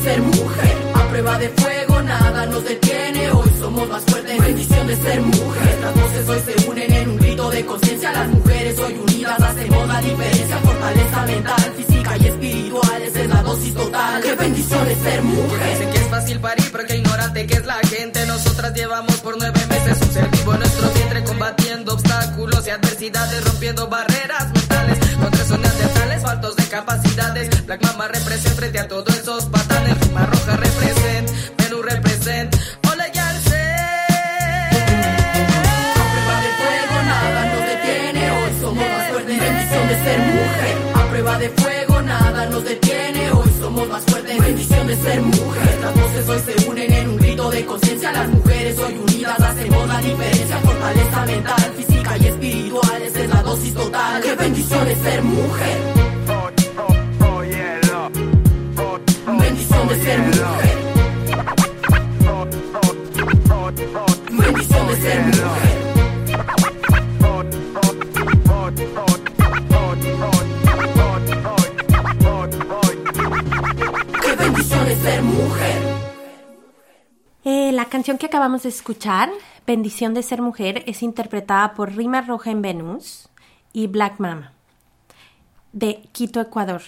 Ser 0.02 0.22
mujer. 0.22 0.76
A 0.94 1.08
prueba 1.08 1.38
de 1.38 1.48
fuego 1.50 2.02
nada 2.02 2.46
nos 2.46 2.64
detiene, 2.64 3.30
hoy 3.30 3.50
somos 3.58 3.88
más 3.88 4.04
fuertes, 4.04 4.38
bendición 4.38 4.86
de 4.86 4.96
ser 4.96 5.20
mujer. 5.20 5.78
Las 5.82 5.94
voces 5.94 6.28
hoy 6.28 6.40
se 6.46 6.70
unen 6.70 6.92
en 6.92 7.10
un 7.10 7.16
grito 7.18 7.50
de 7.50 7.66
conciencia, 7.66 8.12
las 8.12 8.28
mujeres 8.28 8.78
hoy 8.78 8.94
unidas 8.94 9.42
hacemos 9.42 9.88
la 9.88 10.00
diferencia, 10.00 10.56
fortaleza 10.58 11.26
mental, 11.26 11.72
física 11.76 12.16
y 12.16 12.26
espiritual, 12.26 13.02
esa 13.02 13.20
es 13.20 13.28
la 13.28 13.42
dosis 13.42 13.74
total. 13.74 14.22
Qué 14.22 14.34
bendición 14.34 14.88
es 14.88 14.98
ser 14.98 15.22
mujer. 15.22 15.70
Dicen 15.70 15.90
que 15.90 15.98
es 15.98 16.06
fácil 16.06 16.40
parir, 16.40 16.68
pero 16.72 16.86
que 16.86 16.96
ignorante 16.96 17.46
que 17.46 17.54
es 17.54 17.66
la 17.66 17.78
gente. 17.88 18.26
Nosotras 18.26 18.74
llevamos 18.74 19.16
por 19.16 19.36
nueve 19.38 19.60
meses 19.68 19.98
un 20.00 20.12
ser 20.12 20.28
vivo 20.28 20.54
en 20.54 20.60
nuestro 20.60 20.90
vientre, 20.90 21.24
combatiendo 21.24 21.94
obstáculos 21.94 22.66
y 22.66 22.70
adversidades, 22.70 23.44
rompiendo 23.44 23.88
barreras 23.88 24.52
mentales. 24.52 24.98
Contra 25.20 25.56
neandertales 25.58 26.22
faltos 26.22 26.56
de 26.56 26.64
capacidades. 26.64 27.49
Black 27.70 27.84
Mama 27.84 28.08
represent 28.08 28.56
frente 28.56 28.80
a 28.80 28.88
todos 28.88 29.16
esos 29.16 29.44
patanes. 29.44 29.96
Rima 30.00 30.26
roja 30.26 30.56
represent, 30.56 31.30
Menú 31.56 31.82
represent. 31.82 32.56
Hola, 32.90 33.06
bendición 39.24 39.88
de 39.88 39.94
ser 40.02 40.18
mujer. 40.18 40.76
A 40.94 41.06
prueba 41.10 41.38
de 41.38 41.48
fuego 41.50 42.02
nada 42.02 42.46
nos 42.46 42.64
detiene, 42.64 43.30
hoy 43.30 43.50
somos 43.60 43.88
más 43.88 44.02
fuertes, 44.02 44.38
bendición 44.40 44.86
de 44.88 44.96
ser 44.96 45.22
mujer. 45.22 45.78
Las 45.80 45.94
voces 45.94 46.28
hoy 46.28 46.40
se 46.40 46.68
unen 46.68 46.92
en 46.92 47.08
un 47.08 47.16
grito 47.18 47.50
de 47.52 47.66
conciencia, 47.66 48.10
las 48.10 48.28
mujeres 48.30 48.78
hoy 48.80 48.98
unidas 48.98 49.40
hacemos 49.40 49.86
la 49.86 49.98
diferencia, 49.98 50.58
fortaleza 50.58 51.26
mental, 51.26 51.72
física 51.76 52.18
y 52.18 52.26
espiritual, 52.26 53.02
esa 53.02 53.20
es 53.20 53.28
la 53.28 53.42
dosis 53.44 53.74
total. 53.74 54.22
Qué 54.22 54.34
bendición 54.34 54.88
es 54.88 54.98
ser 54.98 55.22
mujer. 55.22 56.09
De 59.90 59.96
ser 59.96 60.20
mujer. 60.20 60.78
Bendición 64.30 64.86
de 64.86 64.96
ser 64.96 65.20
mujer. 65.26 65.80
Qué 74.22 74.36
bendición 74.36 74.86
es 74.86 74.98
ser 74.98 75.22
mujer. 75.22 75.82
Eh, 77.44 77.72
la 77.72 77.86
canción 77.86 78.16
que 78.18 78.26
acabamos 78.26 78.62
de 78.62 78.68
escuchar, 78.68 79.30
Bendición 79.66 80.14
de 80.14 80.22
ser 80.22 80.40
mujer, 80.40 80.82
es 80.86 81.02
interpretada 81.02 81.74
por 81.74 81.94
Rima 81.94 82.22
Roja 82.22 82.50
en 82.50 82.62
Venus 82.62 83.28
y 83.72 83.86
Black 83.88 84.18
Mama 84.18 84.52
de 85.72 86.02
Quito, 86.12 86.40
Ecuador. 86.40 86.82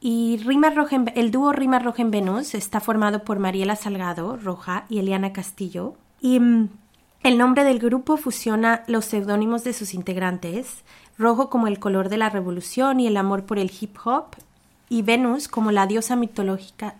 Y 0.00 0.38
Rima 0.38 0.72
el 1.14 1.30
dúo 1.30 1.52
Rima 1.52 1.78
Roja 1.78 2.00
en 2.00 2.10
Venus 2.10 2.54
está 2.54 2.80
formado 2.80 3.22
por 3.22 3.38
Mariela 3.38 3.76
Salgado 3.76 4.38
Roja 4.38 4.86
y 4.88 4.98
Eliana 4.98 5.34
Castillo. 5.34 5.94
Y 6.22 6.40
mm, 6.40 6.70
el 7.22 7.36
nombre 7.36 7.64
del 7.64 7.78
grupo 7.78 8.16
fusiona 8.16 8.82
los 8.86 9.04
seudónimos 9.04 9.62
de 9.62 9.74
sus 9.74 9.92
integrantes, 9.92 10.84
rojo 11.18 11.50
como 11.50 11.66
el 11.66 11.78
color 11.78 12.08
de 12.08 12.16
la 12.16 12.30
revolución 12.30 12.98
y 12.98 13.06
el 13.06 13.18
amor 13.18 13.44
por 13.44 13.58
el 13.58 13.70
hip 13.78 13.98
hop, 14.02 14.36
y 14.88 15.02
Venus 15.02 15.48
como 15.48 15.70
la 15.70 15.86
diosa 15.86 16.16
mitológica 16.16 16.94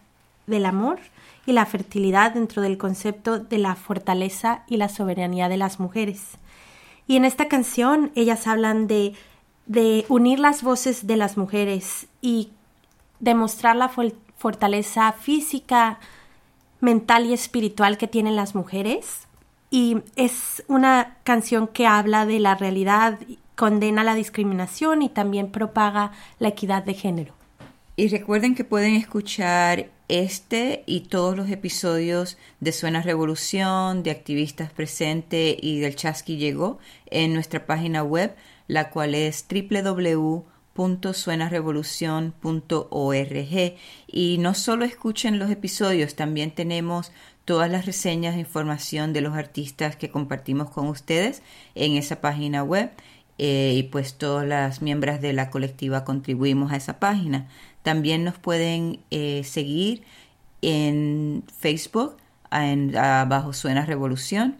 del 0.47 0.67
amor 0.67 0.99
y 1.47 1.53
la 1.53 1.65
fertilidad 1.65 2.33
dentro 2.33 2.61
del 2.61 2.77
concepto 2.77 3.39
de 3.39 3.57
la 3.57 3.77
fortaleza 3.77 4.63
y 4.69 4.77
la 4.77 4.91
soberanía 4.91 5.49
de 5.49 5.57
las 5.57 5.81
mujeres. 5.81 6.33
Y 7.07 7.17
en 7.17 7.25
esta 7.25 7.49
canción 7.49 8.13
ellas 8.15 8.47
hablan 8.47 8.87
de, 8.87 9.15
de 9.65 10.05
unir 10.11 10.39
las 10.39 10.63
voces 10.63 11.07
de 11.07 11.17
las 11.17 11.39
mujeres 11.39 12.07
y 12.21 12.51
demostrar 13.21 13.77
la 13.77 13.91
fortaleza 14.37 15.13
física, 15.13 16.01
mental 16.81 17.27
y 17.27 17.33
espiritual 17.33 17.99
que 17.99 18.09
tienen 18.09 18.37
las 18.37 18.55
mujeres. 18.55 19.29
Y 19.71 19.99
es 20.17 20.65
una 20.67 21.17
canción 21.23 21.69
que 21.69 21.87
habla 21.87 22.27
de 22.27 22.41
la 22.41 22.57
realidad 22.57 23.21
condena 23.55 24.03
la 24.03 24.15
discriminación 24.15 25.03
y 25.03 25.11
también 25.11 25.53
propaga 25.53 26.13
la 26.39 26.49
equidad 26.49 26.83
de 26.83 26.95
género. 26.95 27.35
Y 27.95 28.09
recuerden 28.09 28.55
que 28.55 28.65
pueden 28.65 28.95
escuchar 28.95 29.91
este 30.09 30.83
y 30.87 31.01
todos 31.01 31.37
los 31.37 31.51
episodios 31.51 32.39
de 32.61 32.73
Suena 32.73 33.03
Revolución, 33.03 34.03
de 34.03 34.11
Activistas 34.11 34.73
Presente 34.73 35.57
y 35.61 35.81
del 35.81 35.95
Chasqui 35.95 36.39
Llegó 36.39 36.79
en 37.11 37.35
nuestra 37.35 37.67
página 37.67 38.03
web, 38.03 38.35
la 38.67 38.89
cual 38.89 39.15
es 39.15 39.45
www.suenarevolucion.org. 40.81 43.77
Y 44.07 44.39
no 44.39 44.55
solo 44.55 44.85
escuchen 44.85 45.39
los 45.39 45.51
episodios, 45.51 46.15
también 46.15 46.53
tenemos 46.53 47.13
todas 47.45 47.71
las 47.71 47.85
reseñas 47.87 48.35
e 48.37 48.41
información 48.41 49.13
de 49.13 49.21
los 49.21 49.35
artistas 49.35 49.95
que 49.97 50.11
compartimos 50.11 50.71
con 50.71 50.89
ustedes 50.89 51.43
en 51.75 51.97
esa 51.97 52.21
página 52.21 52.63
web. 52.63 52.91
Eh, 53.39 53.73
y 53.75 53.85
pues 53.85 54.19
todas 54.19 54.47
las 54.47 54.83
miembros 54.83 55.23
de 55.23 55.33
la 55.33 55.51
colectiva 55.51 56.05
contribuimos 56.05 56.73
a 56.73 56.77
esa 56.77 56.99
página. 56.99 57.49
También 57.83 58.25
nos 58.25 58.39
pueden 58.39 59.01
eh, 59.11 59.43
seguir 59.45 60.03
en 60.61 61.45
Facebook 61.59 62.17
en, 62.53 62.93
bajo 62.93 63.55
Suena 63.55 63.87
Revolución 63.87 64.57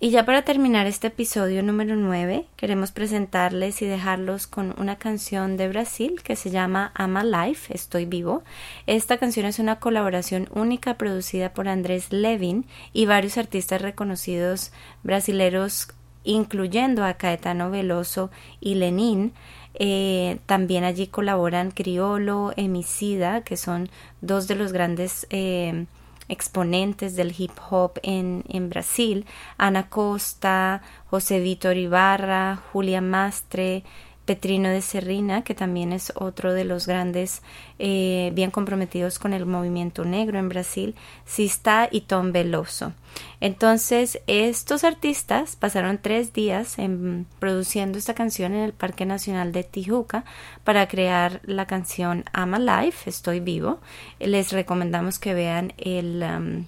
Y 0.00 0.10
ya 0.10 0.24
para 0.24 0.42
terminar 0.42 0.86
este 0.86 1.08
episodio 1.08 1.60
número 1.60 1.96
9, 1.96 2.46
queremos 2.54 2.92
presentarles 2.92 3.82
y 3.82 3.86
dejarlos 3.86 4.46
con 4.46 4.72
una 4.78 4.94
canción 4.94 5.56
de 5.56 5.68
Brasil 5.68 6.20
que 6.22 6.36
se 6.36 6.50
llama 6.50 6.92
Ama 6.94 7.24
Life, 7.24 7.74
Estoy 7.74 8.04
Vivo. 8.04 8.44
Esta 8.86 9.18
canción 9.18 9.44
es 9.44 9.58
una 9.58 9.80
colaboración 9.80 10.48
única 10.54 10.94
producida 10.94 11.52
por 11.52 11.66
Andrés 11.66 12.12
Levin 12.12 12.64
y 12.92 13.06
varios 13.06 13.38
artistas 13.38 13.82
reconocidos 13.82 14.70
brasileros, 15.02 15.88
incluyendo 16.22 17.04
a 17.04 17.14
Caetano 17.14 17.68
Veloso 17.68 18.30
y 18.60 18.76
Lenin. 18.76 19.32
Eh, 19.74 20.38
también 20.46 20.84
allí 20.84 21.08
colaboran 21.08 21.72
Criolo, 21.72 22.52
Emicida, 22.56 23.40
que 23.42 23.56
son 23.56 23.90
dos 24.20 24.46
de 24.46 24.54
los 24.54 24.72
grandes 24.72 25.26
eh, 25.30 25.86
exponentes 26.28 27.16
del 27.16 27.34
hip 27.36 27.52
hop 27.70 27.98
en, 28.02 28.44
en 28.48 28.68
Brasil, 28.68 29.26
Ana 29.56 29.88
Costa, 29.88 30.82
José 31.06 31.40
Víctor 31.40 31.76
Ibarra, 31.76 32.56
Julia 32.72 33.00
Mastre, 33.00 33.84
Petrino 34.28 34.68
de 34.68 34.82
Serrina, 34.82 35.40
que 35.40 35.54
también 35.54 35.90
es 35.90 36.12
otro 36.14 36.52
de 36.52 36.66
los 36.66 36.86
grandes 36.86 37.40
eh, 37.78 38.30
bien 38.34 38.50
comprometidos 38.50 39.18
con 39.18 39.32
el 39.32 39.46
movimiento 39.46 40.04
negro 40.04 40.38
en 40.38 40.50
Brasil, 40.50 40.94
Sista 41.24 41.88
y 41.90 42.02
Tom 42.02 42.30
Veloso. 42.30 42.92
Entonces, 43.40 44.20
estos 44.26 44.84
artistas 44.84 45.56
pasaron 45.56 45.96
tres 45.96 46.34
días 46.34 46.78
en, 46.78 47.24
produciendo 47.38 47.96
esta 47.96 48.12
canción 48.12 48.52
en 48.52 48.64
el 48.64 48.74
Parque 48.74 49.06
Nacional 49.06 49.50
de 49.50 49.64
Tijuca 49.64 50.26
para 50.62 50.86
crear 50.88 51.40
la 51.44 51.64
canción 51.66 52.26
I'm 52.36 52.52
Alive, 52.52 52.96
Estoy 53.06 53.40
Vivo. 53.40 53.78
Les 54.20 54.52
recomendamos 54.52 55.18
que 55.18 55.32
vean 55.32 55.72
el, 55.78 56.22
um, 56.22 56.66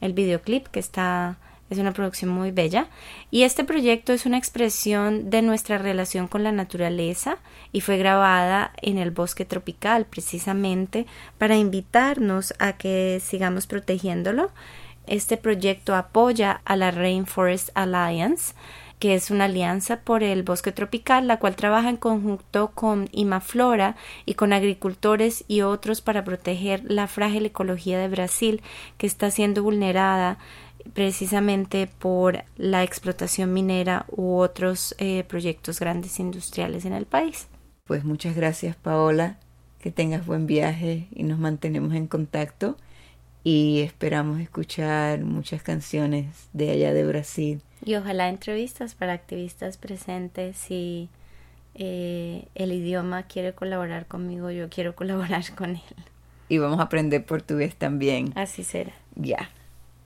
el 0.00 0.14
videoclip 0.14 0.68
que 0.68 0.80
está 0.80 1.36
es 1.74 1.80
una 1.80 1.92
producción 1.92 2.30
muy 2.30 2.50
bella 2.50 2.88
y 3.30 3.42
este 3.42 3.64
proyecto 3.64 4.12
es 4.12 4.26
una 4.26 4.38
expresión 4.38 5.30
de 5.30 5.42
nuestra 5.42 5.78
relación 5.78 6.28
con 6.28 6.42
la 6.42 6.52
naturaleza 6.52 7.38
y 7.72 7.80
fue 7.80 7.98
grabada 7.98 8.72
en 8.80 8.98
el 8.98 9.10
bosque 9.10 9.44
tropical 9.44 10.06
precisamente 10.06 11.06
para 11.38 11.56
invitarnos 11.56 12.54
a 12.58 12.74
que 12.74 13.20
sigamos 13.22 13.66
protegiéndolo. 13.66 14.50
Este 15.06 15.36
proyecto 15.36 15.94
apoya 15.94 16.62
a 16.64 16.76
la 16.76 16.90
Rainforest 16.90 17.70
Alliance 17.74 18.54
que 18.98 19.14
es 19.14 19.30
una 19.30 19.44
alianza 19.44 20.00
por 20.00 20.22
el 20.22 20.44
bosque 20.44 20.72
tropical, 20.72 21.26
la 21.26 21.38
cual 21.38 21.56
trabaja 21.56 21.90
en 21.90 21.98
conjunto 21.98 22.70
con 22.74 23.08
Imaflora 23.12 23.96
y 24.24 24.32
con 24.32 24.54
agricultores 24.54 25.44
y 25.46 25.60
otros 25.60 26.00
para 26.00 26.24
proteger 26.24 26.82
la 26.86 27.06
frágil 27.06 27.44
ecología 27.44 27.98
de 27.98 28.08
Brasil, 28.08 28.62
que 28.96 29.06
está 29.06 29.30
siendo 29.30 29.62
vulnerada 29.62 30.38
precisamente 30.92 31.86
por 31.86 32.44
la 32.56 32.82
explotación 32.82 33.52
minera 33.52 34.06
u 34.10 34.36
otros 34.36 34.94
eh, 34.98 35.24
proyectos 35.24 35.80
grandes 35.80 36.20
industriales 36.20 36.84
en 36.84 36.92
el 36.92 37.06
país. 37.06 37.48
Pues 37.84 38.04
muchas 38.04 38.36
gracias 38.36 38.76
Paola, 38.76 39.38
que 39.80 39.90
tengas 39.90 40.26
buen 40.26 40.46
viaje 40.46 41.08
y 41.14 41.22
nos 41.22 41.38
mantenemos 41.38 41.94
en 41.94 42.06
contacto 42.06 42.76
y 43.42 43.80
esperamos 43.80 44.40
escuchar 44.40 45.20
muchas 45.20 45.62
canciones 45.62 46.48
de 46.52 46.70
allá 46.70 46.94
de 46.94 47.04
Brasil. 47.04 47.60
Y 47.84 47.94
ojalá 47.96 48.30
entrevistas 48.30 48.94
para 48.94 49.12
activistas 49.12 49.76
presentes 49.76 50.56
si 50.56 51.10
eh, 51.74 52.46
el 52.54 52.72
idioma 52.72 53.24
quiere 53.24 53.52
colaborar 53.52 54.06
conmigo, 54.06 54.50
yo 54.50 54.70
quiero 54.70 54.94
colaborar 54.96 55.44
con 55.54 55.70
él. 55.70 55.82
Y 56.48 56.58
vamos 56.58 56.78
a 56.80 56.84
aprender 56.84 57.24
portugués 57.24 57.76
también. 57.76 58.32
Así 58.36 58.64
será. 58.64 58.92
Ya. 59.14 59.50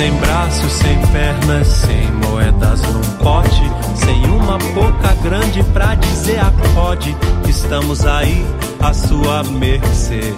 Sem 0.00 0.12
braços, 0.14 0.72
sem 0.72 0.98
pernas, 1.08 1.66
sem 1.66 2.10
moedas 2.26 2.80
num 2.80 3.02
pote, 3.22 3.70
sem 3.96 4.24
uma 4.30 4.56
boca 4.72 5.14
grande 5.22 5.62
pra 5.74 5.94
dizer 5.94 6.40
acode. 6.40 7.14
Estamos 7.46 8.06
aí 8.06 8.42
à 8.80 8.94
sua 8.94 9.44
mercê. 9.44 10.34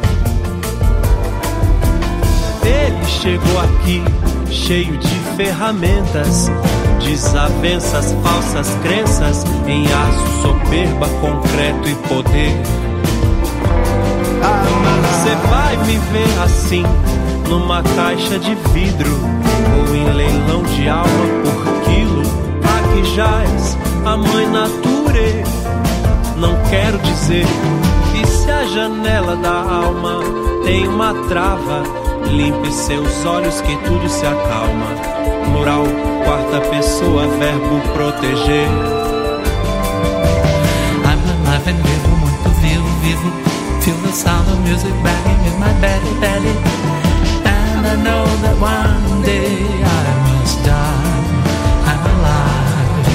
Ele 2.64 3.06
chegou 3.06 3.60
aqui 3.60 4.02
cheio 4.50 4.98
de 4.98 5.14
ferramentas, 5.36 6.50
desavenças, 7.04 8.16
falsas 8.20 8.68
crenças, 8.82 9.44
em 9.68 9.84
aço, 9.86 10.42
soberba, 10.42 11.08
concreto 11.20 11.88
e 11.88 11.94
poder. 12.08 12.52
Você 15.04 15.36
vai 15.48 15.76
me 15.86 15.98
ver 15.98 16.42
assim, 16.42 16.82
numa 17.52 17.82
caixa 17.82 18.38
de 18.38 18.54
vidro, 18.72 19.10
ou 19.76 19.94
em 19.94 20.10
leilão 20.10 20.62
de 20.62 20.88
alma 20.88 21.26
por 21.44 21.82
quilo. 21.82 22.22
Aqui 22.64 23.14
jaz 23.14 23.76
a 24.06 24.16
mãe 24.16 24.46
natureza. 24.46 25.52
Não 26.38 26.56
quero 26.70 26.98
dizer 27.00 27.44
que 28.10 28.26
se 28.26 28.50
a 28.50 28.64
janela 28.64 29.36
da 29.36 29.50
alma 29.50 30.20
tem 30.64 30.88
uma 30.88 31.12
trava, 31.28 31.82
limpe 32.30 32.72
seus 32.72 33.26
olhos 33.26 33.60
que 33.60 33.76
tudo 33.84 34.08
se 34.08 34.24
acalma. 34.24 34.86
Moral, 35.52 35.84
quarta 36.24 36.58
pessoa, 36.70 37.26
verbo 37.38 37.82
proteger. 37.92 38.66
I'm 41.04 41.20
alive 41.28 41.68
and 41.68 41.82
vivo, 41.82 42.16
muito 42.16 42.48
vivo, 42.62 42.88
vivo. 43.02 43.30
Feel 43.82 43.96
the 44.06 44.12
sound 44.12 44.48
of 44.48 44.58
music 44.60 44.92
banging 45.02 45.52
in 45.52 45.60
my 45.60 45.72
belly, 45.82 46.18
belly. 46.18 47.01
Know 47.92 48.24
that 48.24 48.56
one 48.58 49.22
day 49.22 49.62
I 49.84 50.04
must 50.26 50.58
die. 50.64 51.12
I'm 51.90 52.02
alive. 52.12 53.06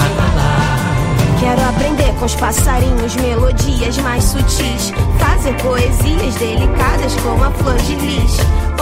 I'm 0.00 0.16
alive. 0.26 1.40
Quero 1.40 1.62
aprender 1.68 2.14
com 2.18 2.24
os 2.24 2.34
passarinhos 2.36 3.16
melodias 3.16 3.98
mais 3.98 4.24
sutis. 4.24 4.92
Fazer 5.18 5.54
poesias 5.56 6.34
delicadas 6.36 7.14
como 7.22 7.44
a 7.44 7.50
flor 7.50 7.76
de 7.76 7.96
lis. 7.96 8.38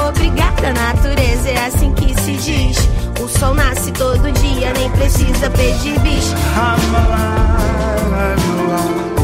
Obrigada, 0.09 0.73
natureza, 0.75 1.49
é 1.49 1.67
assim 1.67 1.93
que 1.93 2.15
se 2.21 2.35
diz. 2.35 2.77
O 3.21 3.27
sol 3.27 3.55
nasce 3.55 3.91
todo 3.91 4.31
dia, 4.33 4.73
nem 4.75 4.91
precisa 4.91 5.51
pedir 5.51 5.99
bis. 6.01 6.33
I'm 6.55 6.95
alive, 6.95 8.13
I'm 8.13 8.61
alive. 8.61 9.24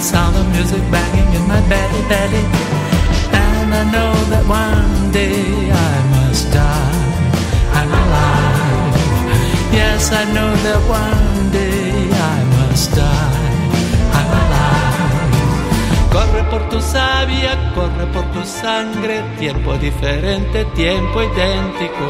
sound 0.00 0.34
of 0.34 0.46
music 0.56 0.80
banging 0.90 1.30
in 1.34 1.46
my 1.46 1.60
belly, 1.68 2.02
belly. 2.08 2.44
And 3.36 3.74
I 3.74 3.84
know 3.92 4.12
that 4.32 4.44
one 4.48 5.12
day 5.12 5.70
I 5.70 5.94
must 6.14 6.50
die. 6.52 7.00
I'm 7.78 7.90
alive. 8.02 8.96
Yes, 9.72 10.10
I 10.12 10.24
know 10.34 10.50
that 10.66 10.82
one 10.88 11.50
day 11.52 12.08
I 12.32 12.38
must 12.56 12.94
die. 12.96 13.50
I'm 14.18 14.30
alive. 14.40 14.80
Corre 16.14 16.42
por 16.50 16.62
tu 16.70 16.80
savia, 16.80 17.52
corre 17.74 18.06
por 18.14 18.24
tu 18.32 18.42
sangre, 18.44 19.22
tiempo 19.38 19.76
diferente, 19.76 20.64
tiempo 20.74 21.22
idéntico. 21.22 22.06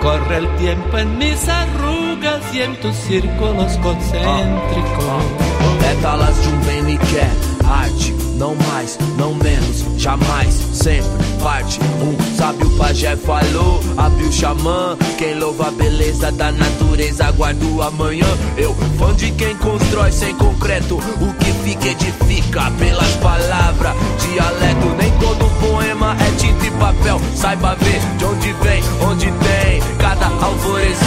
Corre 0.00 0.38
el 0.38 0.48
tiempo 0.56 0.96
en 0.96 1.18
mis 1.18 1.48
arrugas 1.48 2.42
y 2.54 2.62
en 2.62 2.74
tus 2.80 2.96
círculos 2.96 3.76
concéntricos. 3.78 5.47
Pétalas 5.80 6.42
de 6.42 6.48
um 6.48 6.60
bem 6.60 6.82
me 6.82 6.98
quer, 6.98 7.30
arte, 7.64 8.14
não 8.36 8.54
mais, 8.54 8.98
não 9.16 9.34
menos, 9.34 9.84
jamais, 9.96 10.54
sempre, 10.72 11.08
parte. 11.42 11.80
Um 12.00 12.36
sábio 12.36 12.70
pajé 12.76 13.16
falou, 13.16 13.80
abriu 13.96 14.28
o 14.28 14.32
xamã. 14.32 14.96
Quem 15.16 15.38
louva 15.38 15.68
a 15.68 15.70
beleza 15.70 16.30
da 16.30 16.52
natureza, 16.52 17.26
aguarda 17.26 17.64
o 17.64 17.82
amanhã. 17.82 18.26
Eu, 18.56 18.74
fã 18.98 19.14
de 19.14 19.30
quem 19.32 19.56
constrói 19.56 20.12
sem 20.12 20.34
concreto, 20.36 20.96
o 20.96 21.34
que 21.34 21.52
fica 21.64 21.88
edifica 21.88 22.70
pelas 22.78 23.16
palavras. 23.16 23.94
Dialeto, 24.20 24.88
nem 24.96 25.10
todo 25.18 25.50
poema 25.60 26.16
é 26.20 26.30
tinta 26.36 26.66
e 26.66 26.70
papel. 26.72 27.20
Saiba 27.34 27.74
ver 27.76 28.00
de 28.16 28.24
onde 28.24 28.52
vem, 28.52 28.82
onde 29.02 29.26
tem 29.26 29.82
cada 29.98 30.26
alvorecer. 30.44 30.98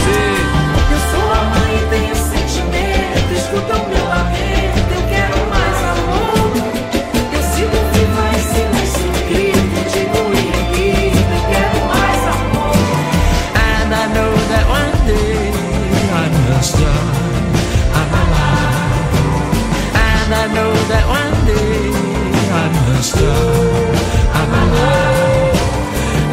Eu 0.92 1.00
sou 1.12 1.32
a 1.32 1.44
mãe 1.46 1.76
e 1.76 1.90
tenho 1.90 2.16
sentimento. 2.16 3.34
Escuta 3.34 3.76
o 3.78 3.90
meu 3.90 4.01
I'm 16.62 18.12
alive. 18.22 19.14
And 20.10 20.32
I 20.44 20.46
know 20.56 20.74
that 20.92 21.06
one 21.22 21.38
day 21.50 21.90
I 22.62 22.66
must 22.78 23.14
die. 23.16 23.92
I'm 24.40 24.52
alive. 24.64 25.60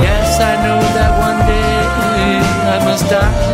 Yes, 0.04 0.30
I 0.40 0.54
know 0.64 0.80
that 0.96 1.12
one 1.28 1.40
day 1.52 1.72
I 2.74 2.78
must 2.84 3.08
die. 3.08 3.48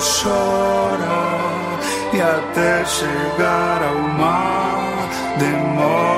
Chora 0.00 1.78
e 2.12 2.20
até 2.20 2.84
chegar 2.84 3.82
ao 3.82 3.98
mar 4.16 5.08
demora. 5.38 6.17